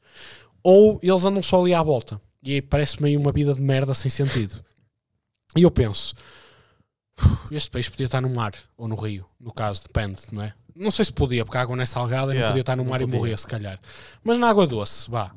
ou 0.63 0.99
eles 1.03 1.25
andam 1.25 1.43
só 1.43 1.61
ali 1.61 1.73
à 1.75 1.83
volta. 1.83 2.21
E 2.43 2.55
aí 2.55 2.63
parece 2.63 3.03
meio 3.03 3.19
uma 3.21 3.33
vida 3.33 3.55
de 3.55 3.61
merda 3.61 3.93
sem 3.95 4.11
sentido. 4.11 4.61
E 5.57 5.63
eu 5.63 5.71
penso, 5.71 6.15
"Uf, 6.15 6.23
este 7.51 7.71
peixe 7.71 7.91
podia 7.91 8.07
estar 8.07 8.21
no 8.21 8.31
mar, 8.31 8.53
ou 8.77 8.87
no 8.89 8.95
rio, 8.97 9.27
no 9.41 9.53
caso, 9.53 9.83
depende, 9.83 10.23
não 10.33 10.43
é? 10.43 10.53
Não 10.75 10.91
sei 10.91 11.05
se 11.07 11.13
podia, 11.13 11.45
porque 11.45 11.57
a 11.57 11.63
água 11.63 11.75
não 11.75 11.83
é 11.83 11.87
salgada 11.87 12.25
e 12.33 12.35
não 12.35 12.35
Yeah, 12.35 12.49
podia 12.51 12.61
estar 12.61 12.77
no 12.77 12.85
mar 12.85 13.01
e 13.01 13.05
podia. 13.05 13.19
morrer, 13.19 13.39
se 13.39 13.47
calhar. 13.47 13.81
Mas 14.23 14.39
na 14.39 14.49
água 14.49 14.67
doce, 14.67 15.11
vá. 15.11 15.33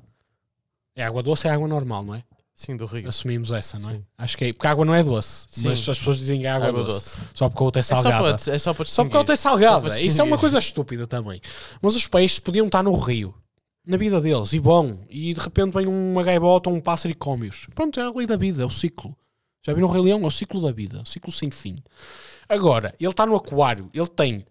É 0.96 1.04
água 1.04 1.24
doce, 1.24 1.48
é 1.48 1.52
água 1.52 1.68
normal, 1.68 2.04
não 2.04 2.15
é? 2.15 2.24
Sim, 2.54 2.76
do 2.76 2.86
rio. 2.86 3.08
Assumimos 3.08 3.52
essa, 3.52 3.80
não 3.80 3.89
é? 3.89 3.94
Sim. 3.94 4.06
Acho 4.18 4.38
que 4.38 4.44
é. 4.46 4.52
Porque 4.54 4.68
a 4.68 4.72
água 4.72 4.84
não 4.84 4.94
é 4.94 5.02
doce. 5.02 5.46
Sim. 5.50 5.70
Mas 5.70 5.88
as 5.88 5.98
pessoas 5.98 6.18
dizem 6.18 6.42
que 6.42 6.46
é 6.46 6.50
água, 6.50 6.68
Água 6.68 6.84
doce. 6.84 7.18
doce. 7.18 7.30
Só 7.34 7.48
porque 7.48 7.63
a 7.63 7.65
outra 7.65 7.80
é 7.80 7.82
É 7.82 7.84
só, 7.84 8.02
salgada. 8.02 8.38
para, 8.38 8.54
é 8.54 8.60
só 8.60 8.74
para 8.74 8.86
Só 8.86 9.04
porque 9.06 9.15
a 9.15 9.20
outra 9.20 9.34
é. 9.34 9.38
Só 9.38 9.50
salgada. 9.52 10.02
Isso 10.02 10.20
é 10.20 10.24
uma 10.26 10.38
coisa 10.38 10.60
estúpida 10.60 11.08
também. 11.08 11.39
Mas 11.82 11.96
os 11.96 12.06
peixes 12.06 12.38
podiam 12.39 12.65
estar 12.65 12.84
no 12.84 12.94
rio. 12.98 13.34
na 13.88 13.96
vida 13.96 14.20
deles, 14.20 14.52
e 14.52 14.60
bom, 14.60 15.00
e 15.10 15.34
de 15.34 15.39
repente 15.39 15.74
vem 15.74 15.88
uma 15.88 16.22
gaivota 16.22 16.70
ou 16.70 16.76
um 16.76 16.82
pássaro 16.82 17.12
e 17.12 17.15
come-os. 17.15 17.65
Pronto, 17.74 17.98
é 17.98 18.04
a 18.04 18.12
lei 18.12 18.28
da 18.28 18.36
vida, 18.36 18.62
é 18.62 18.65
o 18.65 18.70
ciclo. 18.70 19.15
Já 19.65 19.74
viram 19.74 19.88
o 19.88 19.91
Rei 19.91 20.02
Leão? 20.02 20.24
É 20.24 20.26
o 20.26 20.32
ciclo 20.32 20.62
da 20.62 20.72
vida, 20.72 21.02
o 21.02 21.06
ciclo 21.06 21.32
sem 21.32 21.52
fim. 21.52 21.78
Agora, 22.48 22.95
ele 23.00 23.10
está 23.10 23.26
no 23.26 23.36
aquário, 23.36 23.89
ele 23.93 24.08
tem 24.08 24.45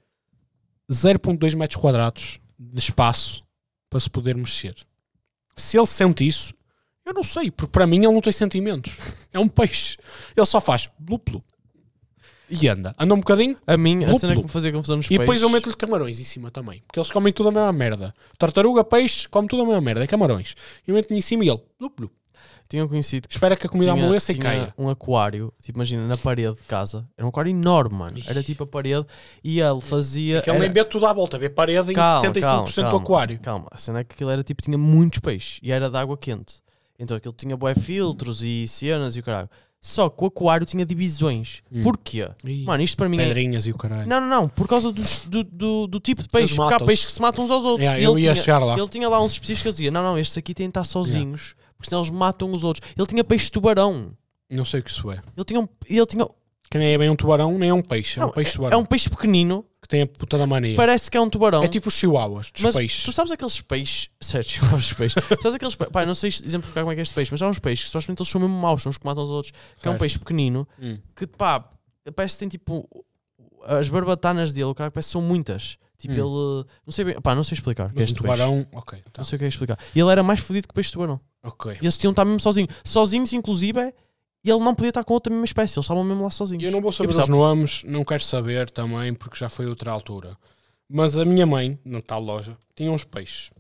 0.2 0.90 1.57
metros 1.57 1.81
quadrados 1.81 2.38
de 2.59 2.79
espaço 2.79 3.42
para 3.90 4.01
se 4.01 4.11
poder 4.11 4.35
mexer. 4.35 4.75
Se 5.57 5.77
ele 5.77 5.87
sente 5.87 6.27
isso, 6.27 6.55
eu 7.05 7.14
não 7.14 7.25
sei, 7.25 7.51
porque 7.51 7.73
para 7.73 7.87
mim 7.87 7.97
ele 7.97 8.12
não 8.12 8.21
tem 8.21 8.33
sentimentos. 8.33 8.92
É 9.31 9.38
um 9.38 9.47
peixe. 9.47 9.99
Ele 10.35 10.47
só 10.47 10.59
faz 10.59 10.88
blup, 10.99 11.31
blup. 11.31 11.44
E 12.49 12.66
anda. 12.66 12.94
Anda 12.99 13.12
um 13.12 13.18
bocadinho 13.18 13.55
A 13.66 13.77
mim, 13.77 14.03
a 14.05 14.14
cena 14.14 14.35
que 14.35 14.42
me 14.42 14.49
fazia 14.49 14.73
confusão 14.73 14.97
nos 14.97 15.05
e 15.05 15.09
peixes. 15.11 15.21
depois 15.21 15.42
eu 15.42 15.51
meto-lhe 15.51 15.77
camarões 15.77 16.18
em 16.18 16.25
cima 16.25 16.51
também. 16.51 16.83
Porque 16.87 16.99
eles 16.99 17.11
comem 17.11 17.31
tudo 17.31 17.51
a 17.51 17.53
mesma 17.53 17.71
merda. 17.71 18.14
Tartaruga, 18.38 18.83
peixe, 18.83 19.29
come 19.29 19.47
tudo 19.47 19.64
a 19.64 19.66
mesma 19.66 19.83
merda. 19.83 20.03
É 20.03 20.07
camarões. 20.07 20.55
E 20.87 20.90
eu 20.90 20.94
meto-lhe 20.94 21.18
em 21.18 21.23
cima 21.23 21.44
e 21.44 21.51
ele 21.51 21.61
blup, 21.79 21.94
blup. 21.94 22.12
Tinha 22.69 22.85
um 22.85 22.89
conhecido 22.89 23.27
que 23.27 23.35
espera 23.35 23.57
que 23.57 23.67
a 23.67 23.69
comida 23.71 23.93
tinha, 23.93 24.05
amoleça 24.05 24.31
e 24.31 24.35
tinha 24.35 24.45
caia. 24.51 24.75
um 24.77 24.91
aquário, 24.91 25.53
tipo, 25.63 25.79
imagina, 25.79 26.07
na 26.07 26.19
parede 26.19 26.55
de 26.57 26.63
casa. 26.65 27.09
Era 27.17 27.25
um 27.25 27.31
aquário 27.31 27.49
enorme, 27.51 27.97
mano. 27.97 28.19
Era 28.27 28.43
tipo 28.43 28.65
a 28.65 28.67
parede 28.67 29.07
e 29.43 29.59
ele 29.61 29.81
fazia. 29.81 30.43
Que 30.43 30.51
ele 30.51 30.57
era- 30.59 30.65
nem 30.67 30.73
vê 30.75 30.85
tudo 30.85 31.07
à 31.07 31.13
volta, 31.15 31.39
vê 31.39 31.49
parede 31.49 31.93
em 31.93 31.95
Calma, 31.95 32.21
75% 32.21 32.75
calma, 32.75 32.91
do 32.91 32.97
aquário. 33.03 33.41
Calma, 33.41 33.69
a 33.71 33.79
cena 33.79 34.01
é 34.01 34.05
que 34.05 34.13
aquilo 34.15 34.29
era 34.31 34.43
tipo, 34.43 34.61
tinha 34.63 34.77
muitos 34.77 35.19
peixes 35.21 35.61
e 35.63 35.73
era 35.73 35.89
de 35.89 35.97
água 35.97 36.17
quente. 36.19 36.57
Então 36.99 37.17
aquilo 37.17 37.33
tinha 37.33 37.57
bué 37.57 37.75
filtros 37.75 38.43
e 38.43 38.69
cenas 38.69 39.17
e 39.17 39.21
o 39.21 39.23
caralho. 39.23 39.49
Só 39.81 40.11
que 40.11 40.23
o 40.25 40.27
aquário 40.27 40.67
tinha 40.67 40.85
divisões. 40.85 41.63
Hum. 41.73 41.83
Porquê? 41.83 42.29
Ih, 42.45 42.65
Mano, 42.65 42.83
isto 42.83 42.97
para 42.97 43.09
mim 43.09 43.17
é. 43.19 43.29
Pedrinhas 43.29 43.65
e 43.65 43.71
o 43.71 43.79
caralho. 43.79 44.09
Não, 44.09 44.21
não, 44.21 44.29
não, 44.29 44.49
por 44.49 44.67
causa 44.69 44.91
dos- 44.93 45.25
do, 45.27 45.45
do, 45.45 45.87
do 45.87 46.01
tipo 46.01 46.21
de 46.21 46.29
peixe. 46.29 46.57
Porque 46.57 46.75
há 46.75 46.81
peixes 46.81 47.07
que 47.07 47.13
se 47.13 47.21
matam 47.23 47.45
uns 47.45 47.51
aos 47.51 47.65
outros. 47.65 47.89
Yeah, 47.89 48.11
ele, 48.11 48.23
ia 48.27 48.35
tinha, 48.35 48.59
lá. 48.59 48.77
ele 48.77 48.89
tinha 48.89 49.09
lá 49.09 49.23
uns 49.23 49.33
específicos 49.33 49.63
que 49.63 49.71
dizia: 49.71 49.91
Não, 49.93 50.03
não, 50.03 50.19
estes 50.19 50.37
aqui 50.37 50.53
têm 50.53 50.67
de 50.67 50.71
estar 50.73 50.83
sozinhos, 50.85 51.55
porque 51.79 51.88
senão 51.88 52.03
eles 52.03 52.11
matam 52.11 52.53
os 52.53 52.64
outros. 52.64 52.87
Ele 52.97 53.07
tinha 53.07 53.25
peixe 53.25 53.51
tubarão. 53.51 54.12
Não 54.51 54.64
sei 54.64 54.81
o 54.81 54.83
que 54.83 54.91
isso 54.91 55.11
é. 55.11 55.23
Ele 55.37 55.45
tinha 55.45 55.61
um. 55.61 55.69
Ele 55.88 56.07
tinha, 56.07 56.27
Que 56.71 56.77
nem 56.79 56.93
é 56.93 56.99
bem 56.99 57.09
um 57.09 57.17
tubarão, 57.17 57.57
nem 57.59 57.71
é 57.71 57.75
um 57.75 57.81
peixe. 57.81 58.19
É 58.19 58.23
não, 58.23 58.29
um 58.29 58.33
peixe 58.33 58.51
é, 58.51 58.55
tubarão. 58.55 58.79
é 58.79 58.83
um 58.83 58.85
peixe 58.85 59.09
pequenino, 59.09 59.64
Que 59.81 59.88
tem 59.88 60.03
a 60.03 60.07
puta 60.07 60.37
da 60.37 60.47
mania. 60.47 60.75
parece 60.77 61.11
que 61.11 61.17
é 61.17 61.21
um 61.21 61.31
tubarão. 61.31 61.62
É 61.62 61.69
tipo 61.69 61.88
os 61.88 61.95
chihuahuas 61.95 62.51
dos 62.51 62.62
mas 62.62 62.75
peixes. 62.75 63.05
tu 63.05 63.12
sabes 63.12 63.31
aqueles 63.33 63.61
peixes, 63.61 64.11
certo, 64.21 64.61
os 64.75 64.93
peixes, 64.93 65.23
sabes 65.41 65.55
aqueles 65.55 65.75
peixes, 65.75 65.93
pá, 65.93 66.05
não 66.05 66.14
sei 66.14 66.29
exemplificar 66.29 66.83
como 66.83 66.93
é 66.93 66.95
que 66.95 67.01
é 67.01 67.03
este 67.03 67.14
peixe, 67.14 67.31
mas 67.31 67.41
há 67.43 67.49
uns 67.49 67.59
peixes 67.59 67.85
que 67.85 67.91
supostamente 67.91 68.21
eles 68.23 68.31
são 68.31 68.41
mesmo 68.41 68.57
maus, 68.59 68.83
são 68.83 68.91
os 68.91 68.99
que 68.99 69.05
matam 69.07 69.23
os 69.25 69.31
outros, 69.31 69.53
que 69.53 69.87
é 69.87 69.91
um 69.91 69.93
Certo. 69.93 70.01
peixe 70.01 70.19
pequenino, 70.19 70.67
Hum. 70.81 70.99
que 71.14 71.27
pá, 71.27 71.64
parece 72.17 72.35
que 72.35 72.38
tem 72.41 72.49
tipo, 72.49 72.88
as 73.64 73.88
barbatanas 73.88 74.53
dele, 74.53 74.67
o 74.67 74.75
cara 74.75 74.91
parece 74.91 75.09
que 75.09 75.12
são 75.12 75.23
muitas, 75.23 75.77
tipo 75.99 76.14
Hum. 76.14 76.17
ele, 76.17 76.67
não 76.87 76.93
sei 76.93 77.05
bem, 77.05 77.21
pá, 77.21 77.35
não 77.35 77.43
sei 77.43 77.55
explicar 77.55 77.87
o 77.87 77.93
que 77.93 77.99
é 77.99 78.01
Mas 78.01 78.11
um 78.11 78.12
este 78.12 78.23
peixe, 78.23 78.37
tubarão, 78.37 78.67
ok. 78.73 78.99
tá. 78.99 79.11
não 79.19 79.25
sei 79.25 79.37
o 79.37 79.38
que 79.38 79.45
é 79.45 79.49
explicar, 79.49 79.79
e 79.95 80.01
ele 80.01 80.11
era 80.11 80.23
mais 80.23 80.41
fodido 80.41 80.67
que 80.69 80.73
o 80.73 80.75
peixe 80.75 80.91
tubarão, 80.93 81.21
Ok. 81.42 81.72
e 81.81 81.85
eles 81.85 81.96
tinham 81.96 82.11
de 82.11 82.14
estar 82.14 82.24
mesmo 82.24 82.40
sozinhos, 82.40 82.74
sozinhos 82.85 83.33
inclusive, 83.33 83.94
e 84.44 84.51
ele 84.51 84.61
não 84.61 84.74
podia 84.74 84.90
estar 84.90 85.05
com 85.05 85.14
outra 85.14 85.31
mesma 85.31 85.44
espécie, 85.44 85.79
eles 85.79 85.85
estavam 85.85 86.05
mesmo 86.05 86.22
lá 86.22 86.31
sozinhos. 86.31 86.64
Eu 86.64 86.72
não 86.72 86.81
vou 86.81 86.92
saber 86.92 87.11
os 87.11 87.29
nomes, 87.29 87.85
não 87.85 88.05
quero 88.05 88.22
saber 88.22 88.70
também, 88.70 89.14
porque 89.14 89.37
já 89.37 89.48
foi 89.48 89.66
outra 89.66 89.90
altura. 89.90 90.37
Mas 90.88 91.18
a 91.18 91.24
minha 91.24 91.44
mãe, 91.44 91.79
na 91.85 92.01
tal 92.01 92.20
loja, 92.22 92.57
tinha 92.74 92.90
uns 92.90 93.05
peixes. 93.05 93.51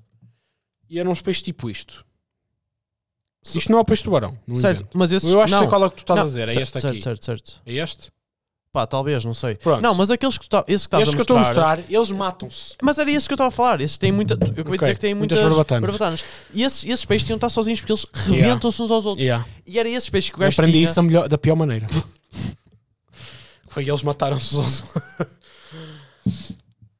E 0.88 0.98
eram 0.98 1.10
uns 1.10 1.20
peixes 1.20 1.42
tipo 1.42 1.68
isto. 1.68 2.04
Isto 3.44 3.70
não 3.70 3.78
é 3.78 3.82
o 3.82 3.84
peixe 3.84 4.02
tubarão. 4.02 4.38
Não 4.46 4.56
certo, 4.56 4.80
invento. 4.80 4.98
mas 4.98 5.12
esses, 5.12 5.30
Eu 5.30 5.40
acho 5.40 5.46
que 5.46 5.52
não, 5.52 5.58
sei 5.60 5.68
qual 5.68 5.82
é 5.82 5.86
o 5.86 5.90
que 5.90 5.96
tu 5.96 6.00
estás 6.00 6.16
não, 6.16 6.24
a 6.24 6.26
dizer. 6.26 6.42
É 6.44 6.46
certo, 6.52 6.62
este 6.62 6.80
certo, 6.80 6.92
aqui. 6.92 7.02
Certo, 7.02 7.24
certo, 7.24 7.62
É 7.64 7.72
este? 7.74 8.12
Pá, 8.70 8.86
talvez, 8.86 9.24
não 9.24 9.32
sei. 9.32 9.54
Pronto. 9.54 9.80
Não, 9.80 9.94
mas 9.94 10.10
aqueles 10.10 10.36
que 10.36 10.44
tu 10.44 10.50
tá- 10.50 10.62
esses 10.68 10.86
que 10.86 10.94
estás 10.94 11.08
a 11.08 11.12
que 11.12 11.16
eu 11.18 11.22
estou 11.22 11.36
a 11.36 11.40
mostrar, 11.40 11.76
mostrar, 11.78 11.92
eles 11.94 12.10
matam-se. 12.10 12.74
Mas 12.82 12.98
era 12.98 13.10
isso 13.10 13.26
que 13.26 13.32
eu 13.32 13.36
estava 13.36 13.48
a 13.48 13.50
falar. 13.50 13.80
Esses 13.80 13.96
têm 13.96 14.12
muita. 14.12 14.34
Eu 14.34 14.36
acabei 14.38 14.54
de 14.54 14.60
Ok, 14.68 14.78
dizer 14.78 14.94
que 14.94 15.00
têm 15.00 15.14
muitas 15.14 15.40
muitas, 15.40 15.80
barbatanas. 15.80 16.24
E 16.52 16.62
esses, 16.62 16.84
esses 16.84 17.04
peixes 17.04 17.24
tinham 17.26 17.36
de 17.36 17.38
estar 17.38 17.48
sozinhos 17.48 17.80
porque 17.80 17.92
eles 17.92 18.06
rebentam-se 18.26 18.82
uns 18.82 18.90
aos 18.90 19.06
outros. 19.06 19.24
Yeah. 19.24 19.44
E 19.66 19.78
era 19.78 19.88
esses 19.88 20.10
peixes 20.10 20.28
que 20.30 20.36
o 20.36 20.40
gajo 20.40 20.54
aprendi 20.54 20.72
tinha. 20.72 20.84
isso 20.84 20.94
da, 20.96 21.02
melhor- 21.02 21.28
da 21.28 21.38
pior 21.38 21.56
maneira. 21.56 21.86
Foi 23.68 23.84
que 23.84 23.90
eles 23.90 24.02
mataram-se 24.02 24.54
uns 24.56 24.82
aos 24.82 25.28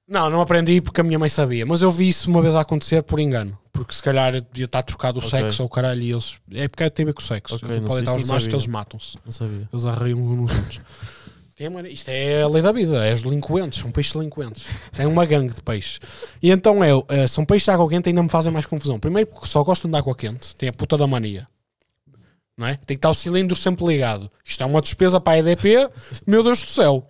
Não, 0.09 0.31
não 0.31 0.40
aprendi 0.40 0.81
porque 0.81 1.02
a 1.02 1.04
minha 1.04 1.18
mãe 1.18 1.28
sabia. 1.28 1.66
Mas 1.66 1.83
eu 1.83 1.90
vi 1.90 2.09
isso 2.09 2.31
uma 2.31 2.40
vez 2.40 2.54
a 2.54 2.61
acontecer 2.62 3.02
por 3.02 3.20
engano. 3.20 3.59
Porque 3.72 3.92
se 3.94 4.02
calhar 4.02 4.33
devia 4.40 4.64
estar 4.64 4.83
trocado 4.83 5.18
o 5.20 5.22
Ok. 5.24 5.31
sexo 5.31 5.62
ou 5.62 5.66
o 5.66 5.70
caralho 5.70 6.00
e 6.02 6.11
eles. 6.12 6.37
É 6.52 6.66
porque 6.66 6.88
tem 6.90 7.04
a 7.04 7.07
ver 7.09 7.12
com 7.12 7.20
o 7.20 7.24
sexo. 7.24 7.57
Ok, 7.57 7.68
eles 7.68 7.85
podem 7.87 8.02
estar 8.04 8.16
os 8.16 8.26
machos 8.26 8.46
que 8.46 8.52
sabia. 8.52 8.57
eles 8.57 8.66
matam-se. 8.66 9.18
Não 9.24 9.31
sabia. 9.33 9.68
Eles 9.70 9.85
arreiam 9.85 10.18
uns 10.18 10.37
nos 10.38 10.57
outros. 10.59 10.81
Uma- 11.66 11.88
Isto 11.88 12.09
é 12.11 12.42
a 12.42 12.49
lei 12.49 12.62
da 12.62 12.71
vida, 12.71 13.05
é 13.05 13.12
os 13.12 13.23
delinquentes, 13.23 13.81
são 13.81 13.90
peixes 13.90 14.12
delinquentes. 14.12 14.64
Tem 14.92 15.07
uma 15.07 15.25
gangue 15.27 15.53
de 15.53 15.61
peixes. 15.61 15.99
E 16.40 16.51
então 16.51 16.85
é, 16.85 16.90
eh, 17.09 17.27
são 17.27 17.44
peixes 17.44 17.64
de 17.64 17.71
água 17.73 17.88
quente 17.88 18.09
ainda 18.09 18.23
me 18.23 18.29
fazem 18.29 18.53
mais 18.53 18.66
confusão. 18.66 18.99
Primeiro 19.01 19.29
porque 19.29 19.47
só 19.47 19.64
gostam 19.64 19.90
de 19.90 19.97
água 19.97 20.14
quente, 20.14 20.55
tem 20.55 20.68
a 20.68 20.73
puta 20.73 20.97
da 20.97 21.07
mania. 21.07 21.49
Não 22.57 22.66
é? 22.66 22.75
Tem 22.75 22.87
que 22.88 22.94
estar 22.94 23.11
o 23.11 23.14
cilindro 23.14 23.57
sempre 23.57 23.85
ligado. 23.87 24.31
Isto 24.44 24.62
é 24.62 24.66
uma 24.66 24.81
despesa 24.81 25.21
para 25.21 25.35
a 25.35 25.38
EDP, 25.38 25.88
meu 26.27 26.42
Deus 26.42 26.61
do 26.61 26.66
céu. 26.68 27.05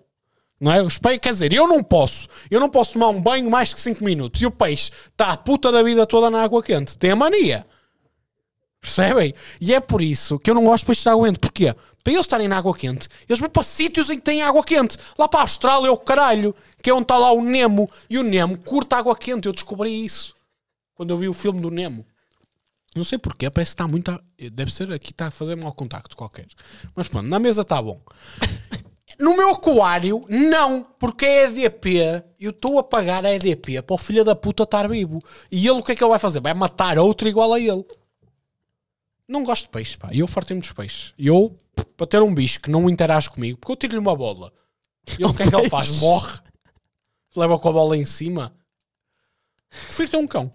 Não 0.60 0.72
é? 0.72 0.82
Os 0.82 0.98
peixes, 0.98 1.20
quer 1.20 1.32
dizer, 1.32 1.52
eu 1.52 1.66
não 1.68 1.82
posso. 1.82 2.26
Eu 2.50 2.58
não 2.60 2.68
posso 2.68 2.94
tomar 2.94 3.08
um 3.08 3.20
banho 3.22 3.50
mais 3.50 3.72
que 3.72 3.80
5 3.80 4.02
minutos. 4.04 4.42
E 4.42 4.46
o 4.46 4.50
peixe 4.50 4.90
está 5.10 5.32
a 5.32 5.36
puta 5.36 5.70
da 5.70 5.82
vida 5.82 6.04
toda 6.06 6.28
na 6.30 6.42
água 6.42 6.62
quente. 6.62 6.98
Tem 6.98 7.10
a 7.12 7.16
mania. 7.16 7.64
Percebem? 8.80 9.34
E 9.60 9.74
é 9.74 9.80
por 9.80 10.00
isso 10.00 10.38
que 10.38 10.50
eu 10.50 10.54
não 10.54 10.64
gosto 10.64 10.82
de 10.84 10.86
peixes 10.86 11.02
de 11.02 11.08
água 11.10 11.26
quente. 11.26 11.38
Porquê? 11.40 11.74
Para 12.04 12.12
eles 12.12 12.24
estarem 12.24 12.48
na 12.48 12.56
água 12.56 12.74
quente, 12.74 13.08
eles 13.28 13.40
vão 13.40 13.50
para 13.50 13.62
sítios 13.62 14.08
em 14.08 14.16
que 14.16 14.22
tem 14.24 14.40
água 14.42 14.62
quente. 14.64 14.96
Lá 15.18 15.28
para 15.28 15.40
a 15.40 15.42
Austrália, 15.42 15.88
é 15.88 15.90
o 15.90 15.96
caralho, 15.96 16.54
que 16.82 16.88
é 16.88 16.94
onde 16.94 17.02
está 17.02 17.18
lá 17.18 17.32
o 17.32 17.42
Nemo. 17.42 17.90
E 18.08 18.18
o 18.18 18.22
Nemo 18.22 18.56
curta 18.58 18.96
água 18.96 19.16
quente. 19.16 19.46
Eu 19.46 19.52
descobri 19.52 20.04
isso 20.04 20.34
quando 20.94 21.10
eu 21.10 21.18
vi 21.18 21.28
o 21.28 21.34
filme 21.34 21.60
do 21.60 21.70
Nemo. 21.70 22.06
Não 22.96 23.04
sei 23.04 23.18
porquê, 23.18 23.50
parece 23.50 23.70
que 23.72 23.74
está 23.74 23.86
muito. 23.88 24.10
a- 24.10 24.20
Deve 24.52 24.72
ser 24.72 24.90
aqui, 24.92 25.10
está 25.10 25.26
a 25.26 25.30
fazer 25.30 25.56
mau 25.56 25.72
contacto 25.72 26.16
qualquer. 26.16 26.46
Mas 26.94 27.08
pronto, 27.08 27.26
na 27.28 27.38
mesa 27.38 27.62
está 27.62 27.82
bom. 27.82 28.00
No 29.18 29.36
meu 29.36 29.50
aquário, 29.50 30.24
não, 30.28 30.86
porque 30.96 31.24
é 31.24 31.44
EDP. 31.46 32.22
Eu 32.38 32.50
estou 32.50 32.78
a 32.78 32.84
pagar 32.84 33.26
a 33.26 33.34
EDP 33.34 33.82
para 33.82 33.94
o 33.94 33.98
filho 33.98 34.22
da 34.22 34.36
puta 34.36 34.62
estar 34.62 34.88
vivo. 34.88 35.20
E 35.50 35.66
ele 35.66 35.80
o 35.80 35.82
que 35.82 35.90
é 35.90 35.96
que 35.96 36.04
ele 36.04 36.10
vai 36.10 36.20
fazer? 36.20 36.40
Vai 36.40 36.54
matar 36.54 36.98
outro 36.98 37.26
igual 37.26 37.52
a 37.54 37.58
ele. 37.58 37.84
Não 39.28 39.44
gosto 39.44 39.64
de 39.64 39.70
peixe, 39.70 39.96
pá. 39.98 40.08
Eu 40.12 40.26
fartei-me 40.26 40.60
dos 40.60 40.72
peixes. 40.72 41.12
E 41.18 41.26
eu, 41.26 41.58
para 41.96 42.06
ter 42.06 42.22
um 42.22 42.34
bicho 42.34 42.60
que 42.60 42.70
não 42.70 42.88
interage 42.88 43.28
comigo, 43.28 43.58
porque 43.58 43.72
eu 43.72 43.76
tiro-lhe 43.76 43.98
uma 43.98 44.16
bola. 44.16 44.52
E 45.18 45.22
ele 45.22 45.26
o 45.26 45.34
que 45.34 45.42
é 45.42 45.48
que 45.48 45.54
ele 45.54 45.68
faz? 45.70 45.98
Morre. 45.98 46.38
Leva 47.36 47.58
com 47.58 47.68
a 47.68 47.72
bola 47.72 47.96
em 47.96 48.04
cima. 48.04 48.52
Prefiro 49.70 50.10
ter 50.10 50.16
um 50.16 50.26
cão. 50.26 50.50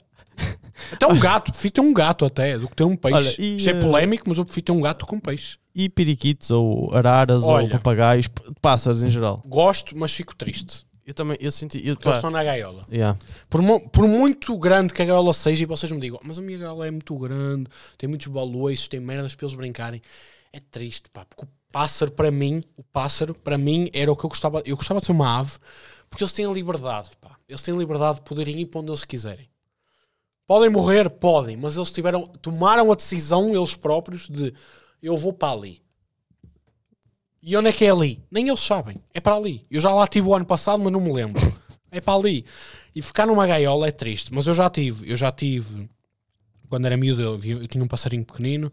Até 0.92 1.08
um 1.08 1.20
gato. 1.20 1.52
Prefiro 1.52 1.74
ter 1.74 1.82
um 1.82 1.94
gato 1.94 2.26
até 2.26 2.58
do 2.58 2.68
que 2.68 2.76
ter 2.76 2.84
um 2.84 2.96
peixe. 2.96 3.16
Olha, 3.16 3.36
e, 3.40 3.58
Isto 3.58 3.70
é 3.70 3.74
eh, 3.74 3.80
polémico, 3.80 4.26
mas 4.28 4.38
eu 4.38 4.44
prefiro 4.46 4.66
ter 4.66 4.72
um 4.72 4.82
gato 4.82 5.06
com 5.06 5.20
peixe. 5.20 5.58
E 5.76 5.88
periquitos, 5.88 6.52
ou 6.52 6.94
araras, 6.96 7.44
Olha. 7.44 7.66
ou 7.66 7.70
papagaios, 7.70 8.28
pássaros 8.62 9.02
em 9.04 9.10
geral. 9.10 9.42
Gosto, 9.46 9.98
mas 9.98 10.12
fico 10.12 10.36
triste. 10.36 10.86
Eu 11.06 11.14
também, 11.14 11.38
eu 11.40 11.52
senti. 11.52 11.80
Eu, 11.80 11.98
eles 12.02 12.16
estão 12.16 12.30
na 12.30 12.44
gaiola. 12.44 12.86
yeah. 12.90 13.20
Por, 13.50 13.62
por 13.90 14.08
muito 14.08 14.58
grande 14.58 14.94
que 14.94 15.02
a 15.02 15.06
gaiola 15.06 15.34
seja, 15.34 15.64
e 15.64 15.66
vocês 15.66 15.92
me 15.92 16.00
digam, 16.00 16.20
mas 16.24 16.38
a 16.38 16.42
minha 16.42 16.58
gaiola 16.58 16.88
é 16.88 16.92
muito 16.92 17.16
grande, 17.18 17.70
tem 17.98 18.08
muitos 18.08 18.28
balões, 18.28 18.88
tem 18.88 19.00
merdas 19.00 19.36
para 19.36 19.46
eles 19.46 19.56
brincarem. 19.56 20.02
É 20.52 20.60
triste, 20.60 21.10
pá, 21.10 21.26
porque 21.26 21.44
o 21.44 21.48
pássaro, 21.72 22.12
para 22.12 22.32
mim, 22.32 22.64
o 22.78 22.84
pássaro, 22.84 23.34
para 23.34 23.58
mim, 23.58 23.90
era 23.94 24.12
o 24.12 24.16
que 24.16 24.24
eu 24.24 24.30
gostava. 24.30 24.64
Eu 24.66 24.78
gostava 24.78 25.02
de 25.02 25.08
ser 25.08 25.12
uma 25.12 25.40
ave, 25.40 25.58
porque 26.10 26.24
eles 26.24 26.34
têm 26.34 26.46
a 26.46 26.52
liberdade, 26.52 27.10
pá. 27.20 27.38
Eles 27.50 27.62
têm 27.62 27.76
a 27.76 27.78
liberdade 27.78 28.20
de 28.20 28.22
poderem 28.22 28.60
ir 28.62 28.68
para 28.68 28.80
onde 28.80 28.92
eles 28.92 29.04
quiserem. 29.04 29.50
Podem 30.48 30.70
morrer? 30.70 31.10
Podem, 31.10 31.58
mas 31.58 31.76
eles 31.76 31.92
tiveram, 31.92 32.28
tomaram 32.28 32.92
a 32.92 32.96
decisão, 32.96 33.54
eles 33.54 33.76
próprios, 33.76 34.30
de 34.30 34.54
eu 35.02 35.18
vou 35.18 35.34
para 35.34 35.54
ali. 35.54 35.83
E 37.46 37.58
onde 37.58 37.68
é 37.68 37.74
que 37.74 37.84
é 37.84 37.92
ali? 37.92 38.24
Nem 38.32 38.48
eles 38.48 38.62
sabem. 38.62 39.04
É 39.14 39.20
para 39.20 39.36
ali. 39.36 39.66
Eu 39.70 39.82
já 39.82 39.94
lá 39.94 40.08
tive 40.08 40.30
o 40.30 40.34
ano 40.34 40.46
passado, 40.46 40.82
mas 40.82 40.94
não 40.94 41.02
me 41.02 41.12
lembro. 41.12 41.42
É 41.92 42.00
para 42.00 42.18
ali. 42.18 42.46
E 42.96 43.02
ficar 43.02 43.28
numa 43.28 43.46
gaiola 43.46 43.88
é 43.88 43.92
triste. 43.92 44.34
Mas 44.34 44.48
eu 44.48 44.54
já 44.54 44.70
tive. 44.70 45.12
Eu 45.12 45.18
já 45.18 45.30
tive. 45.30 45.90
Quando 46.70 46.86
era 46.86 46.96
miúdo, 46.96 47.22
eu, 47.22 47.40
eu 47.62 47.68
tinha 47.68 47.84
um 47.84 47.88
passarinho 47.88 48.24
pequenino. 48.26 48.72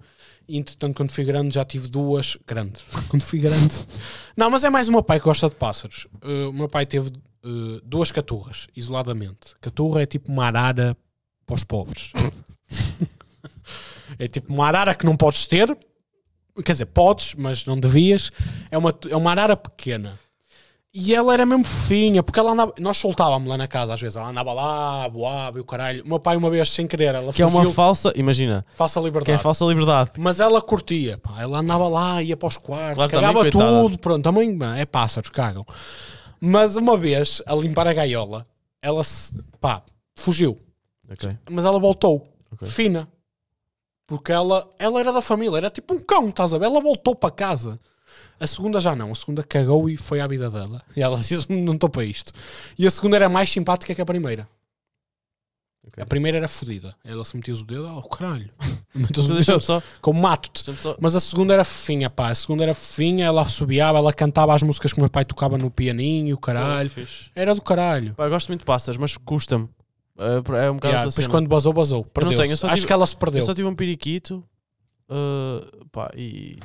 E 0.48 0.56
entretanto, 0.56 0.96
quando 0.96 1.10
fui 1.10 1.24
grande, 1.24 1.54
já 1.54 1.64
tive 1.64 1.88
duas. 1.88 2.38
Grande. 2.46 2.80
quando 3.10 3.22
fui 3.22 3.40
grande. 3.40 3.74
Não, 4.36 4.48
mas 4.48 4.62
é 4.62 4.70
mais 4.70 4.88
o 4.88 4.92
meu 4.92 5.02
pai 5.02 5.18
que 5.18 5.24
gosta 5.24 5.48
de 5.48 5.56
pássaros. 5.56 6.06
Uh, 6.22 6.48
o 6.50 6.52
meu 6.52 6.68
pai 6.68 6.86
teve 6.86 7.08
uh, 7.44 7.80
duas 7.84 8.12
caturras, 8.12 8.68
isoladamente. 8.76 9.54
Caturra 9.60 10.02
é 10.02 10.06
tipo 10.06 10.30
uma 10.30 10.46
arara 10.46 10.96
para 11.44 11.56
os 11.56 11.64
pobres. 11.64 12.12
é 14.16 14.28
tipo 14.28 14.52
uma 14.52 14.66
arara 14.66 14.94
que 14.94 15.04
não 15.04 15.16
podes 15.16 15.46
ter. 15.46 15.76
Quer 16.64 16.72
dizer, 16.72 16.86
podes, 16.86 17.34
mas 17.36 17.64
não 17.66 17.78
devias. 17.78 18.30
É 18.70 18.76
uma, 18.78 18.94
é 19.08 19.16
uma 19.16 19.30
arara 19.30 19.56
pequena. 19.56 20.18
E 20.92 21.14
ela 21.14 21.32
era 21.32 21.46
mesmo 21.46 21.62
fofinha, 21.62 22.20
porque 22.20 22.40
ela 22.40 22.50
andava, 22.50 22.74
nós 22.80 22.98
soltávamos 22.98 23.48
lá 23.48 23.56
na 23.56 23.68
casa 23.68 23.94
às 23.94 24.00
vezes, 24.00 24.16
ela 24.16 24.28
andava 24.28 24.52
lá, 24.52 25.06
voava 25.06 25.56
e 25.58 25.60
o 25.60 25.64
caralho. 25.64 26.02
O 26.04 26.08
meu 26.08 26.18
pai, 26.18 26.36
uma 26.36 26.50
vez 26.50 26.68
sem 26.68 26.84
querer, 26.88 27.14
ela 27.14 27.32
Que 27.32 27.42
é 27.42 27.46
uma 27.46 27.64
falsa. 27.72 28.12
Imagina. 28.16 28.66
falsa 28.74 28.98
Que 29.00 29.04
é 29.04 29.08
liberdade. 29.08 29.40
falsa 29.42 29.64
liberdade. 29.66 30.10
Mas 30.18 30.40
ela 30.40 30.60
curtia, 30.60 31.16
pá. 31.18 31.40
ela 31.40 31.60
andava 31.60 31.86
lá, 31.86 32.20
ia 32.20 32.36
para 32.36 32.48
os 32.48 32.56
quartos, 32.56 32.94
Claro, 32.96 33.08
também, 33.08 33.24
cagava 33.28 33.40
coitada. 33.50 33.82
tudo, 33.82 33.98
pronto, 34.00 34.22
também 34.24 34.58
é 34.78 34.84
pássaros, 34.84 35.30
cagam. 35.30 35.64
Mas 36.40 36.74
uma 36.76 36.96
vez, 36.96 37.40
a 37.46 37.54
limpar 37.54 37.86
a 37.86 37.92
gaiola, 37.92 38.44
ela 38.82 39.04
se, 39.04 39.32
pá, 39.60 39.82
fugiu. 40.16 40.58
Ok. 41.08 41.36
Mas 41.48 41.64
ela 41.64 41.78
voltou. 41.78 42.26
Ok. 42.52 42.66
Fina. 42.66 43.06
Porque 44.10 44.32
ela, 44.32 44.68
ela 44.76 44.98
era 44.98 45.12
da 45.12 45.22
família, 45.22 45.56
era 45.56 45.70
tipo 45.70 45.94
um 45.94 46.00
cão, 46.00 46.28
estás 46.30 46.52
a 46.52 46.58
ver? 46.58 46.64
Ela 46.64 46.80
voltou 46.80 47.14
para 47.14 47.30
casa. 47.30 47.78
A 48.40 48.46
segunda 48.46 48.80
já 48.80 48.96
não, 48.96 49.12
a 49.12 49.14
segunda 49.14 49.44
cagou 49.44 49.88
e 49.88 49.96
foi 49.96 50.18
à 50.20 50.26
vida 50.26 50.50
dela. 50.50 50.82
E 50.96 51.00
ela 51.00 51.16
disse: 51.22 51.46
Não 51.48 51.74
estou 51.74 51.88
para 51.88 52.04
isto. 52.04 52.32
E 52.76 52.84
a 52.84 52.90
segunda 52.90 53.14
era 53.14 53.28
mais 53.28 53.48
simpática 53.48 53.94
que 53.94 54.02
a 54.02 54.04
primeira. 54.04 54.48
Ok. 55.86 56.02
A 56.02 56.06
primeira 56.06 56.38
era 56.38 56.48
fodida. 56.48 56.96
Ela 57.04 57.24
se 57.24 57.36
metia 57.36 57.54
o 57.54 57.64
dedo, 57.64 57.86
oh 57.86 58.02
caralho. 58.02 58.50
Deixa-me 58.92 59.44
dedo, 59.44 59.60
só. 59.60 59.80
como 60.00 60.20
mato-te. 60.20 60.64
Mas 60.98 61.14
a 61.14 61.20
segunda 61.20 61.54
era 61.54 61.62
fofinha, 61.62 62.10
pá. 62.10 62.32
A 62.32 62.34
segunda 62.34 62.64
era 62.64 62.74
fofinha, 62.74 63.26
ela 63.26 63.42
assobiava, 63.42 63.98
ela 63.98 64.12
cantava 64.12 64.52
as 64.52 64.62
músicas 64.64 64.92
que 64.92 64.98
o 64.98 65.02
meu 65.02 65.10
pai 65.10 65.24
tocava 65.24 65.56
no 65.56 65.70
pianinho, 65.70 66.36
caralho. 66.36 66.90
Fixe. 66.90 67.30
Era 67.32 67.54
do 67.54 67.62
caralho. 67.62 68.12
Pá, 68.14 68.24
eu 68.24 68.30
gosto 68.30 68.48
muito 68.48 68.62
de 68.62 68.66
pássaros, 68.66 68.98
mas 68.98 69.16
custa-me. 69.16 69.68
É, 70.20 70.66
é 70.66 70.70
um 70.70 70.74
bocado 70.74 70.92
Yeah, 70.94 71.08
depois 71.08 71.26
quando 71.26 71.48
basou, 71.48 71.72
basou. 71.72 72.04
tenho, 72.04 72.24
eu 72.24 72.28
Perdeu 72.36 72.56
só 72.56 72.66
Acho 72.66 72.74
tive- 72.76 72.86
que 72.86 72.92
ela 72.92 73.06
se 73.06 73.16
perdeu. 73.16 73.40
Eu 73.40 73.46
só 73.46 73.54
tive 73.54 73.66
um 73.68 73.74
periquito 73.74 74.44
uh, 75.08 75.86
pá, 75.90 76.10
e, 76.14 76.58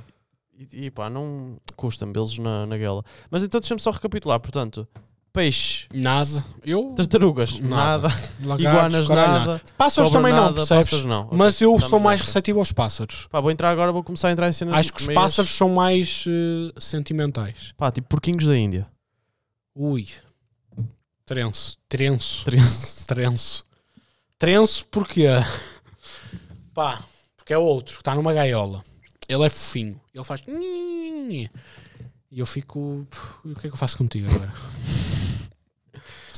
e, 0.58 0.86
e 0.86 0.91
pá, 0.91 1.10
não 1.10 1.58
custa-me 1.76 2.13
eles 2.15 2.38
na, 2.38 2.65
na 2.65 2.78
guela. 2.78 3.04
Mas 3.30 3.44
então 3.44 3.60
deixa-me 3.60 3.80
só 3.80 3.91
recapitular, 3.91 4.39
portanto, 4.39 4.88
peixe, 5.34 5.88
Nada. 5.94 6.46
Eu. 6.65 6.94
tartarugas, 6.96 7.60
Nada. 7.60 8.08
nada, 8.39 8.62
iguanas, 8.62 9.08
caralho, 9.08 9.32
nada, 9.46 9.62
Pássaros 9.78 10.10
cobra, 10.10 10.22
também 10.22 10.34
não, 10.34 10.46
nada, 10.46 10.56
percebes? 10.56 10.86
pássaros 10.86 11.06
não. 11.06 11.22
Ok, 11.26 11.38
Mas 11.38 11.60
eu 11.62 11.80
sou 11.82 12.00
mais 12.00 12.22
receptivo 12.22 12.60
aos 12.60 12.72
pássaros. 12.72 13.28
Pá, 13.30 13.41
vou 13.41 13.52
entrar 13.52 13.70
agora, 13.70 13.91
vou 13.91 14.04
começar 14.04 14.30
a 14.30 14.32
entrar 14.32 14.48
em 14.48 14.54
cenas 14.54 14.76
Acho 14.76 14.94
que 14.94 15.02
os 15.02 15.08
meias- 15.08 15.22
pássaros 15.22 15.52
são 15.52 15.70
mais 15.70 16.24
eh, 16.28 16.72
sentimentais. 16.80 17.74
Pá, 17.78 17.91
tipo 17.91 18.08
porquinhos 18.08 18.46
da 18.46 18.58
Índia. 18.58 18.88
Ui. 19.76 20.08
Trenço. 21.25 21.77
Trenço. 21.89 22.45
Trenço. 22.45 23.07
Trenço. 23.07 23.65
Trenço 24.38 24.85
porquê? 24.88 25.27
Pá, 26.73 27.03
porque 27.38 27.53
é 27.53 27.57
outro 27.57 27.95
que 27.95 28.01
está 28.01 28.13
numa 28.15 28.33
gaiola. 28.33 28.83
Ele 29.27 29.43
é 29.45 29.49
fofinho. 29.49 29.99
Ele 30.13 30.23
faz. 30.23 30.41
E 30.47 31.49
eu 32.39 32.45
fico. 32.45 33.07
O 33.43 33.49
que 33.55 33.67
é 33.67 33.69
que 33.69 33.73
eu 33.73 33.77
faço 33.77 33.97
contigo 33.97 34.29
agora? 34.29 34.53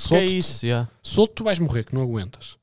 Que 0.08 0.14
é 0.16 0.26
isso, 0.26 0.64
yeah. 0.64 0.88
Solto, 1.02 1.34
tu 1.34 1.44
vais 1.44 1.58
morrer, 1.58 1.84
que 1.84 1.94
não 1.96 2.04
aguentas. 2.04 2.56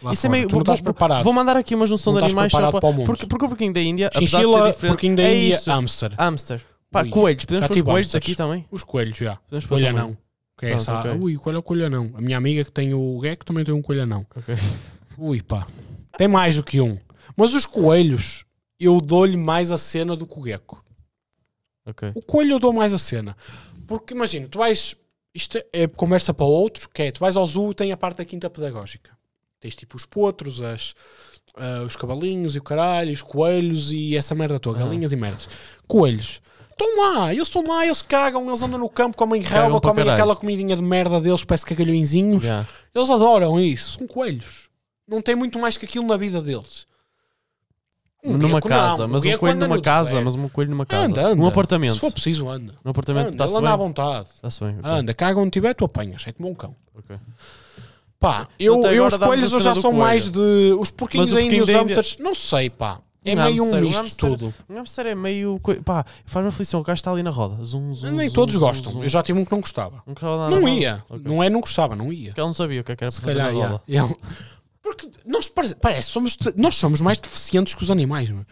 Lá 0.00 0.12
Isso 0.12 0.24
é 0.26 0.28
fora. 0.28 0.38
meio- 0.38 0.48
Tu 0.48 0.52
não 0.52 0.58
vou- 0.58 0.62
estás 0.62 0.80
preparado. 0.80 1.24
Vou 1.24 1.32
mandar 1.32 1.56
aqui 1.56 1.74
uma 1.74 1.86
junção 1.86 2.12
Não 2.12 2.20
de 2.20 2.26
animais 2.26 2.52
preparado 2.52 2.70
para... 2.70 2.80
para 2.80 2.88
o 2.88 2.92
mundo. 2.92 3.06
Porque, 3.06 3.26
porque 3.26 3.44
o 3.44 3.48
porquinho 3.48 3.72
da 3.72 3.80
Índia, 3.80 4.10
Chinchila, 4.14 4.72
porquinho 4.72 5.16
da 5.16 5.24
é 5.24 5.36
Índia, 5.36 5.56
isso. 5.56 5.68
hamster. 5.70 6.14
Hamster. 6.16 6.60
Pá, 6.90 7.04
coelhos. 7.04 7.44
Podemos 7.44 7.62
Já 7.64 7.68
pôr 7.68 7.74
os 7.76 7.82
coelhos 7.82 8.06
hamsters. 8.06 8.24
aqui 8.24 8.34
também? 8.36 8.64
Os 8.70 8.82
coelhos, 8.84 9.18
já. 9.18 9.36
Podemos 9.36 9.64
pôr 9.66 9.74
Coelho 9.80 9.86
também. 9.88 10.02
anão. 10.02 10.18
Que 10.58 10.66
é 10.66 10.72
essa. 10.72 10.98
ok. 10.98 11.12
Ui, 11.22 11.36
qual 11.36 11.54
é 11.54 11.58
o 11.58 11.62
coelho 11.62 11.86
anão? 11.86 12.12
A 12.14 12.20
minha 12.20 12.36
amiga 12.36 12.64
que 12.64 12.72
tem 12.72 12.92
o 12.92 13.20
gecko 13.22 13.44
também 13.44 13.64
tem 13.64 13.72
um 13.72 13.80
coelho 13.80 14.02
anão. 14.02 14.26
Ok. 14.36 14.54
Ui, 15.16 15.40
pá. 15.40 15.66
Tem 16.16 16.26
mais 16.26 16.56
do 16.56 16.64
que 16.64 16.80
um. 16.80 16.98
Mas 17.36 17.54
os 17.54 17.64
coelhos, 17.64 18.44
eu 18.78 19.00
dou-lhe 19.00 19.36
mais 19.36 19.70
a 19.70 19.78
cena 19.78 20.16
do 20.16 20.26
que 20.26 20.38
o 20.38 20.44
gecko. 20.44 20.84
Ok. 21.86 22.10
O 22.14 22.20
coelho 22.20 22.52
eu 22.52 22.58
dou 22.58 22.72
mais 22.72 22.92
a 22.92 22.98
cena. 22.98 23.36
Porque 23.86 24.12
imagina, 24.14 24.48
tu 24.48 24.58
vais. 24.58 24.96
Isto 25.34 25.62
é 25.72 25.86
conversa 25.86 26.34
para 26.34 26.44
outro, 26.44 26.88
que 26.88 27.02
é, 27.02 27.12
tu 27.12 27.20
vais 27.20 27.36
ao 27.36 27.46
zoo 27.46 27.70
e 27.70 27.74
tem 27.74 27.92
a 27.92 27.96
parte 27.96 28.18
da 28.18 28.24
quinta 28.24 28.50
pedagógica. 28.50 29.16
Tens 29.60 29.76
tipo 29.76 29.96
os 29.96 30.04
potros, 30.04 30.60
as, 30.60 30.94
ah, 31.56 31.82
os 31.86 31.94
cavalinhos 31.94 32.56
e 32.56 32.58
o 32.58 32.62
caralho, 32.62 33.12
os 33.12 33.22
coelhos 33.22 33.92
e 33.92 34.16
essa 34.16 34.34
merda 34.34 34.58
toda, 34.58 34.78
Aham. 34.78 34.88
galinhas 34.88 35.12
e 35.12 35.16
merdas. 35.16 35.48
Coelhos. 35.86 36.40
Estão 36.80 36.96
lá, 36.96 37.34
eles 37.34 37.48
estão 37.48 37.66
lá, 37.66 37.84
eles 37.84 38.02
cagam, 38.02 38.46
eles 38.46 38.62
andam 38.62 38.78
no 38.78 38.88
campo, 38.88 39.16
comem 39.16 39.42
relva, 39.42 39.80
comem 39.80 40.04
caralho. 40.04 40.12
aquela 40.12 40.36
comidinha 40.36 40.76
de 40.76 40.82
merda 40.82 41.20
deles, 41.20 41.44
parece 41.44 41.66
cagalhõezinhos. 41.66 42.44
Yeah. 42.44 42.68
Eles 42.94 43.10
adoram 43.10 43.60
isso, 43.60 43.98
são 43.98 44.06
coelhos. 44.06 44.68
Não 45.06 45.20
tem 45.20 45.34
muito 45.34 45.58
mais 45.58 45.76
que 45.76 45.86
aquilo 45.86 46.06
na 46.06 46.16
vida 46.16 46.40
deles. 46.40 46.86
Um 48.24 48.36
numa 48.36 48.60
casa, 48.60 49.02
não, 49.02 49.12
mas 49.14 49.22
um 49.22 49.26
gecko 49.26 49.40
coelho 49.40 49.58
numa 49.58 49.80
casa, 49.80 50.20
mas 50.20 50.34
um 50.36 50.48
coelho 50.48 50.70
numa 50.70 50.86
casa. 50.86 51.04
Anda, 51.04 51.26
anda. 51.28 51.34
Num 51.34 51.46
apartamento. 51.46 51.94
Se 51.94 52.00
for 52.00 52.12
preciso, 52.12 52.48
anda. 52.48 52.74
Num 52.84 52.90
apartamento 52.90 53.26
Anda, 53.28 53.34
está-se 53.34 53.56
anda 53.56 53.72
à 53.72 53.76
vontade. 53.76 54.28
Está-se 54.34 54.60
bem. 54.60 54.78
ok. 54.78 54.90
Anda, 54.90 55.14
caga 55.14 55.40
onde 55.40 55.50
tiver, 55.50 55.74
tu 55.74 55.84
apanhas. 55.84 56.24
É 56.26 56.32
como 56.32 56.48
um 56.48 56.54
cão. 56.54 56.76
Ok. 56.94 57.16
Pá, 58.20 58.48
eu, 58.58 58.80
até 58.80 58.98
eu 58.98 59.04
agora 59.04 59.14
os 59.14 59.26
coelhos 59.26 59.52
eu 59.52 59.60
já 59.60 59.74
são 59.74 59.92
mais 59.92 60.30
de. 60.30 60.76
Os 60.78 60.90
porquinhos 60.90 61.34
ainda 61.34 61.54
e 61.54 61.60
os 61.60 61.68
hamsters, 61.68 62.16
não 62.18 62.34
sei, 62.34 62.70
pá. 62.70 63.00
É 63.30 63.34
Um 63.34 63.44
meio 63.44 63.62
um 63.62 63.66
hamster, 63.66 63.78
um 63.78 63.86
misto 63.86 64.02
de 64.02 64.08
hamster- 64.08 64.30
tudo. 64.30 64.54
Um 64.68 64.74
hamster 64.76 65.06
é 65.06 65.14
meio. 65.14 65.60
Pá, 65.84 66.04
faz-me 66.24 66.48
aflição. 66.48 66.80
O 66.80 66.82
gajo 66.82 66.98
está 66.98 67.10
ali 67.12 67.22
na 67.22 67.30
roda. 67.30 67.62
Zum, 67.64 67.92
zum, 67.94 68.10
Nem 68.12 68.28
zum, 68.28 68.34
todos 68.34 68.54
zum, 68.54 68.60
gostam. 68.60 68.92
zum. 68.92 69.02
Eu 69.02 69.08
já 69.08 69.22
tive 69.22 69.38
um 69.38 69.44
que 69.44 69.52
não 69.52 69.60
gostava. 69.60 70.02
Não 70.06 70.14
gostava 70.14 70.36
nada 70.38 70.54
Não 70.56 70.62
na 70.62 70.70
ia. 70.70 71.04
Ok. 71.08 71.22
Não 71.24 71.42
é, 71.42 71.50
não 71.50 71.60
gostava, 71.60 71.94
não 71.96 72.12
ia. 72.12 72.26
Porque 72.30 72.40
ele 72.40 72.46
não 72.46 72.54
sabia 72.54 72.80
o 72.80 72.84
que 72.84 72.92
é 72.92 72.96
que 72.96 73.04
era 73.04 73.12
para 73.12 73.20
fazer 73.22 73.38
na 73.38 73.44
calhar, 73.46 73.70
roda. 73.70 73.82
ia. 73.88 74.02
Ele- 74.02 74.16
Porque 74.82 75.10
nós 75.26 75.48
parece, 75.48 75.74
parece 75.76 76.08
somos, 76.10 76.36
nós 76.56 76.74
somos 76.76 77.00
mais 77.00 77.18
deficientes 77.18 77.74
que 77.74 77.82
os 77.82 77.90
animais, 77.90 78.30
meu. 78.30 78.44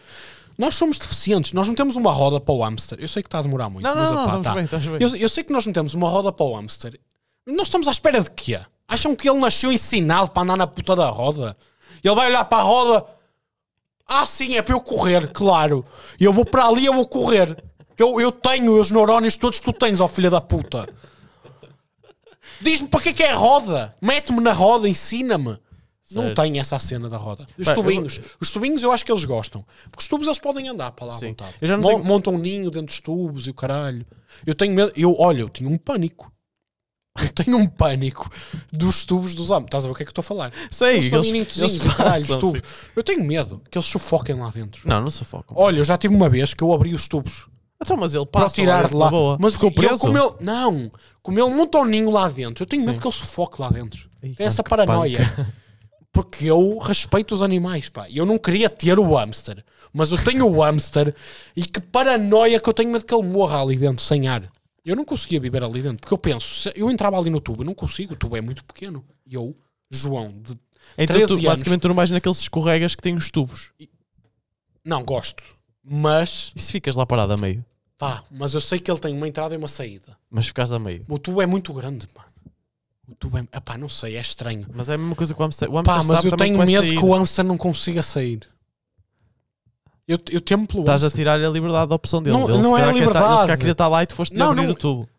Nós 0.57 0.75
somos 0.75 0.97
deficientes. 0.97 1.53
Nós 1.53 1.67
não 1.67 1.75
temos 1.75 1.95
uma 1.95 2.11
roda 2.11 2.39
para 2.39 2.53
o 2.53 2.63
hamster. 2.63 2.99
Eu 2.99 3.07
sei 3.07 3.21
que 3.23 3.27
está 3.27 3.39
a 3.39 3.41
demorar 3.43 3.69
muito, 3.69 3.83
Não, 3.83 3.93
não, 3.95 4.01
mas 4.01 4.11
não, 4.11 4.23
opá, 4.23 4.37
estamos 4.37 4.69
tá. 4.71 4.77
bem, 4.79 4.97
bem. 4.99 5.07
Eu, 5.07 5.15
eu 5.15 5.29
sei 5.29 5.43
que 5.43 5.53
nós 5.53 5.65
não 5.65 5.73
temos 5.73 5.93
uma 5.93 6.09
roda 6.09 6.31
para 6.31 6.45
o 6.45 6.53
hamster. 6.55 6.99
Nós 7.47 7.63
estamos 7.67 7.87
à 7.87 7.91
espera 7.91 8.21
de 8.21 8.29
quê? 8.31 8.59
Acham 8.87 9.15
que 9.15 9.29
ele 9.29 9.39
nasceu 9.39 9.71
ensinado 9.71 10.31
para 10.31 10.43
andar 10.43 10.57
na 10.57 10.67
puta 10.67 10.95
da 10.95 11.09
roda? 11.09 11.55
Ele 12.03 12.15
vai 12.15 12.27
olhar 12.27 12.43
para 12.45 12.59
a 12.59 12.61
roda. 12.65 13.05
Ah, 14.07 14.25
sim, 14.25 14.55
é 14.55 14.61
para 14.61 14.73
eu 14.73 14.79
correr, 14.81 15.27
claro. 15.31 15.83
Eu 16.19 16.31
vou 16.31 16.45
para 16.45 16.65
ali 16.65 16.83
e 16.83 16.85
eu 16.85 16.93
vou 16.93 17.07
correr. 17.07 17.61
Eu, 17.97 18.19
eu 18.21 18.31
tenho 18.31 18.79
os 18.79 18.89
neurónios 18.91 19.35
todos 19.37 19.59
que 19.59 19.65
tu 19.65 19.73
tens, 19.73 19.99
ó 19.99 20.07
filha 20.07 20.29
da 20.29 20.39
puta. 20.39 20.87
Diz-me 22.61 22.87
para 22.87 23.01
que 23.01 23.09
é 23.09 23.13
que 23.13 23.23
é 23.23 23.31
a 23.31 23.35
roda. 23.35 23.95
Mete-me 24.01 24.39
na 24.39 24.51
roda, 24.53 24.87
ensina-me. 24.87 25.57
Não 26.11 26.33
tem 26.33 26.57
essa 26.57 26.79
cena 26.79 27.09
da 27.09 27.17
roda. 27.17 27.45
Os 27.57 27.65
Pá, 27.65 27.71
eu 27.71 27.75
tubinhos. 27.75 28.21
Os 28.39 28.49
tubinhos 28.51 28.81
eu 28.81 28.91
acho 28.93 29.03
que 29.05 29.11
eles 29.11 29.25
gostam. 29.25 29.65
Porque 29.91 30.01
os 30.01 30.07
tubos 30.07 30.25
eles 30.25 30.39
podem 30.39 30.69
andar 30.69 30.91
para 30.91 31.07
lá 31.07 31.15
à 31.15 31.17
Sim. 31.17 31.27
vontade. 31.29 31.55
Eu 31.61 31.67
já 31.67 31.75
não 31.75 31.83
Mon- 31.83 31.89
tenho- 31.89 32.05
Montam 32.05 32.33
um 32.35 32.37
ninho 32.37 32.71
dentro 32.71 32.87
dos 32.87 33.01
tubos 33.01 33.45
e 33.45 33.49
o 33.49 33.53
caralho. 33.53 34.05
Eu 34.45 34.55
tenho 34.55 34.73
medo. 34.73 34.91
Eu, 34.95 35.13
olha, 35.19 35.41
eu 35.41 35.49
tinha 35.49 35.69
um 35.69 35.77
pânico. 35.77 36.31
Eu 37.21 37.29
tenho 37.43 37.57
um 37.57 37.67
pânico 37.67 38.29
dos 38.71 39.05
tubos 39.05 39.33
dos 39.33 39.49
homens. 39.49 39.65
Estás 39.67 39.85
a 39.85 39.87
ver 39.87 39.93
o 39.93 39.95
que 39.95 40.03
é 40.03 40.05
que 40.05 40.09
eu 40.09 40.11
estou 40.11 40.21
a 40.21 40.23
falar? 40.23 40.51
Sei, 40.71 41.07
Aqueles 41.07 41.27
eles, 41.27 41.57
eles 41.57 41.75
o 41.77 41.95
caralho, 41.95 42.21
os 42.21 42.27
passam, 42.27 42.39
tubos. 42.39 42.61
Eu 42.95 43.03
tenho 43.03 43.23
medo 43.23 43.61
que 43.69 43.77
eles 43.77 43.85
sufoquem 43.85 44.35
lá 44.35 44.49
dentro. 44.49 44.81
Não, 44.87 45.01
não 45.01 45.09
sufocam. 45.09 45.55
Olha, 45.57 45.79
eu 45.79 45.83
já 45.83 45.97
tive 45.97 46.13
uma 46.13 46.29
vez 46.29 46.53
que 46.53 46.63
eu 46.63 46.71
abri 46.73 46.93
os 46.93 47.07
tubos 47.07 47.47
Então, 47.81 47.97
mas 47.97 48.15
ele 48.15 48.25
para 48.25 48.41
passa 48.45 48.53
o 48.53 48.63
tirar 48.63 48.87
de 48.87 48.95
lá. 48.95 49.09
Boa. 49.09 49.37
Mas 49.39 49.53
ficou 49.53 49.69
ele, 49.69 49.75
preso. 49.75 49.97
como 49.99 50.17
ele, 50.17 50.33
não, 50.41 50.91
como 51.21 51.39
ele 51.39 51.53
monta 51.53 51.77
o 51.79 51.85
ninho 51.85 52.09
lá 52.09 52.27
dentro, 52.29 52.63
eu 52.63 52.67
tenho 52.67 52.83
medo 52.83 52.95
Sim. 52.95 53.01
que 53.01 53.07
ele 53.07 53.15
sufoque 53.15 53.61
lá 53.61 53.69
dentro. 53.69 54.09
Ih, 54.23 54.33
Tem 54.35 54.47
essa 54.47 54.63
que 54.63 54.69
paranoia. 54.69 55.19
Porque 56.11 56.45
eu 56.45 56.79
respeito 56.79 57.35
os 57.35 57.43
animais, 57.43 57.89
pá. 57.89 58.07
Eu 58.09 58.25
não 58.25 58.39
queria 58.39 58.69
ter 58.69 58.97
o 58.97 59.13
hamster, 59.13 59.63
mas 59.93 60.11
eu 60.11 60.17
tenho 60.17 60.47
o 60.47 60.61
hamster 60.61 61.13
e 61.55 61.63
que 61.63 61.79
paranoia 61.79 62.59
que 62.59 62.67
eu 62.67 62.73
tenho 62.73 62.91
medo 62.91 63.05
que 63.05 63.13
ele 63.13 63.27
morra 63.27 63.61
ali 63.61 63.75
dentro, 63.75 64.03
sem 64.03 64.27
ar. 64.27 64.41
Eu 64.87 64.95
não 64.95 65.03
conseguia 65.03 65.37
viver 65.37 65.61
ali 65.65 65.81
dentro, 65.81 65.97
porque 65.99 66.13
eu 66.13 66.17
penso, 66.17 66.69
eu 66.73 66.89
entrava 66.89 67.17
ali 67.19 67.29
no 67.29 67.41
tubo, 67.41 67.61
eu 67.61 67.65
não 67.65 67.73
consigo, 67.75 68.13
o 68.13 68.15
tubo 68.15 68.37
é 68.37 68.41
muito 68.41 68.63
pequeno. 68.63 69.03
E 69.25 69.35
eu, 69.35 69.53
João, 69.91 70.31
de... 70.41 70.57
Então, 70.97 71.13
13 71.17 71.27
tu, 71.27 71.33
anos. 71.33 71.43
basicamente, 71.43 71.81
tu 71.81 71.87
não 71.89 71.95
vais 71.95 72.09
naqueles 72.09 72.39
escorregas 72.39 72.95
que 72.95 73.01
têm 73.01 73.13
os 73.13 73.29
tubos. 73.29 73.73
não 74.85 75.03
gosto, 75.03 75.43
mas 75.83 76.53
E 76.55 76.61
se 76.61 76.71
ficas 76.71 76.95
lá 76.95 77.05
parado 77.05 77.33
a 77.33 77.35
meio? 77.35 77.65
pá, 77.97 78.23
mas 78.31 78.53
eu 78.53 78.61
sei 78.61 78.79
que 78.79 78.89
ele 78.89 78.99
tem 78.99 79.13
uma 79.13 79.27
entrada 79.27 79.53
e 79.53 79.57
uma 79.57 79.67
saída. 79.67 80.17
Mas 80.29 80.47
ficas 80.47 80.71
a 80.71 80.79
meio. 80.79 81.03
O 81.09 81.19
tubo 81.19 81.41
é 81.41 81.45
muito 81.45 81.73
grande, 81.73 82.07
mano. 82.15 82.29
O 83.09 83.15
tubo 83.15 83.39
é, 83.39 83.41
epá, 83.57 83.77
não 83.77 83.89
sei, 83.89 84.15
é 84.15 84.21
estranho. 84.21 84.67
Mas 84.73 84.87
é 84.87 84.93
a 84.93 84.97
mesma 84.97 85.15
coisa 85.15 85.33
que 85.33 85.41
o 85.41 85.43
hamster 85.43 85.69
Pá, 85.83 86.01
mas 86.03 86.23
eu 86.23 86.37
tenho 86.37 86.57
medo 86.59 86.87
sair. 86.87 86.97
que 86.97 87.03
o 87.05 87.13
hamster 87.13 87.43
não 87.43 87.57
consiga 87.57 88.01
sair. 88.01 88.47
Eu, 90.07 90.17
eu 90.31 90.39
temo 90.39 90.65
pelo 90.65 90.79
Estás 90.79 91.03
a 91.03 91.11
tirar-lhe 91.11 91.45
a 91.45 91.49
liberdade 91.49 91.89
da 91.89 91.95
opção 91.95 92.21
dele. 92.21 92.37
Não- 92.37 92.49
Ele 92.49 92.61
não 92.61 92.77
é 92.77 92.81
quer 92.81 92.85
tá- 92.87 92.91
liberdade. 92.93 93.25
Ele 93.25 93.35
se 93.35 93.41
calhar 93.41 93.57
queria 93.57 93.71
estar 93.73 93.87
lá 93.89 94.03
e 94.03 94.05
tu 94.07 94.15
foste 94.15 94.35
Não, 94.37 94.51
abrir 94.51 94.63
não. 94.65 94.71
o 94.71 94.75
tubo. 94.75 95.09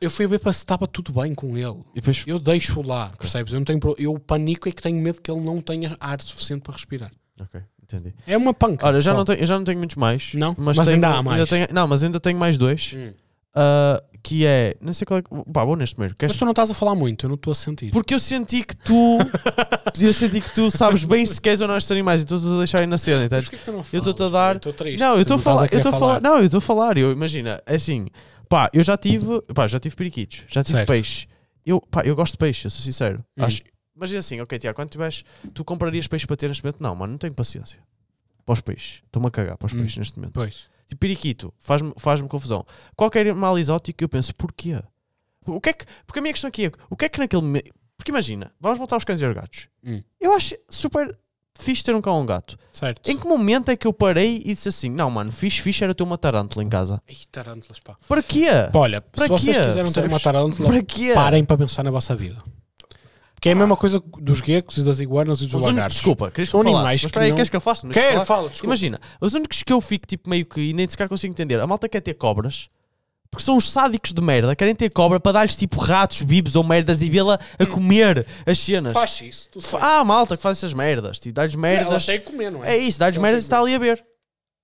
Eu 0.00 0.10
fui 0.10 0.26
ver 0.26 0.40
para 0.40 0.52
se 0.52 0.58
estava 0.58 0.86
tudo 0.88 1.12
bem 1.12 1.32
com 1.32 1.56
ele. 1.56 1.76
Depois. 1.94 2.24
Eu 2.26 2.38
deixo 2.40 2.82
lá, 2.82 3.10
percebes? 3.16 3.52
Eu 3.52 3.60
não 3.60 3.64
tenho 3.64 3.78
eu 3.98 4.18
panico 4.18 4.68
é 4.68 4.72
que 4.72 4.82
tenho 4.82 5.00
medo 5.00 5.20
que 5.20 5.30
ele 5.30 5.40
não 5.40 5.60
tenha 5.60 5.96
ar 6.00 6.20
suficiente 6.20 6.62
para 6.62 6.72
respirar. 6.74 7.12
Ok, 7.40 7.60
entendi. 7.80 8.12
É 8.26 8.36
uma 8.36 8.52
panca. 8.52 8.84
Olha, 8.86 8.96
eu 8.96 9.00
já 9.00 9.14
não 9.14 9.24
tenho, 9.24 9.38
eu 9.38 9.46
já 9.46 9.56
não 9.56 9.64
tenho 9.64 9.78
muitos 9.78 9.94
mais. 9.96 10.34
Não? 10.34 10.56
Mas, 10.58 10.76
Mas 10.76 10.86
tenho- 10.86 10.96
ainda 10.96 11.08
há 11.08 11.22
mais. 11.22 11.48
tenho- 11.48 11.68
não, 11.72 11.86
mas 11.86 12.02
ainda 12.02 12.18
tenho 12.18 12.36
mais 12.38 12.58
dois. 12.58 12.92
Hum. 12.96 13.12
Ah, 13.54 14.02
que 14.22 14.46
é. 14.46 14.76
Não 14.80 14.92
sei 14.92 15.04
qual 15.04 15.18
é. 15.18 15.22
Pá, 15.52 15.64
vou 15.64 15.76
neste 15.76 15.94
primeiro. 15.96 16.14
Queres 16.14 16.34
Mas 16.34 16.38
tu 16.38 16.44
não 16.44 16.52
estás 16.52 16.70
a 16.70 16.74
falar 16.74 16.94
muito, 16.94 17.26
eu 17.26 17.28
não 17.28 17.34
estou 17.34 17.50
a 17.50 17.54
sentir. 17.54 17.90
Porque 17.90 18.14
eu 18.14 18.18
senti 18.18 18.62
que 18.64 18.76
tu. 18.76 19.18
eu 20.00 20.12
senti 20.12 20.40
que 20.40 20.54
tu 20.54 20.70
sabes 20.70 21.04
bem 21.04 21.26
se 21.26 21.40
queres 21.40 21.60
ou 21.60 21.68
não 21.68 21.76
estes 21.76 21.90
animais 21.90 22.20
e 22.20 22.24
estou-te 22.24 22.46
a 22.46 22.58
deixar 22.58 22.78
aí 22.80 22.86
na 22.86 22.96
cena, 22.98 23.16
Mas 23.18 23.26
entendes? 23.26 23.44
porquê 23.46 23.56
que 23.58 23.64
tu 23.64 23.72
não 23.72 23.78
Eu 23.92 23.98
estou-te 23.98 24.22
a 24.22 24.28
falas, 24.28 24.32
dar- 24.32 24.56
estou 24.56 24.72
triste. 24.72 25.00
Não, 25.00 25.14
eu 25.16 25.22
estou 25.22 25.36
a 25.36 25.38
falar. 25.40 25.68
Eu 25.72 25.78
estou 25.78 25.94
a 25.94 25.98
falar. 25.98 26.20
Não, 26.22 26.38
eu 26.38 26.44
estou 26.44 26.58
a 26.58 26.60
falar. 26.60 26.96
Eu 26.98 27.12
imagina, 27.12 27.62
é 27.66 27.74
assim, 27.74 28.06
pá, 28.48 28.70
eu 28.72 28.82
já 28.82 28.96
tive. 28.96 29.42
Pá, 29.54 29.66
já 29.66 29.78
tive 29.78 29.96
periquitos, 29.96 30.44
já 30.48 30.62
tive 30.62 30.78
Certo. 30.78 30.88
peixe. 30.88 31.26
Eu, 31.66 31.80
pá, 31.80 32.02
eu 32.04 32.14
gosto 32.16 32.32
de 32.32 32.38
peixe, 32.38 32.66
eu 32.66 32.70
sou 32.70 32.80
sincero. 32.80 33.24
Hum. 33.36 33.44
Acho, 33.44 33.60
imagina 33.96 34.18
assim, 34.20 34.40
ok, 34.40 34.58
Tiago, 34.58 34.76
quando 34.76 34.90
tiveres. 34.90 35.24
Tu 35.52 35.64
comprarias 35.64 36.06
peixe 36.06 36.26
para 36.26 36.36
ter 36.36 36.48
neste 36.48 36.62
momento? 36.64 36.80
Não, 36.80 36.94
mano, 36.94 37.12
não 37.12 37.18
tenho 37.18 37.34
paciência. 37.34 37.78
Para 38.44 38.52
os 38.54 38.60
peixes. 38.60 39.02
Estou-me 39.06 39.28
a 39.28 39.30
cagar 39.30 39.56
para 39.56 39.66
os 39.66 39.72
Hum. 39.72 39.78
peixes 39.78 39.96
neste 39.98 40.18
momento. 40.18 40.32
Pois. 40.34 40.70
Tipo, 40.86 41.00
periquito, 41.00 41.52
faz-me 41.58 41.92
faz 41.96 42.20
confusão. 42.22 42.64
Qualquer 42.96 43.26
animal 43.28 43.58
exótico, 43.58 44.02
eu 44.04 44.08
penso, 44.08 44.34
porquê? 44.34 44.80
O 45.46 45.60
que 45.60 45.70
é 45.70 45.72
que, 45.72 45.84
porque 46.06 46.18
a 46.18 46.22
minha 46.22 46.32
questão 46.32 46.48
aqui 46.48 46.66
é, 46.66 46.72
o 46.90 46.96
que 46.96 47.04
é 47.04 47.08
que 47.08 47.18
naquele... 47.18 47.42
me- 47.42 47.64
Porque 47.96 48.10
imagina, 48.10 48.52
vamos 48.60 48.78
voltar 48.78 48.96
aos 48.96 49.04
cães 49.04 49.20
e 49.20 49.24
aos 49.24 49.34
gatos. 49.34 49.68
Hum. 49.84 50.02
Eu 50.20 50.32
acho 50.34 50.54
super 50.68 51.18
fixe 51.58 51.84
ter 51.84 51.94
um 51.94 52.00
cão 52.00 52.14
ou 52.14 52.22
um 52.22 52.26
gato. 52.26 52.56
Certo. 52.72 53.08
Em 53.10 53.16
que 53.18 53.26
momento 53.26 53.70
é 53.70 53.76
que 53.76 53.86
eu 53.86 53.92
parei 53.92 54.36
e 54.44 54.54
disse 54.54 54.68
assim: 54.68 54.88
Não, 54.88 55.10
mano, 55.10 55.30
fixe, 55.32 55.60
fixe 55.60 55.82
era 55.84 55.94
ter 55.94 56.02
uma 56.02 56.16
tarântula 56.18 56.64
em 56.64 56.68
casa? 56.68 57.00
Ih, 57.08 57.26
tarântulas, 57.30 57.78
pá. 57.80 57.96
Para 58.08 58.22
quê? 58.22 58.46
Pá, 58.72 58.78
Olha, 58.80 59.00
Para 59.00 59.24
se 59.24 59.28
vocês 59.28 59.56
quê? 59.56 59.62
quiserem 59.64 59.92
ter 59.92 60.04
uma 60.06 60.18
tarântula, 60.20 60.68
Para 60.68 60.82
quê? 60.82 61.12
parem 61.14 61.44
para 61.44 61.58
pensar 61.58 61.82
na 61.82 61.90
vossa 61.90 62.14
vida. 62.16 62.38
Que 63.42 63.48
é 63.48 63.52
a 63.52 63.56
mesma 63.56 63.76
coisa 63.76 64.00
dos 64.20 64.38
geckos 64.38 64.76
e 64.76 64.84
das 64.84 65.00
iguanas 65.00 65.40
e 65.40 65.46
dos 65.46 65.54
Os 65.54 65.62
lagartos. 65.64 65.96
Desculpa, 65.96 66.30
queres 66.30 66.48
que 66.48 66.54
eu 66.54 66.62
falasse? 66.62 66.76
animais 66.76 66.92
Mas 66.92 67.00
que 67.00 67.06
espera 67.08 67.24
aí, 67.24 67.30
não- 67.30 67.36
queres 67.36 67.48
que 67.50 67.56
eu 67.56 67.60
faça? 67.60 67.86
Não 67.88 67.92
Quero, 67.92 68.24
fala, 68.24 68.48
desculpa. 68.48 68.66
Imagina, 68.66 69.00
os 69.20 69.34
únicos 69.34 69.64
que 69.64 69.72
eu 69.72 69.80
fico 69.80 70.06
tipo 70.06 70.30
meio 70.30 70.46
que 70.46 70.60
e 70.60 70.72
nem 70.72 70.88
sequer 70.88 71.08
consigo 71.08 71.32
entender. 71.32 71.58
A 71.58 71.66
malta 71.66 71.88
quer 71.88 72.00
ter 72.00 72.14
cobras. 72.14 72.68
Porque 73.28 73.42
são 73.44 73.56
os 73.56 73.68
sádicos 73.68 74.12
de 74.12 74.20
merda, 74.22 74.54
querem 74.54 74.74
ter 74.76 74.90
cobra 74.90 75.18
para 75.18 75.32
dar-lhes 75.32 75.56
tipo 75.56 75.80
ratos, 75.80 76.22
bibos 76.22 76.54
ou 76.54 76.62
merdas 76.62 77.02
e 77.02 77.10
vê-la 77.10 77.40
a 77.58 77.66
comer 77.66 78.24
as 78.46 78.58
cenas. 78.60 78.92
Faz 78.92 79.20
isso. 79.22 79.48
Tu 79.50 79.60
sabes. 79.60 79.84
Ah, 79.88 80.04
malta 80.04 80.36
que 80.36 80.42
faz 80.42 80.58
essas 80.58 80.72
merdas. 80.72 81.18
Tipo, 81.18 81.34
dá-lhes 81.34 81.56
merdas. 81.56 81.86
Elas 81.88 82.06
têm 82.06 82.20
que 82.20 82.26
comer, 82.30 82.50
não 82.52 82.62
é? 82.64 82.74
É 82.74 82.78
isso, 82.78 82.98
dá-lhes 83.00 83.18
merdas 83.18 83.42
e 83.42 83.46
está 83.46 83.56
que 83.56 83.62
ali 83.62 83.74
a 83.74 83.78
ver. 83.78 84.04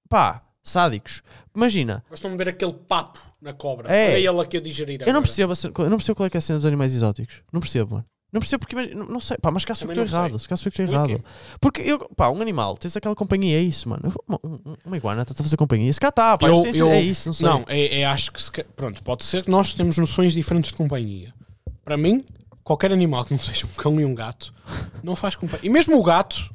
Pá, 0.08 0.42
sádicos. 0.62 1.22
Imagina, 1.56 2.04
Gostam 2.08 2.30
de 2.30 2.36
ver 2.36 2.50
aquele 2.50 2.74
papo 2.74 3.18
na 3.42 3.52
cobra. 3.52 3.92
É. 3.92 4.10
Olha 4.14 4.28
ele 4.30 4.40
aqui 4.40 4.58
a 4.58 4.60
digerir 4.60 5.00
eu 5.00 5.06
não 5.06 5.10
agora. 5.20 5.22
percebo, 5.22 5.52
eu 5.82 5.90
não 5.90 5.96
percebo 5.96 6.14
qual 6.16 6.26
é 6.28 6.30
que 6.30 6.36
é 6.36 6.38
a 6.38 6.40
cena 6.40 6.58
dos 6.58 6.66
animais 6.66 6.94
exóticos. 6.94 7.40
Não 7.52 7.60
percebo, 7.60 7.94
mano. 7.94 8.06
Não 8.32 8.40
percebo 8.40 8.60
porque, 8.60 8.74
imagina- 8.76 9.00
não, 9.04 9.06
não 9.12 9.20
sei, 9.20 9.38
pá, 9.38 9.50
mas 9.50 9.64
cá 9.64 9.74
sou 9.74 9.86
eu 9.88 9.94
Também 9.94 10.04
que 10.04 10.08
estou 10.08 10.18
não 10.20 10.26
errado. 10.26 10.38
Se 10.40 10.48
cá 10.48 10.56
sou 10.56 10.68
eu 10.68 10.72
que 10.72 10.82
estou 10.82 10.94
errado. 10.94 11.24
Porque, 11.60 11.80
eu, 11.80 11.98
pá, 12.14 12.28
um 12.28 12.42
animal, 12.42 12.76
tens 12.76 12.94
aquela 12.96 13.14
companhia, 13.14 13.58
é 13.58 13.62
isso, 13.62 13.88
mano. 13.88 14.12
Uma, 14.28 14.38
um- 14.44 14.76
uma 14.84 14.96
iguana 14.98 15.22
está 15.22 15.32
a 15.32 15.42
fazer 15.42 15.56
companhia. 15.56 15.90
Se 15.92 15.98
cá 16.00 16.08
está, 16.08 16.36
pá, 16.36 16.50
isto 16.50 16.70
tem- 16.70 16.90
é 16.90 17.00
isso, 17.00 17.28
não 17.28 17.32
sei. 17.32 17.48
Não, 17.48 17.64
é, 17.66 18.00
é- 18.00 18.04
acho 18.04 18.30
que 18.30 18.42
se 18.42 18.52
ca- 18.52 18.64
pronto, 18.76 19.02
pode 19.02 19.24
ser 19.24 19.44
que 19.44 19.50
nós 19.50 19.72
temos 19.72 19.96
noções 19.96 20.34
diferentes 20.34 20.70
de 20.70 20.76
companhia. 20.76 21.32
Para 21.84 21.96
mim, 21.96 22.22
qualquer 22.62 22.92
animal 22.92 23.24
que 23.24 23.32
não 23.32 23.38
seja 23.40 23.64
um 23.66 23.70
cão 23.70 23.98
e 23.98 24.04
um 24.04 24.14
gato 24.14 24.52
não 25.02 25.16
faz 25.16 25.34
companhia. 25.34 25.66
E 25.66 25.70
mesmo 25.70 25.98
o 25.98 26.02
gato. 26.02 26.50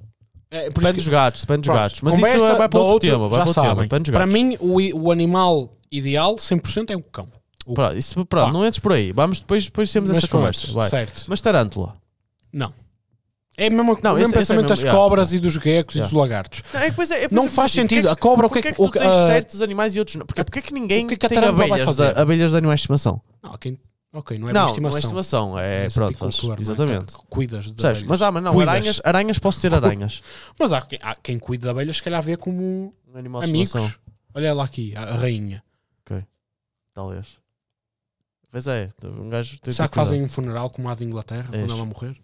É, 0.51 0.65
por 0.69 0.81
Depende 0.81 0.85
isso 0.89 0.93
dos 0.97 1.05
que- 1.05 1.09
gatos, 1.09 1.41
depende 1.41 1.59
dos 1.61 1.65
pronto, 1.65 1.79
gatos. 1.79 2.01
Mas 2.01 2.13
conversa 2.13 2.37
isso 2.37 2.45
vai 2.45 2.55
para 2.57 2.67
da 2.67 2.77
outro 2.79 2.93
outra, 2.93 3.09
tema, 3.09 3.27
vai 3.27 3.29
já 3.29 3.37
para 3.37 3.47
outro 3.49 3.53
tema. 3.63 3.67
sabem. 3.75 3.83
Depende 3.89 4.03
dos 4.03 4.11
Para 4.11 4.25
gatos. 4.27 4.33
mim, 4.35 4.57
o, 4.59 4.79
i- 4.79 4.93
o 4.93 5.11
animal 5.11 5.75
ideal, 5.91 6.35
100%, 6.37 6.91
é 6.91 6.95
um 6.95 7.01
cão. 7.01 7.27
O- 7.65 7.73
Pronto, 7.73 7.95
isso, 7.97 8.13
pronto, 8.25 8.47
Pá. 8.47 8.51
não 8.51 8.65
entres 8.65 8.79
por 8.79 8.91
aí. 8.93 9.11
Vamos 9.11 9.39
depois, 9.39 9.65
depois 9.65 9.91
temos 9.91 10.09
Mas 10.09 10.17
essa 10.17 10.27
pronto, 10.27 10.41
conversa. 10.41 10.71
Vai. 10.73 10.89
Certo. 10.89 11.25
Mas 11.27 11.41
tarântula. 11.41 11.93
Não. 12.51 12.73
É 13.55 13.69
mesmo, 13.69 13.83
Não, 14.01 14.13
o 14.13 14.15
mesmo 14.15 14.17
esse- 14.17 14.23
esse 14.23 14.35
é 14.35 14.37
pensamento 14.39 14.61
mesmo, 14.63 14.69
das 14.69 14.79
yeah. 14.81 14.99
cobras 14.99 15.31
e 15.31 15.39
dos 15.39 15.53
geckos 15.53 15.95
Yeah. 15.95 16.07
e 16.07 16.09
dos 16.09 16.11
lagartos. 16.11 16.63
Não, 16.73 16.79
é 16.81 16.89
depois 16.89 17.11
é- 17.11 17.17
é 17.17 17.21
depois 17.21 17.35
Não 17.37 17.45
é 17.45 17.47
faz 17.47 17.71
assim, 17.71 17.81
sentido. 17.81 18.07
é 18.07 18.11
A 18.11 18.15
cobra, 18.15 18.47
o 18.47 18.49
que 18.49 18.57
é 18.57 18.59
é 18.59 18.63
que. 18.63 18.69
que 18.71 18.75
tu 18.75 18.89
tens 18.89 19.05
ah, 19.05 19.27
certos 19.27 19.61
animais 19.61 19.95
e 19.95 19.99
outros 19.99 20.15
não? 20.15 20.25
Porque, 20.25 20.43
porque 20.43 20.59
é 20.59 20.61
que 20.63 20.73
ninguém 20.73 21.05
o 21.05 21.07
que 21.07 21.13
é 21.13 21.17
que 21.17 21.25
a 21.27 21.29
tem 21.29 21.37
abelhas, 21.37 21.95
de, 21.95 22.03
abelhas 22.19 22.51
de 22.51 22.57
animais 22.57 22.79
de 22.79 22.83
estimação? 22.85 23.21
Não, 23.43 23.51
quem, 23.53 23.77
ok, 24.11 24.39
não 24.39 24.49
é 24.49 24.53
não, 24.53 24.65
estimação. 24.67 24.81
não 24.81 24.97
é 24.97 24.99
estimação. 24.99 25.59
É, 25.59 25.85
essa 25.85 25.99
pronto, 25.99 26.09
apicultura, 26.15 26.55
faz- 26.57 26.69
é? 26.69 26.71
exatamente. 26.73 27.13
Cuidas 27.29 27.65
de 27.65 27.85
abelhas. 27.87 28.03
Mas, 28.07 28.21
ah, 28.23 28.31
mas 28.31 28.43
não, 28.43 28.53
Cuidas. 28.53 28.73
aranhas, 28.73 29.01
aranhas 29.03 29.37
posso 29.39 29.61
ter 29.61 29.71
aranhas. 29.75 30.21
Mas 30.59 30.73
há, 30.73 30.81
quem- 30.81 30.99
há 31.03 31.13
quem 31.13 31.37
cuida 31.37 31.67
de 31.67 31.69
abelhas, 31.69 31.97
se 31.97 32.01
calhar 32.03 32.23
vê 32.23 32.35
como 32.35 32.91
Um 33.13 33.39
amigos. 33.39 33.99
Olha 34.33 34.47
ela 34.47 34.63
aqui, 34.63 34.95
a, 34.95 35.03
a 35.03 35.15
rainha. 35.15 35.63
Talvez. 36.95 37.25
Pois 38.53 38.67
é, 38.67 38.89
um 39.03 39.29
gajo 39.29 39.57
tem 39.59 39.73
Será 39.73 39.87
ter 39.87 39.91
que 39.93 39.95
fazem 39.95 40.21
um 40.23 40.29
funeral 40.29 40.69
como 40.69 40.87
a 40.87 40.93
de 40.93 41.03
Inglaterra, 41.03 41.49
É 41.51 41.57
quando 41.57 41.73
ela 41.73 41.85
morrer? 41.85 42.15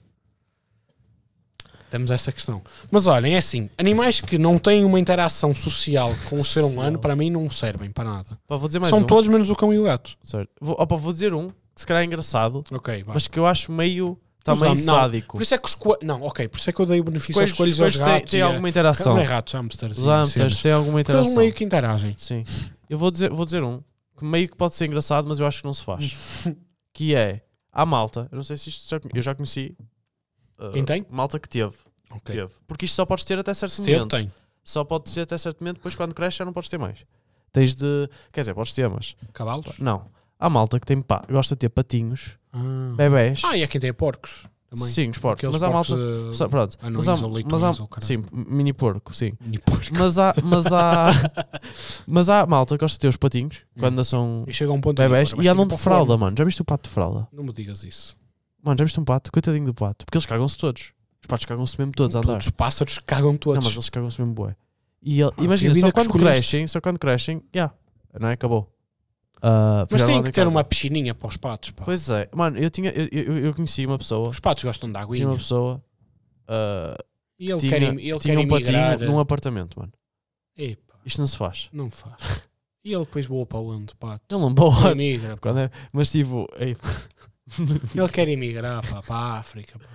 Temos 1.90 2.12
essa 2.12 2.32
questão. 2.32 2.62
Mas 2.92 3.08
olhem, 3.08 3.34
é 3.34 3.40
assim: 3.40 3.68
animais 3.76 4.22
que 4.22 4.38
não 4.38 4.60
têm 4.60 4.86
uma 4.86 5.00
interação 5.00 5.56
social 5.56 6.14
com 6.30 6.40
o 6.40 6.46
ser 6.46 6.62
humano, 6.64 7.00
para 7.00 7.16
mim, 7.16 7.32
não 7.32 7.50
servem 7.50 7.92
para 7.92 8.04
nada. 8.04 8.38
Pá, 8.48 8.60
São 8.88 9.00
um. 9.00 9.04
todos 9.04 9.28
menos 9.28 9.50
o 9.50 9.56
cão 9.56 9.74
e 9.74 9.80
o 9.80 9.84
gato. 9.86 10.16
Certo. 10.24 10.52
Vou, 10.62 10.76
opa, 10.80 10.96
vou 10.96 11.12
dizer 11.12 11.34
um, 11.34 11.50
que 11.50 11.56
se 11.82 11.88
calhar 11.88 12.04
é 12.04 12.06
engraçado, 12.06 12.64
Ok, 12.72 13.04
vai. 13.04 13.16
mas 13.16 13.28
que 13.28 13.40
eu 13.40 13.46
acho 13.48 13.72
meio. 13.72 14.16
Está 14.38 14.56
meio 14.56 14.78
sádico. 14.78 15.36
Por 15.38 15.42
isso 15.42 15.54
é 15.56 15.58
que 15.58 15.66
os 15.68 15.74
coelhos. 15.76 16.04
Não, 16.06 16.22
ok, 16.22 16.48
por 16.48 16.60
isso 16.60 16.70
é 16.70 16.74
que 16.74 16.80
eu 16.80 16.86
dei 16.86 17.00
o 17.00 17.04
benefício 17.04 17.34
Coelhos- 17.34 17.52
aos 17.52 17.58
coelhos 17.58 17.80
e 17.80 17.84
aos 17.84 17.96
gatos. 17.96 18.32
têm 18.32 18.40
e 18.40 18.44
a- 18.44 18.46
alguma 18.46 18.70
interação. 18.70 19.16
Não 19.16 19.22
é 19.22 19.26
ratos, 19.26 19.54
hamsters. 19.54 19.98
Os 19.98 20.06
hamsters 20.06 20.62
têm 20.62 20.72
alguma 20.72 21.00
Porque 21.00 21.12
Eles 21.12 21.22
interação. 21.22 21.42
meio 21.42 21.54
que 21.54 21.64
interagem. 21.64 22.16
Sim. 22.20 22.44
Eu 22.88 22.98
vou 23.00 23.10
dizer, 23.10 23.32
vou 23.32 23.46
dizer 23.46 23.64
um 23.64 23.82
que 24.20 24.26
meio 24.26 24.47
que 24.49 24.55
pode 24.55 24.76
ser 24.76 24.86
engraçado, 24.86 25.28
mas 25.28 25.39
eu 25.39 25.47
acho 25.47 25.61
que 25.61 25.65
não 25.65 25.74
se 25.74 25.84
faz. 25.84 26.13
que 26.93 27.15
é 27.15 27.41
a 27.72 27.86
malta. 27.86 28.28
Eu 28.32 28.36
não 28.38 28.43
sei 28.43 28.57
se 28.57 28.70
isto 28.70 28.89
já, 28.89 28.99
eu 29.13 29.22
já 29.22 29.34
conheci. 29.36 29.76
uh, 30.59 30.72
Quem 30.72 30.86
tem? 30.86 31.05
Malta 31.09 31.39
que 31.39 31.47
teve, 31.49 31.74
Ok. 32.11 32.36
teve. 32.36 32.51
Porque 32.67 32.86
isto 32.86 32.95
só 32.95 33.05
podes 33.05 33.24
ter 33.24 33.39
até 33.39 33.53
certo 33.53 33.74
Se 33.74 33.82
momento. 33.91 34.15
tem. 34.15 34.32
Só 34.63 34.84
podes 34.84 35.13
ter 35.13 35.22
até 35.22 35.38
certo 35.38 35.61
momento, 35.61 35.78
depois 35.78 35.95
quando 35.95 36.13
cresce 36.13 36.38
já 36.38 36.45
não 36.45 36.53
podes 36.53 36.70
ter 36.70 36.78
mais. 36.78 37.05
Tens 37.51 37.74
de. 37.74 38.07
Quer 38.32 38.41
dizer, 38.41 38.53
podes 38.53 38.74
ter, 38.74 38.88
mas. 38.89 39.15
Cavalos? 39.34 39.80
Não. 39.80 40.05
Há 40.38 40.49
malta 40.49 40.80
que 40.80 40.86
tem 40.86 41.01
pá, 41.01 41.24
gosta 41.30 41.55
de 41.55 41.59
ter 41.59 41.70
patinhos, 41.70 42.38
Ah. 42.53 42.93
bebés. 42.95 43.41
Ah, 43.43 43.57
e 43.57 43.63
há 43.63 43.67
quem 43.67 43.82
tem 43.82 43.91
porcos. 43.93 44.45
Também. 44.70 44.86
sim, 44.86 45.09
os 45.09 45.17
porcos. 45.17 45.39
Aqueles 45.39 45.53
Mas 45.53 45.63
há 45.63 45.70
malta. 45.72 46.34
Só- 46.34 46.47
Pronto. 46.47 46.78
anões 46.82 47.05
Mas 47.07 47.07
há, 47.07 47.28
mas 47.28 47.63
há, 47.63 47.74
sim, 48.01 48.24
mini 48.32 48.72
porco, 48.72 49.13
sim. 49.15 49.34
Mini 49.41 49.57
porco. 49.57 49.86
Mas 49.97 50.20
há, 50.20 50.36
mas 50.43 50.65
há, 50.67 51.09
mas 52.05 52.30
há 52.30 52.45
malta 52.45 52.76
que 52.78 52.82
gosta 52.84 52.95
de 52.95 52.99
ter 52.99 53.07
os 53.07 53.17
patinhos 53.17 53.63
Hum. 53.76 53.80
quando 53.80 54.03
são 54.05 54.43
E 54.47 54.53
chega 54.53 54.72
um 54.72 54.80
ponto 54.80 54.97
bebés 54.97 55.32
agora, 55.34 55.45
e 55.45 55.49
andam 55.49 55.65
de 55.67 55.76
fralda, 55.78 56.15
mano. 56.17 56.36
Já 56.38 56.43
viste 56.43 56.61
o 56.61 56.65
pato 56.65 56.88
de 56.88 56.93
fralda? 56.93 57.28
Não 57.34 57.43
me 57.43 57.51
digas 57.51 57.84
isso. 57.84 58.15
Mano, 58.63 58.78
já 58.78 58.86
viste 58.86 58.99
um 58.99 59.03
pato? 59.05 59.32
Coitadinho 59.32 59.65
do 59.65 59.74
pato. 59.74 60.05
Porque 60.05 60.17
eles 60.17 60.26
cagam-se 60.26 60.57
todos. 60.57 60.91
Os 61.22 61.28
patos 61.28 61.45
cagam-se 61.45 61.78
mesmo 61.80 61.91
todos 61.93 62.15
a 62.15 62.20
andar. 62.20 62.38
Os 62.38 62.49
pássaros 62.51 62.99
cagam 63.05 63.36
todos. 63.38 63.57
Não, 63.57 63.63
mas 63.63 63.74
eles 63.74 63.89
cagam-se 63.89 64.22
mesmo 64.22 64.34
bué. 64.34 64.55
E 65.01 65.20
ele- 65.22 65.32
Ah, 65.38 65.43
imagina, 65.43 65.74
só 65.74 65.91
quando 65.91 66.11
crescem, 66.13 66.67
só 66.67 66.80
quando 66.82 66.99
crescem, 66.99 67.41
já. 67.53 67.72
Não 68.20 68.28
é? 68.30 68.34
Acabou. 68.34 68.70
Ah, 69.42 69.88
Mas 69.90 70.06
tem 70.06 70.22
que 70.22 70.32
ter 70.32 70.42
casa. 70.42 70.50
uma 70.50 70.64
piscininha 70.64 71.16
para 71.16 71.28
os 71.28 71.38
patos. 71.38 71.72
Pá. 71.72 71.84
Pois 71.86 72.10
é. 72.10 72.28
Mano, 72.36 72.58
eu 72.58 72.70
tinha. 72.70 72.92
Eu, 72.92 73.08
eu, 73.12 73.38
eu 73.46 73.54
conheci 73.54 73.86
uma 73.86 73.98
pessoa. 73.98 74.30
Os 74.30 74.40
patos 74.40 74.64
gostam 74.64 74.92
de 74.92 74.94
Conheci 75.06 75.24
uma 75.24 75.30
aguinha. 75.32 75.38
pessoa. 75.38 75.84
ah, 76.48 76.98
E 77.40 77.50
ele 77.52 77.60
tinha, 77.60 77.72
quer, 77.72 77.82
im- 77.84 78.00
ele 78.00 78.20
tinha 78.20 78.36
quer 78.36 78.38
um 78.40 78.48
patinho 78.48 78.78
emigrar. 78.78 79.00
num 79.02 79.20
apartamento, 79.20 79.80
mano. 79.80 79.94
Epá, 80.58 80.96
Isto 81.06 81.20
não 81.20 81.28
se 81.28 81.38
faz. 81.38 81.70
não 81.72 81.90
faz. 81.90 82.16
E 82.84 82.94
ele 82.94 83.06
depois 83.06 83.26
voa 83.26 83.46
para 83.46 83.60
onde, 83.60 83.96
pato? 83.96 84.24
Ele 84.30 84.42
não 84.42 84.54
boa. 84.54 84.92
Ele 84.92 85.04
emigra, 85.14 85.36
pá. 85.36 85.42
Quando 85.42 85.60
é- 85.60 85.72
Mas 85.94 86.12
tipo, 86.12 86.46
ei, 86.58 86.76
Ele 87.96 88.10
quer 88.10 88.28
emigrar 88.28 88.82
pá, 88.90 89.02
para 89.02 89.16
a 89.16 89.38
África. 89.40 89.80
Pá. 89.80 89.86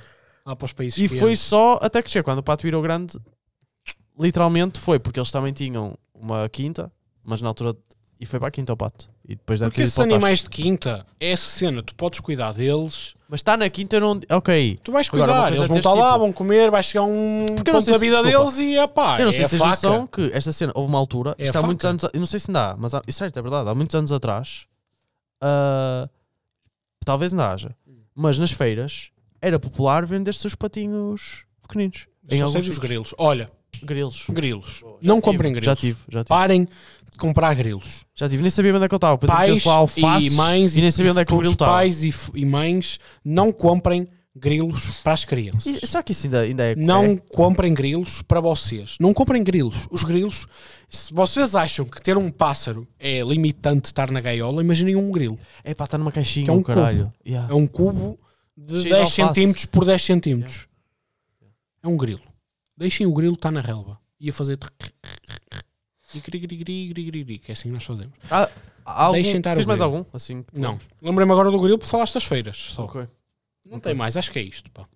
Lá 0.46 0.56
para 0.56 0.64
os 0.66 0.72
países 0.72 0.98
E 0.98 1.08
foi 1.08 1.36
só 1.36 1.78
até 1.82 2.02
que 2.02 2.10
chegou. 2.10 2.24
Quando 2.24 2.38
o 2.38 2.42
pato 2.42 2.62
virou 2.62 2.82
grande, 2.82 3.18
literalmente 4.18 4.78
foi, 4.78 4.98
porque 4.98 5.18
eles 5.18 5.30
também 5.30 5.52
tinham 5.52 5.96
uma 6.14 6.48
quinta, 6.48 6.90
mas 7.22 7.40
na 7.40 7.48
altura. 7.48 7.76
E 8.20 8.26
foi 8.26 8.38
para 8.38 8.48
a 8.48 8.50
quinta 8.50 8.72
o 8.72 8.76
pato. 8.76 9.10
E 9.26 9.34
depois 9.36 9.58
Porque 9.60 9.80
esses 9.82 9.98
animais 9.98 10.42
de 10.42 10.50
quinta, 10.50 11.06
é 11.18 11.30
essa 11.30 11.46
cena, 11.46 11.82
tu 11.82 11.94
podes 11.94 12.20
cuidar 12.20 12.52
deles, 12.52 13.14
Mas 13.26 13.40
está 13.40 13.56
na 13.56 13.70
quinta, 13.70 13.98
não. 13.98 14.20
Ok. 14.30 14.78
tu 14.84 14.92
vais 14.92 15.08
Agora, 15.08 15.24
cuidar, 15.24 15.42
coisa 15.48 15.56
eles 15.56 15.64
é 15.64 15.68
vão 15.68 15.76
estar 15.78 15.92
lá, 15.94 16.08
tipo- 16.12 16.18
vão 16.18 16.32
comer, 16.32 16.70
vai 16.70 16.82
chegar 16.82 17.04
um 17.04 17.46
Porque 17.56 17.72
ponto 17.72 17.90
da 17.90 17.96
vida 17.96 18.22
desculpa. 18.22 18.52
deles 18.52 18.58
e 18.58 18.76
é 18.76 18.86
pá, 18.86 19.18
eu 19.18 19.24
não 19.24 19.30
é 19.30 19.32
sei 19.32 19.44
a 19.46 19.48
se 19.48 19.56
faca. 19.56 19.70
noção 19.88 20.06
que 20.06 20.30
esta 20.34 20.52
cena, 20.52 20.72
houve 20.74 20.88
uma 20.90 20.98
altura, 20.98 21.34
É 21.38 21.44
isto 21.44 21.50
há 21.52 21.54
faca. 21.54 21.66
muitos 21.66 21.86
anos, 21.86 22.04
eu 22.04 22.20
não 22.20 22.26
sei 22.26 22.38
se 22.38 22.50
ainda 22.50 22.72
há, 22.72 22.76
mas 22.76 22.94
há, 22.94 23.00
isso 23.08 23.18
certo, 23.18 23.38
é 23.38 23.42
verdade, 23.42 23.70
há 23.70 23.74
muitos 23.74 23.94
anos 23.96 24.12
atrás, 24.12 24.66
ah, 25.40 26.06
talvez 27.04 27.32
ainda 27.32 27.50
haja, 27.50 27.74
mas 28.14 28.38
nas 28.38 28.52
feiras 28.52 29.10
era 29.40 29.58
popular 29.58 30.04
vender-se 30.04 30.46
os 30.46 30.54
patinhos 30.54 31.44
pequeninos. 31.62 32.06
Em 32.30 32.40
alguns 32.40 32.52
sei 32.52 32.62
dos 32.62 32.78
grilos. 32.78 33.14
Olha, 33.18 33.50
Grilos. 33.82 34.24
grilos. 34.28 34.84
Não 35.02 35.16
tive, 35.16 35.22
comprem 35.22 35.52
grilos. 35.52 35.66
Já 35.66 35.76
tive, 35.76 35.98
já 36.08 36.24
tive. 36.24 36.28
Parem 36.28 36.64
de 36.64 37.18
comprar 37.18 37.54
grilos. 37.54 38.04
Já 38.14 38.28
tive, 38.28 38.42
nem 38.42 38.50
sabia 38.50 38.74
onde 38.74 38.84
é 38.84 38.88
que 38.88 38.94
eu 38.94 38.96
estava. 38.96 39.18
Pais 39.18 39.64
lá 39.64 39.74
alfaces 39.74 40.32
e 40.32 40.36
mães 40.36 40.76
e 40.76 40.80
nem 40.80 40.90
sabia 40.90 41.12
onde 41.12 41.20
é 41.20 41.24
que 41.24 41.34
o 41.34 41.38
grilo 41.38 41.52
estava. 41.52 41.72
pais 41.72 42.02
e, 42.02 42.12
e 42.34 42.44
mães 42.44 42.98
não 43.24 43.52
comprem 43.52 44.08
grilos 44.36 45.00
para 45.02 45.12
as 45.12 45.24
crianças. 45.24 45.78
E 45.80 45.86
será 45.86 46.02
que 46.02 46.12
isso 46.12 46.26
ainda, 46.26 46.40
ainda 46.40 46.64
é? 46.64 46.74
Não 46.74 47.04
é? 47.04 47.16
comprem 47.16 47.72
grilos 47.72 48.20
para 48.22 48.40
vocês. 48.40 48.96
Não 48.98 49.14
comprem 49.14 49.44
grilos. 49.44 49.86
Os 49.90 50.02
grilos, 50.02 50.46
se 50.90 51.14
vocês 51.14 51.54
acham 51.54 51.84
que 51.84 52.02
ter 52.02 52.16
um 52.16 52.30
pássaro 52.30 52.86
é 52.98 53.20
limitante 53.22 53.86
estar 53.86 54.10
na 54.10 54.20
gaiola, 54.20 54.62
imaginem 54.62 54.96
um 54.96 55.10
grilo. 55.10 55.38
É 55.62 55.72
pá, 55.72 55.84
está 55.84 55.96
numa 55.96 56.10
caixinha, 56.10 56.48
é 56.48 56.52
um 56.52 56.58
o 56.58 56.64
caralho. 56.64 57.12
Yeah. 57.24 57.52
É 57.52 57.54
um 57.54 57.66
cubo 57.66 58.18
de 58.56 58.72
Cheio 58.72 58.82
de 58.82 58.90
10 58.90 59.00
alface. 59.00 59.14
centímetros 59.14 59.66
por 59.66 59.84
10 59.84 60.02
centímetros. 60.02 60.66
É 61.82 61.88
um 61.88 61.96
grilo. 61.96 62.20
Deixem 62.76 63.06
o 63.06 63.12
grilo 63.12 63.34
estar 63.34 63.50
na 63.50 63.60
relva. 63.60 63.98
E 64.20 64.28
a 64.28 64.32
fazer. 64.32 64.58
E 66.14 66.20
gri, 66.20 66.38
gri, 66.38 66.56
gri, 66.56 66.88
gri, 66.88 67.04
gri, 67.04 67.24
gri, 67.24 67.38
que 67.38 67.50
é 67.50 67.54
assim 67.54 67.68
que 67.68 67.74
nós 67.74 67.84
fazemos. 67.84 68.12
Há 68.30 68.48
algum, 68.84 69.14
Deixem 69.14 69.38
estar 69.38 69.52
o 69.52 69.56
tens 69.56 69.66
mais 69.66 69.80
grilo. 69.80 69.96
algum? 69.96 70.10
Assim, 70.12 70.42
que 70.42 70.60
Não. 70.60 70.78
Lembrei-me 71.02 71.32
agora 71.32 71.50
do 71.50 71.60
grilo 71.60 71.78
por 71.78 71.86
falaste 71.86 72.14
das 72.14 72.24
feiras. 72.24 72.56
Só. 72.56 72.84
Ok. 72.84 73.06
Não 73.64 73.80
tem 73.80 73.94
mais, 73.94 74.16
acho 74.16 74.30
que 74.30 74.38
é 74.38 74.42
isto. 74.42 74.70
Pá. 74.70 74.86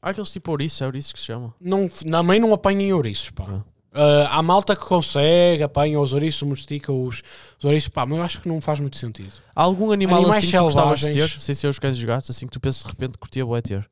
Há 0.00 0.10
aqueles 0.10 0.30
tipo 0.30 0.50
ouriços, 0.50 0.80
é 0.80 0.86
ouriços 0.86 1.12
que 1.12 1.18
se 1.18 1.26
chama. 1.26 1.54
Não, 1.60 1.88
também 1.88 2.38
não 2.38 2.52
apanhem 2.52 2.92
ouriços. 2.92 3.30
Pá. 3.30 3.46
Ah. 3.48 3.76
Ah, 3.98 4.38
há 4.38 4.42
malta 4.42 4.76
que 4.76 4.84
consegue, 4.84 5.62
apanha 5.62 5.98
os 5.98 6.12
ouriços, 6.12 6.40
domestica 6.40 6.92
os, 6.92 7.22
os 7.58 7.64
ouriços, 7.64 7.88
pá, 7.88 8.04
mas 8.04 8.18
eu 8.18 8.24
acho 8.24 8.40
que 8.42 8.48
não 8.48 8.60
faz 8.60 8.78
muito 8.78 8.98
sentido. 8.98 9.32
Há 9.54 9.62
algum 9.62 9.90
animal 9.90 10.18
Animais 10.18 10.44
assim 10.44 10.52
que 10.52 10.58
tu 10.58 10.64
gostavas 10.64 11.00
de 11.00 11.12
ter, 11.14 11.28
sem 11.30 11.54
ser 11.54 11.68
os 11.68 11.78
cães 11.78 11.96
e 11.96 12.00
os 12.00 12.04
gatos, 12.04 12.28
assim 12.28 12.46
que 12.46 12.52
tu 12.52 12.60
pensas 12.60 12.82
de 12.82 12.90
repente 12.90 13.16
curtia 13.16 13.44
boé 13.46 13.62
ter? 13.62 13.88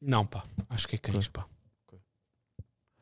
Não, 0.00 0.26
pá, 0.26 0.44
acho 0.68 0.88
que 0.88 0.96
é 0.96 0.98
cães, 0.98 1.28
pá. 1.28 1.46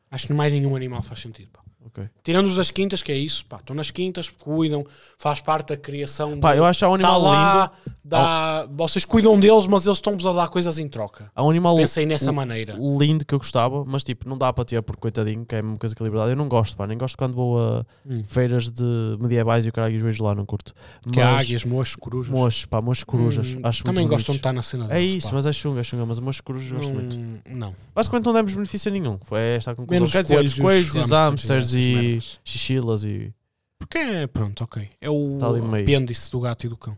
Acho 0.09 0.27
que 0.27 0.33
mais 0.33 0.53
nenhum 0.53 0.75
animal 0.75 1.01
faz 1.01 1.19
sentido, 1.19 1.51
pá. 1.51 1.64
Ok. 1.85 2.03
Ok. 2.03 2.09
Tirando 2.23 2.47
os 2.47 2.55
das 2.55 2.71
quintas, 2.71 3.01
que 3.03 3.11
é 3.11 3.15
isso, 3.17 3.45
pá, 3.45 3.57
estão 3.57 3.75
nas 3.75 3.91
quintas, 3.91 4.27
cuidam, 4.29 4.85
faz 5.17 5.39
parte 5.39 5.69
da 5.69 5.77
criação. 5.77 6.39
Pá, 6.39 6.51
de- 6.53 6.57
eu 6.59 6.65
acho 6.65 6.83
há 6.85 6.89
um 6.89 6.97
tá 6.97 7.07
animal 7.07 7.21
lá, 7.21 7.71
lindo. 7.85 7.95
dá, 8.03 8.67
vocês 8.71 9.05
cuidam 9.05 9.39
deles, 9.39 9.65
mas 9.67 9.85
eles 9.85 9.97
estão-vos 9.97 10.25
a 10.25 10.33
dar 10.33 10.47
coisas 10.49 10.77
em 10.79 10.87
troca. 10.87 11.31
Há 11.35 11.43
um 11.43 11.49
animal 11.49 11.75
Pensei 11.75 12.05
nessa 12.05 12.31
maneira. 12.31 12.75
lindo 12.99 13.23
que 13.25 13.33
eu 13.35 13.39
gostava, 13.39 13.83
mas 13.85 14.03
tipo, 14.03 14.27
não 14.27 14.37
dá 14.37 14.51
para 14.51 14.65
ter 14.65 14.81
porque 14.81 15.01
coitadinho, 15.01 15.45
que 15.45 15.55
é 15.55 15.59
a 15.59 15.63
mesma 15.63 15.77
coisa 15.77 15.95
que 15.95 16.01
a 16.01 16.05
liberdade. 16.05 16.31
Eu 16.31 16.37
não 16.37 16.47
gosto, 16.49 16.75
pá, 16.75 16.87
nem 16.87 16.97
gosto 16.97 17.17
quando 17.17 17.33
vou 17.35 17.59
a 17.59 17.85
Hum. 18.05 18.23
feiras 18.27 18.71
de 18.71 18.83
medievais 19.19 19.65
e 19.65 19.69
o 19.69 19.71
caralho 19.71 19.95
os 19.95 20.01
vejo 20.01 20.23
lá, 20.23 20.33
não 20.35 20.45
curto. 20.45 20.73
Que 21.11 21.19
Mas 21.19 21.41
águias, 21.45 21.63
moços, 21.63 21.95
corujas. 21.95 22.33
mochos, 22.33 22.65
pá, 22.65 22.81
moços 22.81 23.03
corujas. 23.03 23.47
Hum, 23.53 23.59
acho 23.63 23.83
também 23.83 24.07
gostam 24.07 24.33
de 24.33 24.39
estar 24.39 24.53
na 24.53 24.63
cena 24.63 24.85
É 24.85 24.97
deles, 24.99 25.15
isso, 25.17 25.29
pá. 25.29 25.35
mas 25.35 25.45
é 25.45 25.53
chunga, 25.53 25.81
é 25.81 25.83
chunga, 25.83 26.05
mas 26.05 26.19
moços 26.19 26.41
corujas 26.41 26.71
eu 26.71 26.77
gosto 26.77 26.93
muito. 26.93 27.15
não, 27.49 27.67
não. 27.69 27.75
Basicamente 27.93 28.25
não 28.25 28.33
demos 28.33 28.53
benefício 28.55 28.91
nenhum. 28.91 29.17
Foi 29.23 29.39
esta 29.39 29.71
a 29.71 29.75
conclusão. 29.75 29.95
Menos 29.99 30.11
Quer 30.11 30.23
dizer, 30.23 30.43
os 30.43 30.53
coelhos 30.55 30.95
os 30.95 31.11
hamsters 31.11 31.73
e 31.75 32.17
essas 32.17 33.03
e 33.03 33.07
e. 33.09 33.33
Porque 33.77 33.97
é, 33.97 34.27
pronto, 34.27 34.63
ok. 34.63 34.89
É 35.01 35.09
o 35.09 35.37
Tá 35.39 35.47
apêndice 35.49 36.31
do 36.31 36.39
gato 36.39 36.65
e 36.65 36.69
do 36.69 36.77
cão. 36.77 36.97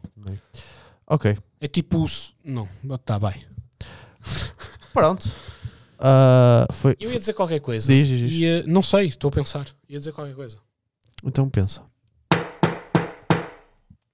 Ok, 1.06 1.38
É 1.60 1.68
tipo 1.68 2.04
o... 2.04 2.08
Não, 2.44 2.68
tá 3.04 3.18
bem. 3.20 3.46
pronto. 4.94 5.30
Ah, 6.00 6.68
foi. 6.72 6.96
Eu 7.00 7.12
ia 7.12 7.20
dizer 7.20 7.34
qualquer 7.34 7.60
coisa. 7.60 7.92
Diz, 7.92 8.08
diz, 8.08 8.20
diz. 8.20 8.34
Ia- 8.34 8.64
não 8.68 8.84
sei, 8.84 9.08
estou 9.08 9.30
a 9.30 9.32
pensar. 9.32 9.68
Ia 9.90 9.98
dizer 9.98 10.12
qualquer 10.12 10.36
coisa. 10.36 10.58
Então 11.24 11.50
pensa. 11.50 11.82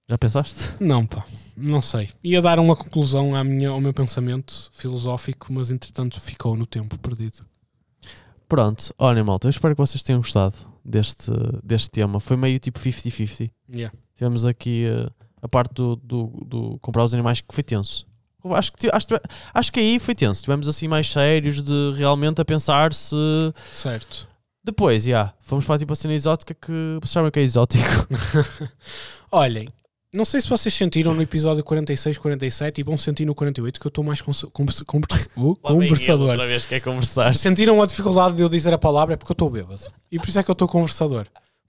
Já 0.07 0.17
pensaste? 0.17 0.75
Não, 0.79 1.05
pá, 1.05 1.25
não 1.55 1.81
sei. 1.81 2.09
Ia 2.23 2.41
dar 2.41 2.59
uma 2.59 2.75
conclusão 2.75 3.35
à 3.35 3.43
minha, 3.43 3.69
ao 3.69 3.79
meu 3.81 3.93
pensamento 3.93 4.69
filosófico, 4.73 5.51
mas 5.51 5.71
entretanto 5.71 6.19
ficou 6.19 6.55
no 6.57 6.65
tempo 6.65 6.97
perdido. 6.97 7.45
Pronto, 8.53 8.93
olha 8.99 9.23
malta, 9.23 9.47
eu 9.47 9.49
espero 9.49 9.73
que 9.73 9.81
vocês 9.81 10.03
tenham 10.03 10.21
gostado 10.21 10.53
deste, 10.85 11.31
deste 11.63 11.89
tema. 11.89 12.19
Foi 12.19 12.37
meio 12.37 12.59
tipo 12.59 12.79
50-50. 12.79 13.49
Yeah. 13.67 13.97
Tivemos 14.13 14.45
aqui 14.45 14.85
eh, 14.85 15.09
a 15.41 15.49
parte 15.49 15.73
do, 15.73 15.95
do, 15.95 16.27
do 16.45 16.79
comprar 16.79 17.03
os 17.03 17.15
animais 17.15 17.41
que 17.41 17.51
foi 17.51 17.63
tenso. 17.63 18.05
Acho 18.51 18.71
que, 18.73 18.87
acho, 18.93 19.07
acho 19.55 19.73
que 19.73 19.79
aí 19.79 19.97
foi 19.97 20.13
tenso. 20.13 20.43
Tivemos 20.43 20.67
assim 20.67 20.87
mais 20.87 21.09
sérios 21.09 21.63
de 21.63 21.93
realmente 21.97 22.41
a 22.41 22.45
pensar 22.45 22.93
se. 22.93 23.15
Certo. 23.71 24.27
Depois, 24.63 25.05
já, 25.05 25.33
fomos 25.41 25.65
para 25.65 25.79
tipo 25.79 25.91
a 25.91 25.95
cena 25.95 26.13
exótica 26.13 26.53
que. 26.53 26.99
Vocês 27.01 27.09
sabem 27.09 27.29
o 27.29 27.31
que 27.31 27.39
é 27.39 27.41
exótico? 27.41 28.07
Olhem, 29.33 29.67
não 30.13 30.25
sei 30.25 30.39
se 30.41 30.47
vocês 30.49 30.73
sentiram 30.73 31.13
no 31.13 31.21
episódio 31.21 31.63
46, 31.63 32.17
47 32.17 32.79
e 32.81 32.83
vão 32.83 32.97
sentir 32.97 33.25
no 33.25 33.33
48 33.33 33.79
que 33.79 33.87
eu 33.87 33.89
estou 33.89 34.03
mais 34.03 34.21
conversa- 34.21 34.47
uh, 35.35 35.55
conversador. 35.55 36.37
Vez 36.47 36.65
quer 36.65 36.79
conversar. 36.81 37.33
Sentiram 37.35 37.81
a 37.81 37.85
dificuldade 37.85 38.35
de 38.35 38.41
eu 38.43 38.49
dizer 38.49 38.73
a 38.73 38.77
palavra 38.77 39.15
é 39.15 39.17
porque 39.17 39.31
eu 39.31 39.35
estou 39.35 39.49
bêbado. 39.49 39.81
E 40.11 40.19
por 40.19 40.29
isso 40.29 40.39
é 40.39 40.43
que 40.43 40.49
eu 40.49 40.53
estou 40.53 40.67
conversador. 40.67 41.25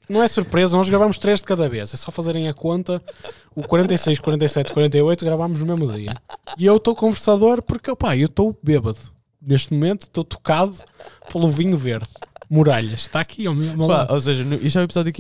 Não 0.07 0.23
é 0.23 0.29
surpresa, 0.29 0.77
nós 0.77 0.87
gravamos 0.89 1.17
três 1.17 1.41
de 1.41 1.47
cada 1.47 1.67
vez. 1.67 1.95
É 1.95 1.97
só 1.97 2.11
fazerem 2.11 2.47
a 2.47 2.53
conta. 2.53 3.03
O 3.57 3.63
46, 3.63 4.19
47, 4.19 4.73
48 4.75 5.25
gravamos 5.25 5.61
no 5.61 5.65
mesmo 5.67 5.91
dia. 5.93 6.13
E 6.59 6.67
eu 6.67 6.77
estou 6.77 6.95
conversador 6.95 7.63
porque, 7.63 7.91
opá, 7.91 8.15
eu 8.15 8.27
estou 8.27 8.55
bêbado. 8.63 8.99
Neste 9.41 9.73
momento 9.73 10.03
estou 10.03 10.23
tocado 10.23 10.77
pelo 11.33 11.49
vinho 11.49 11.77
verde. 11.79 12.09
Muralhas. 12.51 13.01
Está 13.01 13.21
aqui 13.21 13.47
ao 13.47 13.55
Pá, 13.57 13.87
lado. 13.87 14.13
ou 14.13 14.21
seja, 14.21 14.45
no- 14.45 14.57
isto 14.57 14.79
é 14.79 14.83
o 14.83 14.85
episódio 14.85 15.13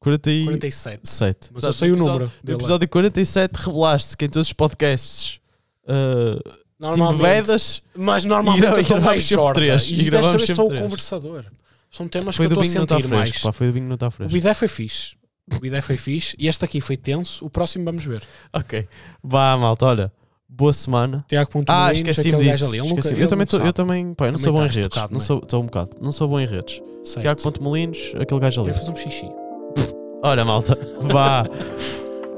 quê? 0.00 0.44
47. 0.44 0.44
47. 0.44 1.50
Mas 1.52 1.62
eu 1.64 1.72
sei 1.72 1.90
o 1.92 1.96
número 1.96 2.26
dele. 2.42 2.56
No 2.56 2.62
episódio 2.64 2.88
47 2.88 3.56
revelaste 3.56 4.16
que 4.16 4.24
em 4.24 4.28
todos 4.28 4.48
os 4.48 4.52
podcasts 4.52 5.38
uh, 5.84 6.36
tipo 6.38 6.60
Normalmente. 6.78 7.18
bebedas 7.22 7.82
Mas 7.94 8.24
normalmente 8.24 8.64
E 8.64 8.66
eu 8.66 8.80
estou 8.80 9.00
mais 9.00 9.28
três. 9.54 9.88
E, 9.90 9.94
E 10.06 10.10
desta 10.10 10.36
vez 10.38 10.48
estou 10.50 10.72
o 10.72 10.78
conversador. 10.78 11.44
São 11.90 12.08
temas 12.08 12.36
foi 12.36 12.46
que 12.46 12.52
eu 12.54 12.62
estou 12.62 12.80
a 12.80 12.84
está 12.84 12.96
sentir 12.96 13.08
mais. 13.08 13.28
fresco. 13.30 13.48
Pá, 13.48 13.52
foi 13.52 13.66
do 13.66 13.72
vinho 13.74 13.86
não 13.88 13.94
está 13.94 14.06
O 14.08 14.10
fresco. 14.10 14.32
bidé 14.32 14.54
foi 14.54 14.68
fixe. 14.68 15.16
O 15.52 15.58
bidé 15.58 15.80
foi 15.82 15.96
fixe. 15.96 16.36
E 16.38 16.46
este 16.48 16.64
aqui 16.64 16.80
foi 16.80 16.96
tenso. 16.96 17.44
O 17.44 17.50
próximo 17.50 17.84
vamos 17.84 18.04
ver. 18.04 18.22
Ok. 18.52 18.86
Vá, 19.22 19.56
malta, 19.56 19.86
olha. 19.86 20.12
Boa 20.48 20.72
semana. 20.72 21.24
Tiago 21.28 21.50
Ponto 21.50 21.68
Ah, 21.70 21.92
esqueci-me 21.92 22.42
disso. 22.44 22.64
ali. 22.66 22.78
Ele 22.78 22.86
esqueci-me. 22.88 23.12
nunca- 23.14 23.22
eu, 23.24 23.28
também 23.28 23.46
tô, 23.46 23.56
eu 23.58 23.72
também, 23.72 24.14
pá, 24.14 24.26
eu 24.26 24.32
não 24.32 24.38
Também 24.38 24.44
sou 24.44 24.52
bom 24.52 24.62
em 24.62 24.66
estás 24.66 24.76
redes. 24.76 24.88
tocado, 24.94 25.12
não 25.12 25.18
não 25.18 25.24
é? 25.24 25.26
sou, 25.26 25.38
estou 25.38 25.62
um 25.62 25.66
bocado. 25.66 25.90
Não 26.00 26.12
sou 26.12 26.28
bom 26.28 26.40
em 26.40 26.46
redes. 26.46 26.80
Certo. 27.04 27.20
Tiago 27.20 27.42
Ponte 27.42 27.60
Molinos, 27.60 28.12
aquele 28.20 28.40
gajo 28.40 28.60
ali. 28.62 28.70
Vai 28.70 28.78
fazer 28.80 28.90
um 28.92 28.96
xixi. 28.96 29.26
Olha, 30.22 30.44
malta. 30.44 30.76
Vá. 31.00 31.44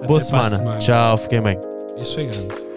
Boa 0.06 0.20
semana. 0.20 0.56
semana. 0.56 0.78
Tchau, 0.78 1.18
fiquem 1.18 1.42
bem. 1.42 1.58
Isso 1.98 2.14
foi 2.14 2.26
grande. 2.26 2.71